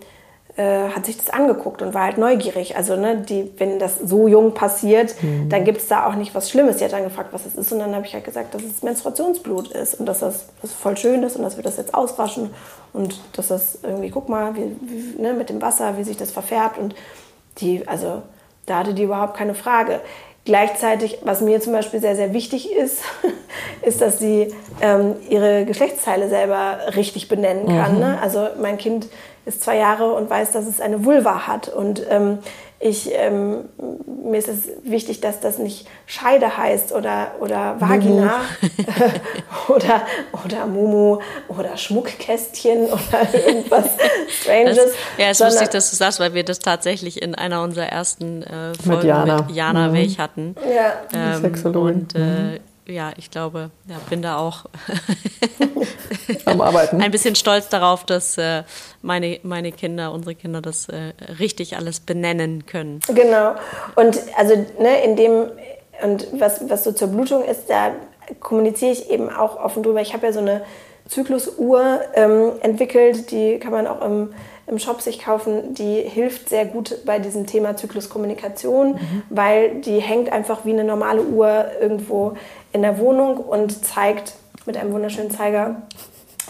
äh, 0.58 0.90
hat 0.90 1.06
sich 1.06 1.18
das 1.18 1.30
angeguckt 1.30 1.82
und 1.82 1.94
war 1.94 2.04
halt 2.04 2.18
neugierig. 2.18 2.78
Also, 2.78 2.96
ne, 2.96 3.18
die, 3.18 3.52
wenn 3.58 3.78
das 3.78 4.00
so 4.00 4.28
jung 4.28 4.54
passiert, 4.54 5.22
mhm. 5.22 5.50
dann 5.50 5.66
gibt 5.66 5.80
es 5.80 5.88
da 5.88 6.08
auch 6.08 6.16
nicht 6.16 6.34
was 6.34 6.50
Schlimmes. 6.50 6.78
Die 6.78 6.86
hat 6.86 6.94
dann 6.94 7.04
gefragt, 7.04 7.30
was 7.34 7.44
das 7.44 7.56
ist. 7.56 7.72
Und 7.74 7.80
dann 7.80 7.94
habe 7.94 8.06
ich 8.06 8.14
halt 8.14 8.24
gesagt, 8.24 8.54
dass 8.54 8.64
es 8.64 8.82
Menstruationsblut 8.82 9.70
ist 9.70 10.00
und 10.00 10.06
dass 10.06 10.20
das, 10.20 10.48
das 10.62 10.72
voll 10.72 10.96
schön 10.96 11.24
ist 11.24 11.36
und 11.36 11.44
dass 11.44 11.58
wir 11.58 11.64
das 11.64 11.78
jetzt 11.78 11.94
auswaschen 11.94 12.52
und 12.94 13.20
dass 13.34 13.50
das 13.50 13.80
irgendwie, 13.84 14.10
guck 14.10 14.30
mal, 14.30 14.56
wie, 14.56 14.76
wie, 14.82 15.22
ne, 15.22 15.34
mit 15.34 15.50
dem 15.50 15.62
Wasser, 15.62 15.98
wie 15.98 16.04
sich 16.04 16.16
das 16.16 16.32
verfärbt. 16.32 16.78
Und 16.78 16.96
die, 17.58 17.86
also, 17.88 18.22
da 18.66 18.80
hatte 18.80 18.94
die 18.94 19.04
überhaupt 19.04 19.36
keine 19.36 19.56
Frage. 19.56 20.00
Gleichzeitig, 20.46 21.18
was 21.24 21.42
mir 21.42 21.60
zum 21.60 21.74
Beispiel 21.74 22.00
sehr, 22.00 22.16
sehr 22.16 22.32
wichtig 22.32 22.72
ist, 22.72 23.02
ist, 23.82 24.00
dass 24.00 24.20
sie 24.20 24.54
ähm, 24.80 25.16
ihre 25.28 25.66
Geschlechtsteile 25.66 26.30
selber 26.30 26.78
richtig 26.96 27.28
benennen 27.28 27.68
kann. 27.68 27.96
Mhm. 27.96 28.00
Ne? 28.00 28.20
Also 28.22 28.48
mein 28.62 28.78
Kind 28.78 29.08
ist 29.46 29.64
zwei 29.64 29.78
Jahre 29.78 30.14
und 30.14 30.30
weiß, 30.30 30.52
dass 30.52 30.68
es 30.68 30.82
eine 30.82 31.04
Vulva 31.04 31.48
hat. 31.48 31.70
Und 31.70 32.06
ähm, 32.10 32.40
ich, 32.80 33.10
ähm, 33.14 33.70
mir 34.24 34.38
ist 34.38 34.48
es 34.48 34.70
wichtig, 34.84 35.22
dass 35.22 35.40
das 35.40 35.58
nicht 35.58 35.88
Scheide 36.06 36.58
heißt 36.58 36.92
oder, 36.92 37.32
oder 37.40 37.80
Vagina 37.80 38.42
oder, 39.70 40.02
oder 40.46 40.66
Mumu 40.66 41.20
oder 41.48 41.78
Schmuckkästchen 41.78 42.86
oder 42.86 43.34
irgendwas 43.34 43.86
Stranges. 44.42 44.76
Das, 44.76 44.92
ja, 45.18 45.26
es 45.30 45.40
ist 45.40 45.46
lustig, 45.46 45.70
dass 45.70 45.90
du 45.90 45.96
sagst, 45.96 46.20
weil 46.20 46.34
wir 46.34 46.44
das 46.44 46.60
tatsächlich 46.60 47.22
in 47.22 47.34
einer 47.34 47.64
unserer 47.64 47.88
ersten 47.88 48.44
äh, 48.44 48.74
Folgen 48.76 48.98
mit 48.98 49.04
Jana, 49.04 49.42
mit 49.42 49.56
Jana 49.56 49.88
mhm. 49.88 49.94
Welch 49.94 50.20
hatten. 50.20 50.56
Ja, 50.64 50.94
ähm, 51.14 51.42
Sexologin. 51.42 51.96
Und 51.96 52.16
äh, 52.16 52.20
mhm 52.20 52.60
ja, 52.88 53.12
ich 53.18 53.32
glaube, 53.32 53.72
ja, 53.88 53.98
bin 54.10 54.22
da 54.22 54.38
auch 54.38 54.66
am 56.46 56.62
Arbeiten. 56.62 57.02
ein 57.02 57.12
bisschen 57.12 57.36
stolz 57.36 57.70
darauf, 57.70 58.04
dass 58.04 58.38
äh, 58.38 58.64
meine, 59.02 59.40
meine 59.44 59.72
Kinder, 59.72 60.12
unsere 60.12 60.36
Kinder 60.36 60.62
das 60.62 60.90
äh, 60.90 61.14
richtig 61.40 61.76
alles 61.78 62.00
benennen 62.00 62.66
können. 62.66 63.00
Genau. 63.08 63.56
Und 63.96 64.20
also 64.38 64.56
ne, 64.80 65.04
in 65.04 65.16
dem, 65.16 65.52
und 66.04 66.28
was, 66.40 66.70
was 66.70 66.84
so 66.84 66.92
zur 66.92 67.08
Blutung 67.08 67.44
ist, 67.44 67.70
da 67.70 67.92
kommuniziere 68.40 68.92
ich 68.92 69.10
eben 69.10 69.30
auch 69.30 69.58
offen 69.58 69.84
drüber. 69.84 70.02
Ich 70.02 70.14
habe 70.14 70.28
ja 70.28 70.34
so 70.34 70.40
eine 70.40 70.64
Zyklusuhr 71.08 72.02
ähm, 72.14 72.54
entwickelt, 72.62 73.32
die 73.32 73.60
kann 73.60 73.72
man 73.72 73.88
auch 73.88 74.02
im 74.04 74.30
im 74.68 74.80
Shop 74.80 75.02
sich 75.02 75.20
kaufen, 75.20 75.76
die 75.76 76.02
hilft 76.02 76.50
sehr 76.50 76.66
gut 76.66 77.06
bei 77.06 77.20
diesem 77.20 77.46
Thema 77.46 77.78
Zykluskommunikation, 77.78 78.94
mhm. 78.94 79.24
weil 79.30 79.82
die 79.82 80.00
hängt 80.00 80.32
einfach 80.32 80.66
wie 80.66 80.74
eine 80.74 80.84
normale 80.84 81.22
Uhr 81.22 81.66
irgendwo 81.80 82.36
in 82.76 82.82
der 82.82 83.00
Wohnung 83.00 83.38
und 83.38 83.86
zeigt 83.86 84.34
mit 84.66 84.76
einem 84.76 84.92
wunderschönen 84.92 85.32
Zeiger 85.32 85.84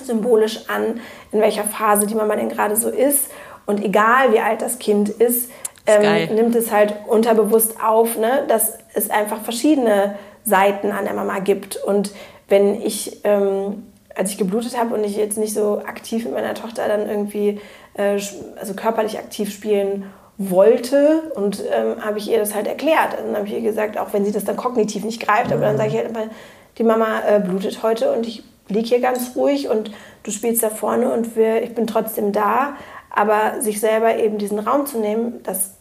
symbolisch 0.03 0.67
an, 0.67 0.99
in 1.31 1.39
welcher 1.39 1.63
Phase 1.63 2.07
die 2.07 2.15
Mama 2.15 2.35
denn 2.35 2.49
gerade 2.49 2.75
so 2.75 2.89
ist. 2.89 3.29
Und 3.67 3.83
egal 3.83 4.33
wie 4.33 4.39
alt 4.39 4.63
das 4.63 4.79
Kind 4.79 5.09
ist, 5.09 5.51
ähm, 5.85 6.33
nimmt 6.33 6.55
es 6.55 6.71
halt 6.71 6.95
unterbewusst 7.07 7.75
auf, 7.81 8.17
ne, 8.17 8.43
dass 8.47 8.73
es 8.95 9.11
einfach 9.11 9.41
verschiedene 9.41 10.15
Seiten 10.43 10.91
an 10.91 11.05
der 11.05 11.13
Mama 11.13 11.39
gibt. 11.39 11.77
Und 11.77 12.11
wenn 12.49 12.81
ich, 12.81 13.21
ähm, 13.23 13.83
als 14.15 14.31
ich 14.31 14.39
geblutet 14.39 14.79
habe 14.79 14.95
und 14.95 15.03
ich 15.03 15.15
jetzt 15.15 15.37
nicht 15.37 15.53
so 15.53 15.77
aktiv 15.85 16.25
mit 16.25 16.33
meiner 16.33 16.55
Tochter 16.55 16.87
dann 16.87 17.07
irgendwie 17.07 17.61
äh, 17.93 18.19
also 18.59 18.73
körperlich 18.75 19.19
aktiv 19.19 19.53
spielen 19.53 20.11
wollte 20.37 21.31
und 21.35 21.63
ähm, 21.71 22.03
habe 22.03 22.17
ich 22.17 22.29
ihr 22.29 22.39
das 22.39 22.53
halt 22.53 22.67
erklärt. 22.67 23.17
Dann 23.17 23.35
habe 23.35 23.47
ich 23.47 23.53
ihr 23.53 23.61
gesagt, 23.61 23.97
auch 23.97 24.13
wenn 24.13 24.25
sie 24.25 24.31
das 24.31 24.43
dann 24.43 24.57
kognitiv 24.57 25.03
nicht 25.03 25.21
greift, 25.21 25.51
aber 25.51 25.61
dann 25.61 25.77
sage 25.77 25.89
ich 25.89 25.97
halt 25.97 26.09
immer, 26.09 26.27
die 26.77 26.83
Mama 26.83 27.21
äh, 27.27 27.39
blutet 27.39 27.83
heute 27.83 28.11
und 28.11 28.27
ich 28.27 28.43
liege 28.67 28.87
hier 28.87 28.99
ganz 28.99 29.35
ruhig 29.35 29.69
und 29.69 29.91
du 30.23 30.31
spielst 30.31 30.63
da 30.63 30.69
vorne 30.69 31.11
und 31.13 31.35
wir, 31.35 31.63
ich 31.63 31.73
bin 31.73 31.87
trotzdem 31.87 32.31
da. 32.31 32.73
Aber 33.09 33.61
sich 33.61 33.79
selber 33.79 34.17
eben 34.17 34.37
diesen 34.37 34.59
Raum 34.59 34.85
zu 34.85 34.99
nehmen, 34.99 35.41
das 35.43 35.75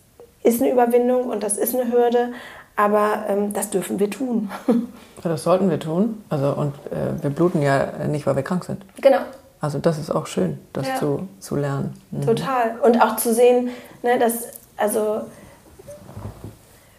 ist 0.45 0.63
eine 0.63 0.71
Überwindung 0.71 1.31
und 1.31 1.43
das 1.43 1.57
ist 1.57 1.75
eine 1.75 1.91
Hürde, 1.91 2.33
aber 2.77 3.25
ähm, 3.29 3.53
das 3.53 3.71
dürfen 3.71 3.99
wir 3.99 4.11
tun. 4.11 4.51
Das 5.23 5.43
sollten 5.43 5.71
wir 5.71 5.81
tun. 5.81 6.23
Also, 6.29 6.53
und 6.53 6.75
äh, 6.93 7.23
wir 7.23 7.31
bluten 7.31 7.63
ja 7.63 8.07
nicht, 8.07 8.27
weil 8.27 8.37
wir 8.37 8.43
krank 8.43 8.63
sind. 8.63 8.85
Genau. 9.01 9.21
Also 9.65 9.79
das 9.79 9.99
ist 9.99 10.11
auch 10.11 10.27
schön, 10.27 10.59
das 10.73 10.87
ja. 10.87 10.97
zu, 10.97 11.29
zu 11.41 11.57
lernen. 11.57 11.95
Mhm. 12.11 12.27
Total. 12.27 12.79
Und 12.83 13.01
auch 13.01 13.17
zu 13.17 13.33
sehen, 13.33 13.71
ne, 14.03 14.19
dass, 14.19 14.49
also 14.77 15.23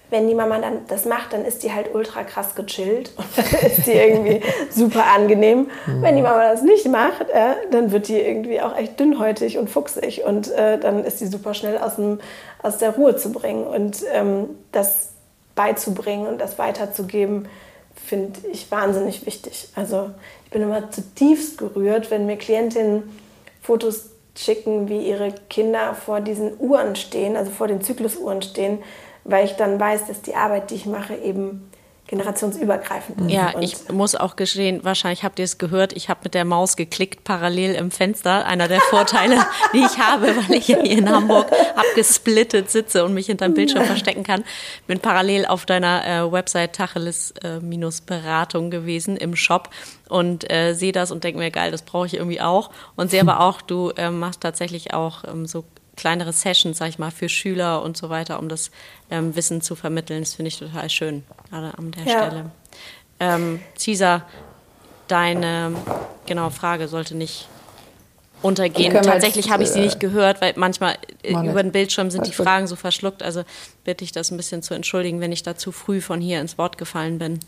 wenn 0.09 0.27
die 0.27 0.33
Mama 0.33 0.59
dann 0.59 0.79
das 0.87 1.05
macht, 1.05 1.33
dann 1.33 1.45
ist 1.45 1.61
die 1.63 1.71
halt 1.73 1.93
ultra 1.93 2.23
krass 2.23 2.55
gechillt 2.55 3.11
und 3.17 3.27
dann 3.37 3.61
ist 3.61 3.85
die 3.85 3.91
irgendwie 3.91 4.41
super 4.71 5.05
angenehm. 5.15 5.67
Mhm. 5.85 6.01
Wenn 6.01 6.15
die 6.15 6.23
Mama 6.23 6.51
das 6.51 6.63
nicht 6.63 6.87
macht, 6.87 7.29
äh, 7.29 7.55
dann 7.69 7.91
wird 7.91 8.07
die 8.07 8.19
irgendwie 8.19 8.59
auch 8.61 8.75
echt 8.75 8.99
dünnhäutig 8.99 9.57
und 9.59 9.69
fuchsig 9.69 10.23
und 10.25 10.51
äh, 10.51 10.79
dann 10.79 11.03
ist 11.03 11.21
die 11.21 11.27
super 11.27 11.53
schnell 11.53 11.77
aus, 11.77 11.97
dem, 11.97 12.19
aus 12.63 12.77
der 12.79 12.95
Ruhe 12.95 13.15
zu 13.15 13.31
bringen 13.31 13.65
und 13.65 14.03
ähm, 14.11 14.49
das 14.71 15.09
beizubringen 15.53 16.27
und 16.27 16.39
das 16.39 16.57
weiterzugeben, 16.57 17.47
finde 17.93 18.39
ich 18.51 18.71
wahnsinnig 18.71 19.25
wichtig. 19.25 19.69
Also 19.75 20.09
bin 20.55 20.63
immer 20.63 20.89
zutiefst 20.89 21.57
gerührt, 21.57 22.11
wenn 22.11 22.25
mir 22.25 22.37
Klientinnen 22.37 23.03
Fotos 23.61 24.11
schicken, 24.37 24.87
wie 24.87 25.05
ihre 25.05 25.33
Kinder 25.49 25.93
vor 25.93 26.21
diesen 26.21 26.57
Uhren 26.59 26.95
stehen, 26.95 27.35
also 27.35 27.51
vor 27.51 27.67
den 27.67 27.81
Zyklusuhren 27.81 28.41
stehen, 28.41 28.79
weil 29.25 29.43
ich 29.43 29.57
dann 29.57 29.77
weiß, 29.77 30.07
dass 30.07 30.21
die 30.21 30.33
Arbeit, 30.33 30.71
die 30.71 30.75
ich 30.75 30.85
mache, 30.85 31.13
eben 31.13 31.69
generationsübergreifend 32.07 33.21
ist. 33.21 33.31
Ja, 33.31 33.59
ich 33.59 33.89
muss 33.89 34.15
auch 34.15 34.35
gestehen, 34.35 34.83
wahrscheinlich 34.83 35.23
habt 35.23 35.39
ihr 35.39 35.45
es 35.45 35.57
gehört, 35.57 35.93
ich 35.93 36.09
habe 36.09 36.21
mit 36.23 36.35
der 36.35 36.45
Maus 36.45 36.75
geklickt 36.75 37.23
parallel 37.23 37.73
im 37.75 37.89
Fenster. 37.89 38.45
Einer 38.45 38.67
der 38.67 38.79
Vorteile, 38.81 39.37
die 39.73 39.79
ich 39.79 39.97
habe, 39.97 40.27
weil 40.27 40.57
ich 40.57 40.67
hier 40.67 40.83
in 40.83 41.09
Hamburg 41.09 41.51
abgesplittet 41.75 42.69
sitze 42.69 43.03
und 43.05 43.13
mich 43.13 43.25
hinterm 43.25 43.53
Bildschirm 43.53 43.85
verstecken 43.85 44.23
kann. 44.23 44.43
Bin 44.85 44.99
parallel 44.99 45.45
auf 45.47 45.65
deiner 45.65 46.05
äh, 46.05 46.31
Website 46.31 46.73
Tacheles-Beratung 46.73 48.69
gewesen 48.69 49.17
im 49.17 49.35
Shop 49.35 49.69
und 50.07 50.51
äh, 50.51 50.73
sehe 50.73 50.91
das 50.91 51.11
und 51.11 51.23
denke 51.23 51.39
mir, 51.39 51.49
geil, 51.49 51.71
das 51.71 51.81
brauche 51.81 52.05
ich 52.05 52.13
irgendwie 52.13 52.41
auch. 52.41 52.69
Und 52.95 53.09
sehe 53.09 53.21
aber 53.21 53.39
auch, 53.45 53.61
du 53.61 53.89
äh, 53.97 54.11
machst 54.11 54.41
tatsächlich 54.41 54.93
auch 54.93 55.23
ähm, 55.23 55.47
so 55.47 55.65
kleinere 55.95 56.33
Sessions, 56.33 56.77
sag 56.77 56.89
ich 56.89 56.99
mal, 56.99 57.11
für 57.11 57.29
Schüler 57.29 57.81
und 57.81 57.97
so 57.97 58.09
weiter, 58.09 58.39
um 58.39 58.49
das 58.49 58.71
ähm, 59.09 59.35
Wissen 59.35 59.61
zu 59.61 59.75
vermitteln. 59.75 60.21
Das 60.21 60.33
finde 60.33 60.49
ich 60.49 60.59
total 60.59 60.89
schön, 60.89 61.23
gerade 61.49 61.77
an 61.77 61.91
der 61.91 62.03
ja. 62.03 62.25
Stelle. 62.25 62.51
Ähm, 63.19 63.59
Cesar, 63.77 64.23
deine 65.07 65.73
genau 66.25 66.49
Frage 66.49 66.87
sollte 66.87 67.15
nicht 67.15 67.47
untergehen. 68.41 68.93
Tatsächlich 68.93 69.49
habe 69.49 69.63
ich 69.63 69.69
sie 69.69 69.81
nicht 69.81 69.99
gehört, 69.99 70.41
weil 70.41 70.53
manchmal 70.55 70.97
äh, 71.23 71.31
über 71.31 71.63
den 71.63 71.71
Bildschirm 71.71 72.11
sind 72.11 72.27
die 72.27 72.33
Fragen 72.33 72.67
so 72.67 72.75
verschluckt. 72.75 73.23
Also 73.23 73.43
bitte 73.83 74.03
ich 74.03 74.11
das 74.11 74.31
ein 74.31 74.37
bisschen 74.37 74.61
zu 74.61 74.73
entschuldigen, 74.73 75.19
wenn 75.21 75.31
ich 75.31 75.43
da 75.43 75.55
zu 75.55 75.71
früh 75.71 76.01
von 76.01 76.21
hier 76.21 76.41
ins 76.41 76.57
Wort 76.57 76.77
gefallen 76.77 77.17
bin. 77.17 77.39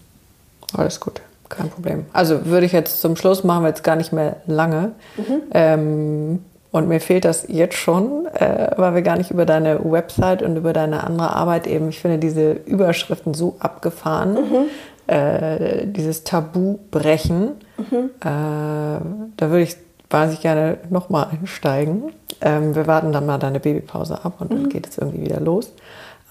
Alles 0.74 1.00
gut, 1.00 1.22
kein 1.50 1.70
Problem. 1.70 2.06
Also 2.14 2.46
würde 2.46 2.66
ich 2.66 2.72
jetzt 2.72 3.02
zum 3.02 3.16
Schluss 3.16 3.44
machen 3.44 3.64
wir 3.64 3.70
jetzt 3.70 3.84
gar 3.84 3.96
nicht 3.96 4.12
mehr 4.12 4.42
lange. 4.48 4.94
Mhm. 5.18 5.42
Ähm, 5.52 6.46
und 6.78 6.88
mir 6.88 7.02
fehlt 7.02 7.26
das 7.26 7.46
jetzt 7.48 7.76
schon, 7.76 8.28
äh, 8.28 8.72
weil 8.78 8.94
wir 8.94 9.02
gar 9.02 9.18
nicht 9.18 9.32
über 9.32 9.46
deine 9.46 9.80
Website 9.84 10.44
und 10.44 10.56
über 10.58 10.74
deine 10.74 11.04
andere 11.04 11.36
Arbeit 11.36 11.66
eben, 11.66 11.90
ich 11.90 12.00
finde 12.00 12.20
diese 12.20 12.52
Überschriften 12.52 13.34
so 13.34 13.56
abgefahren, 13.60 14.34
mhm. 14.34 15.14
äh, 15.14 15.88
dieses 15.88 16.24
Tabu 16.24 16.78
brechen. 16.92 17.54
Mhm. 17.78 18.12
Äh, 18.20 18.22
da 18.22 19.02
würde 19.40 19.62
ich 19.64 19.76
wahnsinnig 20.12 20.42
gerne 20.42 20.78
nochmal 20.90 21.30
einsteigen. 21.32 22.12
Ähm, 22.42 22.76
wir 22.76 22.86
warten 22.86 23.12
dann 23.12 23.26
mal 23.26 23.40
deine 23.40 23.60
Babypause 23.60 24.24
ab 24.24 24.36
und 24.40 24.52
mhm. 24.52 24.56
dann 24.56 24.70
geht 24.70 24.88
es 24.88 25.00
irgendwie 25.00 25.22
wieder 25.22 25.40
los. 25.40 25.74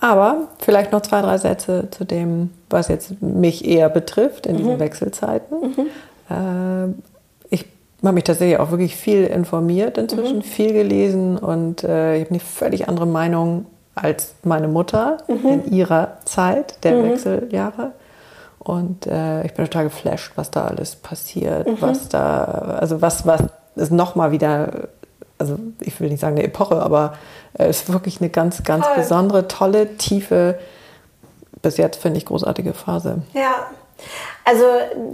Aber 0.01 0.49
vielleicht 0.59 0.93
noch 0.93 1.01
zwei, 1.01 1.23
drei 1.23 1.39
Sätze 1.39 1.89
zu 1.91 2.05
dem, 2.05 2.51
was 2.71 2.87
jetzt 2.87 3.21
mich 3.21 3.67
eher 3.67 3.89
betrifft 3.89 4.47
in 4.47 4.59
diesen 4.59 4.75
mhm. 4.75 4.81
Wechselzeiten. 4.81 5.59
Mhm. 5.61 5.87
Äh, 6.29 7.16
habe 8.03 8.15
mich 8.15 8.25
tatsächlich 8.25 8.59
auch 8.59 8.71
wirklich 8.71 8.97
viel 8.97 9.25
informiert 9.25 9.99
inzwischen, 9.99 10.39
mhm. 10.39 10.43
viel 10.43 10.73
gelesen 10.73 11.39
und 11.39 11.83
äh, 11.83 12.17
ich 12.17 12.25
habe 12.25 12.31
eine 12.31 12.41
völlig 12.41 12.89
andere 12.89 13.07
Meinung 13.07 13.67
als 13.95 14.35
meine 14.43 14.69
Mutter 14.69 15.19
mhm. 15.27 15.47
in 15.47 15.73
ihrer 15.73 16.19
Zeit 16.25 16.85
der 16.85 16.97
mhm. 16.97 17.11
Wechseljahre. 17.11 17.93
Und 18.59 19.07
äh, 19.07 19.45
ich 19.47 19.55
bin 19.55 19.65
total 19.65 19.85
geflasht, 19.85 20.33
was 20.37 20.51
da 20.51 20.67
alles 20.67 20.97
passiert, 20.97 21.67
mhm. 21.67 21.77
was 21.81 22.09
da, 22.09 22.45
also 22.81 23.01
was, 23.01 23.27
was 23.27 23.45
ist 23.77 23.93
nochmal 23.93 24.33
wieder, 24.33 24.89
also 25.39 25.57
ich 25.81 25.99
will 26.01 26.11
nicht 26.11 26.21
sagen 26.21 26.37
eine 26.37 26.45
Epoche, 26.45 26.83
aber 26.83 27.15
es 27.55 27.83
ist 27.83 27.93
wirklich 27.93 28.21
eine 28.21 28.29
ganz, 28.29 28.63
ganz 28.65 28.85
Toll. 28.85 28.97
besondere, 28.97 29.49
tolle, 29.49 29.97
tiefe, 29.97 30.59
bis 31.63 31.77
jetzt 31.79 32.03
finde 32.03 32.19
ich 32.19 32.27
großartige 32.27 32.75
Phase. 32.75 33.23
Ja, 33.33 33.67
also 34.45 34.65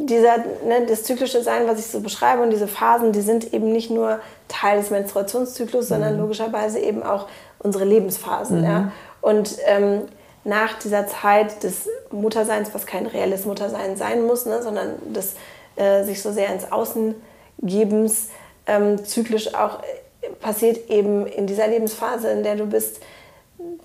dieser, 0.05 0.39
ne, 0.67 0.87
das 0.89 1.05
zyklische 1.05 1.43
Sein, 1.43 1.67
was 1.67 1.79
ich 1.79 1.87
so 1.87 2.01
beschreibe 2.01 2.43
und 2.43 2.51
diese 2.51 2.69
Phasen, 2.69 3.13
die 3.13 3.23
sind 3.23 3.53
eben 3.55 3.73
nicht 3.73 3.91
nur 3.91 4.21
Teil 4.49 4.79
des 4.79 4.91
Menstruationszyklus, 4.91 5.87
mhm. 5.87 5.89
sondern 5.89 6.19
logischerweise 6.19 6.79
eben 6.79 7.03
auch 7.03 7.29
unsere 7.59 7.85
Lebensphasen. 7.85 8.61
Mhm. 8.61 8.65
Ja? 8.65 8.93
Und 9.21 9.57
ähm, 9.67 10.03
nach 10.45 10.79
dieser 10.79 11.07
Zeit 11.07 11.63
des 11.63 11.89
Mutterseins, 12.11 12.71
was 12.73 12.87
kein 12.87 13.07
reelles 13.07 13.45
Muttersein 13.45 13.97
sein 13.97 14.27
muss, 14.27 14.47
ne, 14.47 14.63
sondern 14.63 14.95
des 15.13 15.35
äh, 15.77 16.05
sich 16.05 16.21
so 16.21 16.33
sehr 16.33 16.53
ins 16.53 16.71
Außengebens 16.71 18.29
ähm, 18.67 19.05
zyklisch 19.05 19.55
auch 19.55 19.83
äh, 19.83 20.29
passiert 20.41 20.91
eben 20.91 21.27
in 21.27 21.47
dieser 21.47 21.69
Lebensphase, 21.69 22.31
in 22.31 22.43
der 22.43 22.57
du 22.57 22.67
bist, 22.67 23.01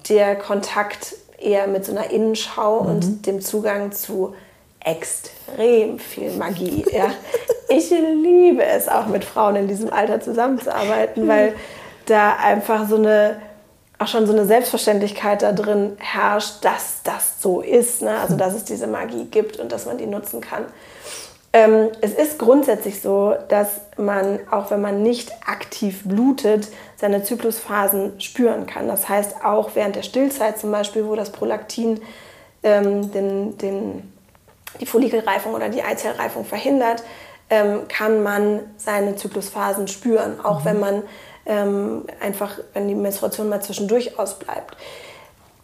der 0.09 0.35
Kontakt 0.35 1.15
eher 1.37 1.67
mit 1.67 1.85
so 1.85 1.91
einer 1.91 2.09
Innenschau 2.09 2.81
mhm. 2.81 2.89
und 2.89 3.25
dem 3.25 3.41
Zugang 3.41 3.91
zu 3.91 4.33
extrem 4.87 5.99
viel 5.99 6.31
Magie. 6.31 6.85
Ja. 6.91 7.11
Ich 7.69 7.89
liebe 7.89 8.63
es 8.63 8.87
auch 8.87 9.07
mit 9.07 9.25
Frauen 9.25 9.57
in 9.57 9.67
diesem 9.67 9.91
Alter 9.91 10.21
zusammenzuarbeiten, 10.21 11.27
weil 11.27 11.53
da 12.05 12.37
einfach 12.37 12.87
so 12.87 12.95
eine 12.95 13.41
auch 13.99 14.07
schon 14.07 14.27
so 14.27 14.33
eine 14.33 14.45
Selbstverständlichkeit 14.45 15.41
da 15.41 15.51
drin 15.51 15.97
herrscht, 15.97 16.63
dass 16.63 17.01
das 17.03 17.41
so 17.41 17.61
ist. 17.61 18.01
Ne? 18.03 18.15
Also 18.19 18.35
dass 18.35 18.53
es 18.53 18.63
diese 18.63 18.87
Magie 18.87 19.25
gibt 19.25 19.57
und 19.57 19.71
dass 19.71 19.85
man 19.85 19.97
die 19.97 20.05
nutzen 20.05 20.39
kann. 20.39 20.65
Ähm, 21.51 21.89
es 22.01 22.13
ist 22.13 22.37
grundsätzlich 22.37 23.01
so, 23.01 23.33
dass 23.47 23.81
man, 23.97 24.39
auch 24.51 24.69
wenn 24.69 24.81
man 24.81 25.01
nicht 25.01 25.31
aktiv 25.47 26.03
blutet, 26.03 26.67
seine 26.97 27.23
Zyklusphasen 27.23 28.21
spüren 28.21 28.67
kann. 28.67 28.87
Das 28.87 29.09
heißt, 29.09 29.43
auch 29.43 29.71
während 29.73 29.95
der 29.95 30.03
Stillzeit 30.03 30.59
zum 30.59 30.71
Beispiel, 30.71 31.07
wo 31.07 31.15
das 31.15 31.31
Prolaktin 31.31 31.99
ähm, 32.61 33.11
den, 33.11 33.57
den, 33.57 34.13
die 34.79 34.85
Follikelreifung 34.85 35.53
oder 35.53 35.69
die 35.69 35.83
Eizellreifung 35.83 36.45
verhindert, 36.45 37.03
ähm, 37.49 37.87
kann 37.87 38.23
man 38.23 38.59
seine 38.77 39.15
Zyklusphasen 39.15 39.87
spüren, 39.87 40.39
auch 40.43 40.61
mhm. 40.61 40.65
wenn 40.65 40.79
man 40.79 41.03
ähm, 41.45 42.05
einfach, 42.19 42.59
wenn 42.73 42.87
die 42.87 42.95
Menstruation 42.95 43.49
mal 43.49 43.61
zwischendurch 43.61 44.19
ausbleibt. 44.19 44.75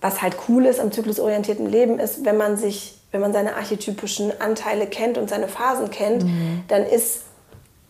Was 0.01 0.21
halt 0.21 0.35
cool 0.47 0.65
ist 0.65 0.79
am 0.79 0.91
zyklusorientierten 0.91 1.65
Leben 1.65 1.99
ist, 1.99 2.25
wenn 2.25 2.37
man 2.37 2.57
sich, 2.57 2.97
wenn 3.11 3.21
man 3.21 3.33
seine 3.33 3.55
archetypischen 3.55 4.39
Anteile 4.41 4.87
kennt 4.87 5.17
und 5.17 5.29
seine 5.29 5.47
Phasen 5.47 5.91
kennt, 5.91 6.23
mhm. 6.23 6.63
dann 6.67 6.83
ist 6.85 7.23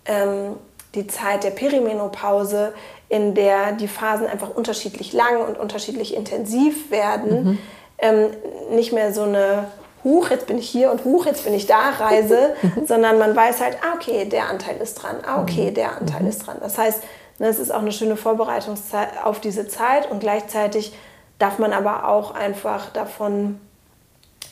ähm, 0.05 0.55
die 0.95 1.07
Zeit 1.07 1.43
der 1.43 1.51
Perimenopause, 1.51 2.73
in 3.09 3.35
der 3.35 3.73
die 3.73 3.87
Phasen 3.87 4.27
einfach 4.27 4.49
unterschiedlich 4.49 5.13
lang 5.13 5.41
und 5.47 5.57
unterschiedlich 5.57 6.15
intensiv 6.15 6.91
werden, 6.91 7.43
mhm. 7.43 7.57
ähm, 7.99 8.29
nicht 8.71 8.91
mehr 8.91 9.13
so 9.13 9.23
eine 9.23 9.67
Huch, 10.03 10.29
jetzt 10.29 10.47
bin 10.47 10.57
ich 10.57 10.69
hier 10.69 10.91
und 10.91 11.05
Huch, 11.05 11.25
jetzt 11.25 11.45
bin 11.45 11.53
ich 11.53 11.65
da 11.65 11.89
Reise, 11.89 12.55
sondern 12.85 13.17
man 13.19 13.35
weiß 13.35 13.61
halt, 13.61 13.77
ah, 13.81 13.95
okay, 13.95 14.25
der 14.25 14.49
Anteil 14.49 14.77
ist 14.77 14.95
dran, 14.95 15.17
ah, 15.25 15.41
okay, 15.41 15.69
mhm. 15.69 15.73
der 15.75 15.97
Anteil 15.97 16.23
mhm. 16.23 16.29
ist 16.29 16.45
dran. 16.45 16.57
Das 16.61 16.77
heißt, 16.77 17.03
Ne, 17.39 17.47
es 17.47 17.59
ist 17.59 17.71
auch 17.71 17.79
eine 17.79 17.91
schöne 17.91 18.15
Vorbereitungszeit 18.15 19.09
auf 19.23 19.39
diese 19.39 19.67
Zeit 19.67 20.09
und 20.09 20.19
gleichzeitig 20.19 20.93
darf 21.39 21.57
man 21.57 21.73
aber 21.73 22.07
auch 22.07 22.35
einfach 22.35 22.91
davon, 22.91 23.59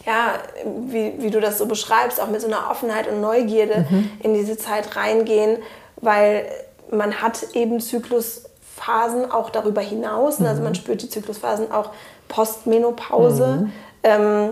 ja, 0.05 0.33
wie, 0.65 1.13
wie 1.19 1.29
du 1.29 1.39
das 1.39 1.59
so 1.59 1.67
beschreibst, 1.67 2.19
auch 2.19 2.27
mit 2.27 2.41
so 2.41 2.47
einer 2.47 2.71
Offenheit 2.71 3.07
und 3.07 3.21
Neugierde 3.21 3.85
mhm. 3.89 4.11
in 4.19 4.33
diese 4.33 4.57
Zeit 4.57 4.95
reingehen, 4.95 5.59
weil 5.97 6.45
man 6.89 7.21
hat 7.21 7.43
eben 7.53 7.79
Zyklusphasen 7.79 9.31
auch 9.31 9.51
darüber 9.51 9.81
hinaus. 9.81 10.39
Mhm. 10.39 10.47
Also 10.47 10.63
man 10.63 10.73
spürt 10.73 11.03
die 11.03 11.09
Zyklusphasen 11.09 11.71
auch 11.71 11.91
Postmenopause. 12.27 13.47
Mhm. 13.47 13.73
Ähm, 14.03 14.49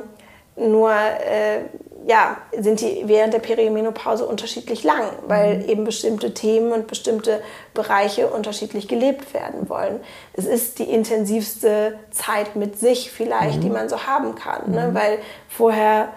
nur 0.60 0.92
äh, 0.92 1.62
ja, 2.10 2.38
sind 2.58 2.82
die 2.82 3.04
während 3.06 3.34
der 3.34 3.40
Perimenopause 3.40 4.26
unterschiedlich 4.26 4.84
lang, 4.84 5.04
weil 5.28 5.58
mhm. 5.58 5.70
eben 5.70 5.84
bestimmte 5.84 6.34
Themen 6.34 6.72
und 6.72 6.88
bestimmte 6.88 7.42
Bereiche 7.74 8.28
unterschiedlich 8.28 8.88
gelebt 8.88 9.34
werden 9.34 9.70
wollen. 9.70 10.00
Es 10.34 10.46
ist 10.46 10.80
die 10.80 10.90
intensivste 10.90 12.00
Zeit 12.12 12.56
mit 12.56 12.80
sich 12.80 13.12
vielleicht, 13.12 13.58
mhm. 13.58 13.62
die 13.62 13.70
man 13.70 13.90
so 13.90 14.08
haben 14.08 14.36
kann, 14.36 14.72
ne? 14.72 14.88
mhm. 14.88 14.96
weil 14.96 15.20
vorher, 15.50 16.10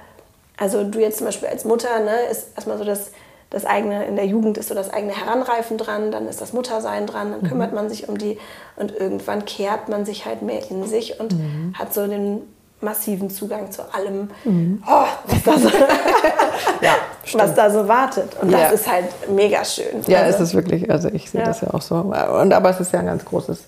also 0.57 0.84
du 0.84 1.01
jetzt 1.01 1.18
zum 1.18 1.26
Beispiel 1.26 1.49
als 1.49 1.64
Mutter, 1.64 2.01
ne, 2.01 2.22
ist 2.30 2.55
erstmal 2.55 2.78
so 2.78 2.84
das, 2.84 3.11
das 3.51 3.66
eigene, 3.66 4.07
in 4.07 4.16
der 4.16 4.26
Jugend 4.26 4.57
ist 4.57 4.68
so 4.68 4.74
das 4.74 4.90
eigene 4.90 5.14
Heranreifen 5.14 5.76
dran, 5.76 6.11
dann 6.11 6.26
ist 6.26 6.40
das 6.40 6.53
Muttersein 6.53 7.07
dran, 7.07 7.32
dann 7.32 7.43
mhm. 7.43 7.49
kümmert 7.49 7.74
man 7.74 7.90
sich 7.90 8.09
um 8.09 8.16
die 8.16 8.38
und 8.76 8.95
irgendwann 8.97 9.45
kehrt 9.45 9.88
man 9.88 10.07
sich 10.07 10.24
halt 10.24 10.43
mehr 10.43 10.62
in 10.70 10.86
sich 10.86 11.20
und 11.20 11.32
mhm. 11.34 11.74
hat 11.76 11.93
so 11.93 12.07
den 12.07 12.43
massiven 12.83 13.30
Zugang 13.30 13.70
zu 13.70 13.83
allem, 13.95 14.30
mhm. 14.45 14.83
oh, 14.87 15.05
was, 15.26 15.43
da 15.45 15.59
so, 15.59 15.68
ja, 16.80 16.95
was, 17.33 17.55
da 17.55 17.70
so, 17.70 17.89
wartet. 17.89 18.37
Und 18.41 18.53
das 18.53 18.61
ja. 18.61 18.68
ist 18.68 18.91
halt 18.91 19.30
mega 19.30 19.64
schön. 19.64 20.03
Ja, 20.07 20.20
also, 20.20 20.37
es 20.37 20.51
ist 20.51 20.55
wirklich, 20.55 20.91
also 20.91 21.09
ich 21.09 21.30
sehe 21.30 21.41
ja. 21.41 21.47
das 21.47 21.61
ja 21.61 21.72
auch 21.72 21.83
so. 21.83 21.97
Und, 21.97 22.53
aber 22.53 22.70
es 22.70 22.80
ist 22.80 22.93
ja 22.93 23.01
ein 23.01 23.07
ganz 23.07 23.24
großes 23.24 23.64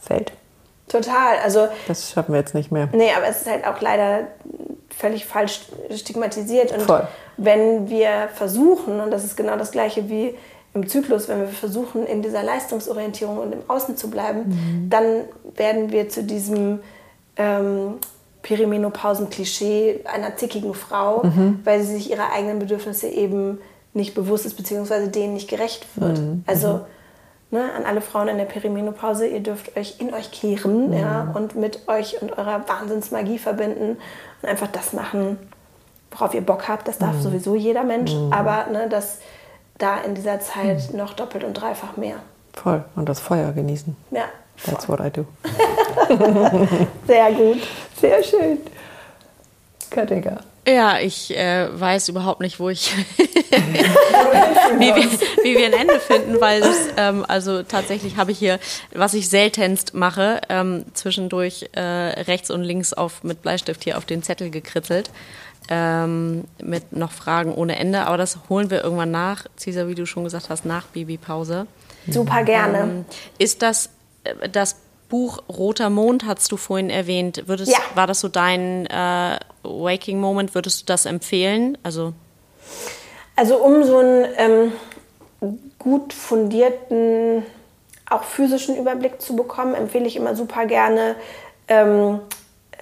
Feld. 0.00 0.32
Total. 0.88 1.38
Also, 1.44 1.68
das 1.86 2.10
schaffen 2.10 2.32
wir 2.32 2.40
jetzt 2.40 2.54
nicht 2.54 2.72
mehr. 2.72 2.88
Nee, 2.92 3.10
aber 3.16 3.26
es 3.26 3.42
ist 3.42 3.50
halt 3.50 3.66
auch 3.66 3.80
leider 3.80 4.28
völlig 4.96 5.26
falsch 5.26 5.60
stigmatisiert. 5.94 6.72
Und 6.72 6.82
Voll. 6.82 7.06
wenn 7.36 7.88
wir 7.88 8.28
versuchen, 8.34 9.00
und 9.00 9.10
das 9.10 9.24
ist 9.24 9.36
genau 9.36 9.56
das 9.56 9.70
Gleiche 9.70 10.08
wie 10.08 10.34
im 10.74 10.88
Zyklus, 10.88 11.28
wenn 11.28 11.40
wir 11.40 11.48
versuchen, 11.48 12.06
in 12.06 12.22
dieser 12.22 12.42
Leistungsorientierung 12.42 13.38
und 13.38 13.52
im 13.52 13.60
Außen 13.68 13.96
zu 13.96 14.10
bleiben, 14.10 14.48
mhm. 14.48 14.90
dann 14.90 15.24
werden 15.56 15.90
wir 15.92 16.08
zu 16.08 16.22
diesem 16.22 16.80
ähm, 17.36 17.94
Perimenopausen-Klischee 18.42 20.00
einer 20.04 20.36
zickigen 20.36 20.74
Frau, 20.74 21.22
mhm. 21.24 21.60
weil 21.64 21.82
sie 21.82 21.94
sich 21.94 22.10
ihrer 22.10 22.32
eigenen 22.32 22.58
Bedürfnisse 22.58 23.08
eben 23.08 23.58
nicht 23.94 24.14
bewusst 24.14 24.46
ist, 24.46 24.56
beziehungsweise 24.56 25.08
denen 25.08 25.34
nicht 25.34 25.48
gerecht 25.48 25.86
wird. 25.96 26.18
Mhm. 26.18 26.44
Also 26.46 26.74
mhm. 27.50 27.58
ne, 27.58 27.72
an 27.76 27.84
alle 27.84 28.00
Frauen 28.00 28.28
in 28.28 28.38
der 28.38 28.44
Perimenopause, 28.44 29.26
ihr 29.26 29.40
dürft 29.40 29.76
euch 29.76 29.96
in 29.98 30.14
euch 30.14 30.30
kehren 30.30 30.92
ja, 30.92 31.24
mhm. 31.24 31.36
und 31.36 31.56
mit 31.56 31.88
euch 31.88 32.22
und 32.22 32.38
eurer 32.38 32.68
Wahnsinnsmagie 32.68 33.38
verbinden 33.38 33.96
und 34.42 34.48
einfach 34.48 34.68
das 34.68 34.92
machen, 34.92 35.38
worauf 36.12 36.34
ihr 36.34 36.42
Bock 36.42 36.68
habt. 36.68 36.86
Das 36.86 36.98
darf 36.98 37.16
mhm. 37.16 37.22
sowieso 37.22 37.54
jeder 37.54 37.84
Mensch, 37.84 38.12
mhm. 38.12 38.32
aber 38.32 38.66
ne, 38.70 38.88
das 38.88 39.18
da 39.78 39.98
in 39.98 40.14
dieser 40.14 40.40
Zeit 40.40 40.92
noch 40.92 41.14
doppelt 41.14 41.44
und 41.44 41.54
dreifach 41.54 41.96
mehr. 41.96 42.16
Voll. 42.52 42.84
Und 42.96 43.08
das 43.08 43.20
Feuer 43.20 43.52
genießen. 43.52 43.96
Ja. 44.10 44.24
That's 44.66 44.88
what 44.88 44.98
I 44.98 45.10
do. 45.10 45.24
Sehr 47.06 47.32
gut. 47.32 47.62
Sehr 48.00 48.22
schön. 48.22 48.58
Katinka. 49.90 50.40
Ja, 50.66 50.98
ich 50.98 51.34
äh, 51.34 51.68
weiß 51.72 52.10
überhaupt 52.10 52.40
nicht, 52.40 52.60
wo 52.60 52.68
ich, 52.68 52.92
wie, 53.16 54.94
wir, 54.94 55.10
wie 55.42 55.56
wir 55.56 55.66
ein 55.66 55.72
Ende 55.72 55.98
finden, 55.98 56.38
weil 56.40 56.60
das, 56.60 56.76
ähm, 56.98 57.24
also 57.26 57.62
tatsächlich 57.62 58.18
habe 58.18 58.32
ich 58.32 58.38
hier, 58.38 58.58
was 58.94 59.14
ich 59.14 59.30
seltenst 59.30 59.94
mache, 59.94 60.42
ähm, 60.50 60.84
zwischendurch 60.92 61.70
äh, 61.72 61.80
rechts 61.80 62.50
und 62.50 62.64
links 62.64 62.92
auf, 62.92 63.24
mit 63.24 63.40
Bleistift 63.40 63.84
hier 63.84 63.96
auf 63.96 64.04
den 64.04 64.22
Zettel 64.22 64.50
gekritzelt. 64.50 65.10
Ähm, 65.70 66.44
mit 66.62 66.92
noch 66.92 67.12
Fragen 67.12 67.54
ohne 67.54 67.78
Ende, 67.78 68.06
aber 68.06 68.16
das 68.16 68.38
holen 68.48 68.70
wir 68.70 68.82
irgendwann 68.82 69.10
nach, 69.10 69.44
Cesar, 69.58 69.86
wie 69.86 69.94
du 69.94 70.06
schon 70.06 70.24
gesagt 70.24 70.48
hast, 70.48 70.64
nach 70.64 70.86
Babypause. 70.86 71.66
Super 72.08 72.42
gerne. 72.42 72.78
Ähm, 72.78 73.04
ist 73.38 73.60
das 73.60 73.90
äh, 74.24 74.48
das 74.48 74.76
Buch 75.08 75.42
Roter 75.48 75.90
Mond 75.90 76.26
hast 76.26 76.52
du 76.52 76.56
vorhin 76.56 76.90
erwähnt. 76.90 77.44
Würdest, 77.46 77.72
ja. 77.72 77.78
War 77.94 78.06
das 78.06 78.20
so 78.20 78.28
dein 78.28 78.86
äh, 78.86 79.38
Waking 79.62 80.20
Moment? 80.20 80.54
Würdest 80.54 80.82
du 80.82 80.86
das 80.86 81.06
empfehlen? 81.06 81.78
Also, 81.82 82.12
also 83.36 83.56
um 83.56 83.84
so 83.84 83.98
einen 83.98 84.26
ähm, 84.36 84.72
gut 85.78 86.12
fundierten, 86.12 87.44
auch 88.10 88.24
physischen 88.24 88.76
Überblick 88.76 89.20
zu 89.20 89.36
bekommen, 89.36 89.74
empfehle 89.74 90.06
ich 90.06 90.16
immer 90.16 90.34
super 90.34 90.66
gerne 90.66 91.16
ähm, 91.68 92.20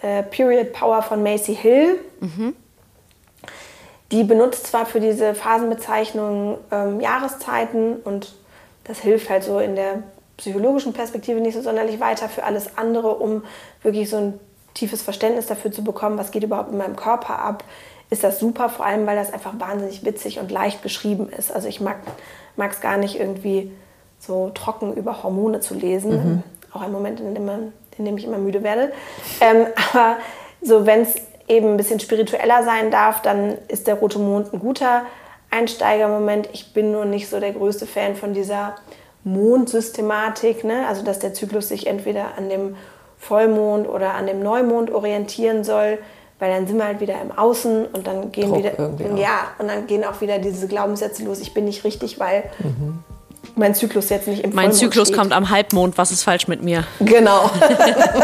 äh, 0.03 0.23
Period 0.23 0.73
Power 0.73 1.03
von 1.03 1.23
Macy 1.23 1.55
Hill. 1.55 1.99
Mhm. 2.21 2.55
Die 4.13 4.23
benutzt 4.23 4.69
zwar 4.69 4.87
für 4.87 5.01
diese 5.01 5.35
Phasenbezeichnung 5.35 6.59
ähm, 6.71 7.01
Jahreszeiten 7.01 7.97
und 7.97 8.35
das 8.85 9.01
hilft 9.01 9.29
halt 9.29 9.43
so 9.43 9.59
in 9.59 9.75
der 9.75 10.05
psychologischen 10.37 10.93
Perspektive 10.93 11.41
nicht 11.41 11.55
so 11.55 11.63
sonderlich 11.63 12.01
weiter 12.01 12.29
für 12.29 12.45
alles 12.45 12.77
andere, 12.77 13.15
um 13.15 13.45
wirklich 13.83 14.11
so 14.11 14.17
ein 14.17 14.41
tiefes 14.75 15.03
Verständnis 15.03 15.47
dafür 15.47 15.73
zu 15.73 15.83
bekommen, 15.83 16.19
was 16.19 16.31
geht 16.31 16.43
überhaupt 16.43 16.71
in 16.71 16.79
meinem 16.79 16.97
Körper 16.97 17.39
ab, 17.39 17.65
ist 18.11 18.23
das 18.23 18.39
super, 18.39 18.69
vor 18.69 18.87
allem 18.87 19.07
weil 19.07 19.17
das 19.17 19.33
einfach 19.33 19.59
wahnsinnig 19.59 20.05
witzig 20.05 20.39
und 20.39 20.51
leicht 20.51 20.83
geschrieben 20.83 21.29
ist. 21.29 21.53
Also 21.53 21.67
ich 21.69 21.81
mag 21.81 21.97
es 22.57 22.81
gar 22.81 22.99
nicht 22.99 23.19
irgendwie 23.19 23.73
so 24.21 24.51
trocken 24.51 24.95
über 24.95 25.23
Hormone 25.23 25.61
zu 25.61 25.75
lesen. 25.75 26.11
Mhm. 26.11 26.43
Auch 26.73 26.83
ein 26.83 26.93
Moment, 26.93 27.21
in 27.21 27.35
dem, 27.35 27.47
man, 27.47 27.73
in 27.99 28.05
dem 28.05 28.17
ich 28.17 28.25
immer 28.25 28.39
müde 28.39 28.63
werde. 28.63 28.93
Ähm, 29.41 29.67
aber 29.93 30.17
so, 30.61 30.87
wenn 30.87 31.03
es 31.03 31.15
eben 31.49 31.71
ein 31.71 31.77
bisschen 31.77 32.01
spiritueller 32.01 32.63
sein 32.65 32.91
darf, 32.91 33.23
dann 33.23 33.57
ist 33.69 33.87
der 33.87 33.97
Rote 33.97 34.19
Mond 34.19 34.53
ein 34.53 34.61
guter 34.61 35.03
Einsteigermoment. 35.51 36.49
Ich 36.53 36.73
bin 36.73 36.93
nur 36.93 37.05
nicht 37.05 37.29
so 37.29 37.41
der 37.41 37.53
größte 37.53 37.87
Fan 37.87 38.17
von 38.17 38.35
dieser 38.35 38.77
Mondsystematik, 39.27 40.63
ne? 40.63 40.87
also 40.89 41.03
dass 41.03 41.19
der 41.19 41.35
Zyklus 41.35 41.69
sich 41.69 41.89
entweder 41.89 42.39
an 42.39 42.49
dem 42.49 42.77
Vollmond 43.19 43.89
oder 43.89 44.15
an 44.15 44.29
dem 44.29 44.41
Neumond 44.41 44.93
orientieren 44.93 45.65
soll, 45.65 45.99
weil 46.39 46.53
dann 46.53 46.69
sind 46.69 46.77
wir 46.77 46.87
halt 46.87 47.01
wieder 47.01 47.21
im 47.21 47.37
Außen 47.37 47.87
und 47.87 48.07
dann 48.07 48.31
gehen 48.31 48.51
Druck 48.51 48.59
wieder 48.59 49.17
ja 49.17 49.49
und 49.59 49.69
dann 49.69 49.89
gehen 49.89 50.05
auch 50.05 50.21
wieder 50.21 50.39
diese 50.39 50.69
Glaubenssätze 50.69 51.25
los. 51.25 51.41
Ich 51.41 51.55
bin 51.55 51.65
nicht 51.65 51.83
richtig, 51.83 52.21
weil 52.21 52.45
mhm. 52.61 53.03
mein 53.57 53.75
Zyklus 53.75 54.11
jetzt 54.11 54.29
nicht 54.29 54.45
im 54.45 54.51
Mein 54.51 54.67
Vollmond 54.67 54.79
Zyklus 54.79 55.09
steht. 55.09 55.19
kommt 55.19 55.33
am 55.33 55.51
Halbmond. 55.51 55.99
Was 55.99 56.13
ist 56.13 56.23
falsch 56.23 56.47
mit 56.47 56.63
mir? 56.63 56.85
Genau, 57.01 57.51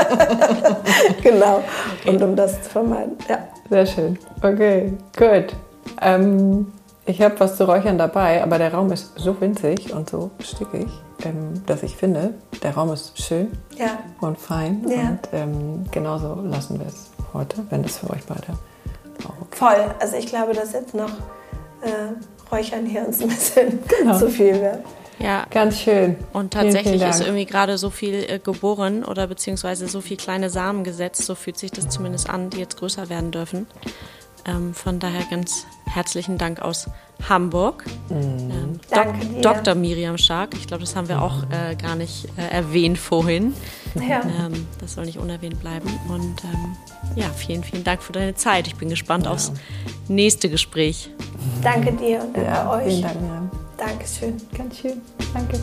genau. 1.22 1.64
Okay. 2.00 2.10
Und 2.10 2.22
um 2.22 2.36
das 2.36 2.62
zu 2.62 2.70
vermeiden. 2.70 3.16
Ja. 3.28 3.48
Sehr 3.70 3.86
schön. 3.86 4.18
Okay, 4.40 4.92
gut. 5.16 5.56
Ähm, 6.00 6.72
ich 7.04 7.20
habe 7.20 7.38
was 7.40 7.56
zu 7.56 7.64
räuchern 7.64 7.98
dabei, 7.98 8.42
aber 8.42 8.58
der 8.58 8.72
Raum 8.72 8.92
ist 8.92 9.12
so 9.16 9.40
winzig 9.40 9.92
und 9.92 10.08
so 10.08 10.30
stickig, 10.40 10.86
ähm, 11.24 11.62
dass 11.66 11.82
ich 11.82 11.96
finde, 11.96 12.34
der 12.62 12.74
Raum 12.74 12.92
ist 12.92 13.20
schön 13.20 13.52
ja. 13.76 13.98
und 14.20 14.38
fein. 14.38 14.86
Ja. 14.88 15.08
Und 15.08 15.20
ähm, 15.32 15.84
genauso 15.90 16.40
lassen 16.42 16.78
wir 16.78 16.86
es 16.86 17.10
heute, 17.32 17.64
wenn 17.70 17.84
es 17.84 17.98
für 17.98 18.10
euch 18.10 18.22
beide 18.26 18.56
auch 19.24 19.40
okay 19.40 19.56
Voll. 19.56 19.94
Also 20.00 20.16
ich 20.16 20.26
glaube, 20.26 20.52
dass 20.52 20.72
jetzt 20.72 20.94
noch 20.94 21.10
äh, 21.82 22.50
Räuchern 22.50 22.86
hier 22.86 23.06
uns 23.06 23.20
ein 23.20 23.28
bisschen 23.28 23.80
genau. 23.86 24.18
zu 24.18 24.28
viel 24.28 24.60
wäre. 24.60 24.82
Ja. 25.18 25.46
Ganz 25.50 25.78
schön. 25.78 26.16
Und 26.32 26.52
tatsächlich 26.52 26.82
vielen, 26.82 26.98
vielen 26.98 27.10
ist 27.10 27.20
irgendwie 27.20 27.46
gerade 27.46 27.78
so 27.78 27.90
viel 27.90 28.24
äh, 28.28 28.38
geboren 28.38 29.04
oder 29.04 29.26
beziehungsweise 29.26 29.86
so 29.86 30.00
viel 30.00 30.16
kleine 30.16 30.50
Samen 30.50 30.82
gesetzt, 30.82 31.24
so 31.24 31.34
fühlt 31.34 31.58
sich 31.58 31.70
das 31.70 31.88
zumindest 31.88 32.28
an, 32.28 32.50
die 32.50 32.58
jetzt 32.58 32.76
größer 32.78 33.08
werden 33.08 33.30
dürfen. 33.30 33.66
Ähm, 34.46 34.74
von 34.74 34.98
daher 34.98 35.24
ganz 35.30 35.66
herzlichen 35.86 36.38
Dank 36.38 36.60
aus 36.60 36.88
Hamburg. 37.28 37.84
Mhm. 38.08 38.16
Ähm, 38.16 38.80
Danke 38.90 39.26
dir. 39.26 39.40
Dr. 39.42 39.74
Miriam 39.74 40.18
Stark. 40.18 40.54
Ich 40.54 40.66
glaube, 40.66 40.82
das 40.82 40.96
haben 40.96 41.08
wir 41.08 41.22
auch 41.22 41.44
äh, 41.50 41.76
gar 41.76 41.94
nicht 41.94 42.26
äh, 42.36 42.48
erwähnt 42.50 42.98
vorhin. 42.98 43.54
Ja. 43.94 44.22
Ähm, 44.22 44.66
das 44.80 44.94
soll 44.94 45.04
nicht 45.04 45.18
unerwähnt 45.18 45.60
bleiben. 45.60 45.88
Und 46.08 46.42
ähm, 46.44 46.76
ja, 47.14 47.28
vielen, 47.28 47.62
vielen 47.62 47.84
Dank 47.84 48.02
für 48.02 48.12
deine 48.12 48.34
Zeit. 48.34 48.66
Ich 48.66 48.76
bin 48.76 48.88
gespannt 48.88 49.26
ja. 49.26 49.32
aufs 49.32 49.52
nächste 50.08 50.48
Gespräch. 50.48 51.10
Danke 51.62 51.92
dir 51.92 52.22
und 52.22 52.36
danke 52.36 52.50
ja, 52.50 52.70
euch. 52.70 52.86
Vielen 52.86 53.02
Dank, 53.02 53.20
Miriam. 53.20 53.50
Dankeschön. 53.76 54.36
Ganz 54.56 54.78
schön. 54.78 55.00
Danke. 55.34 55.60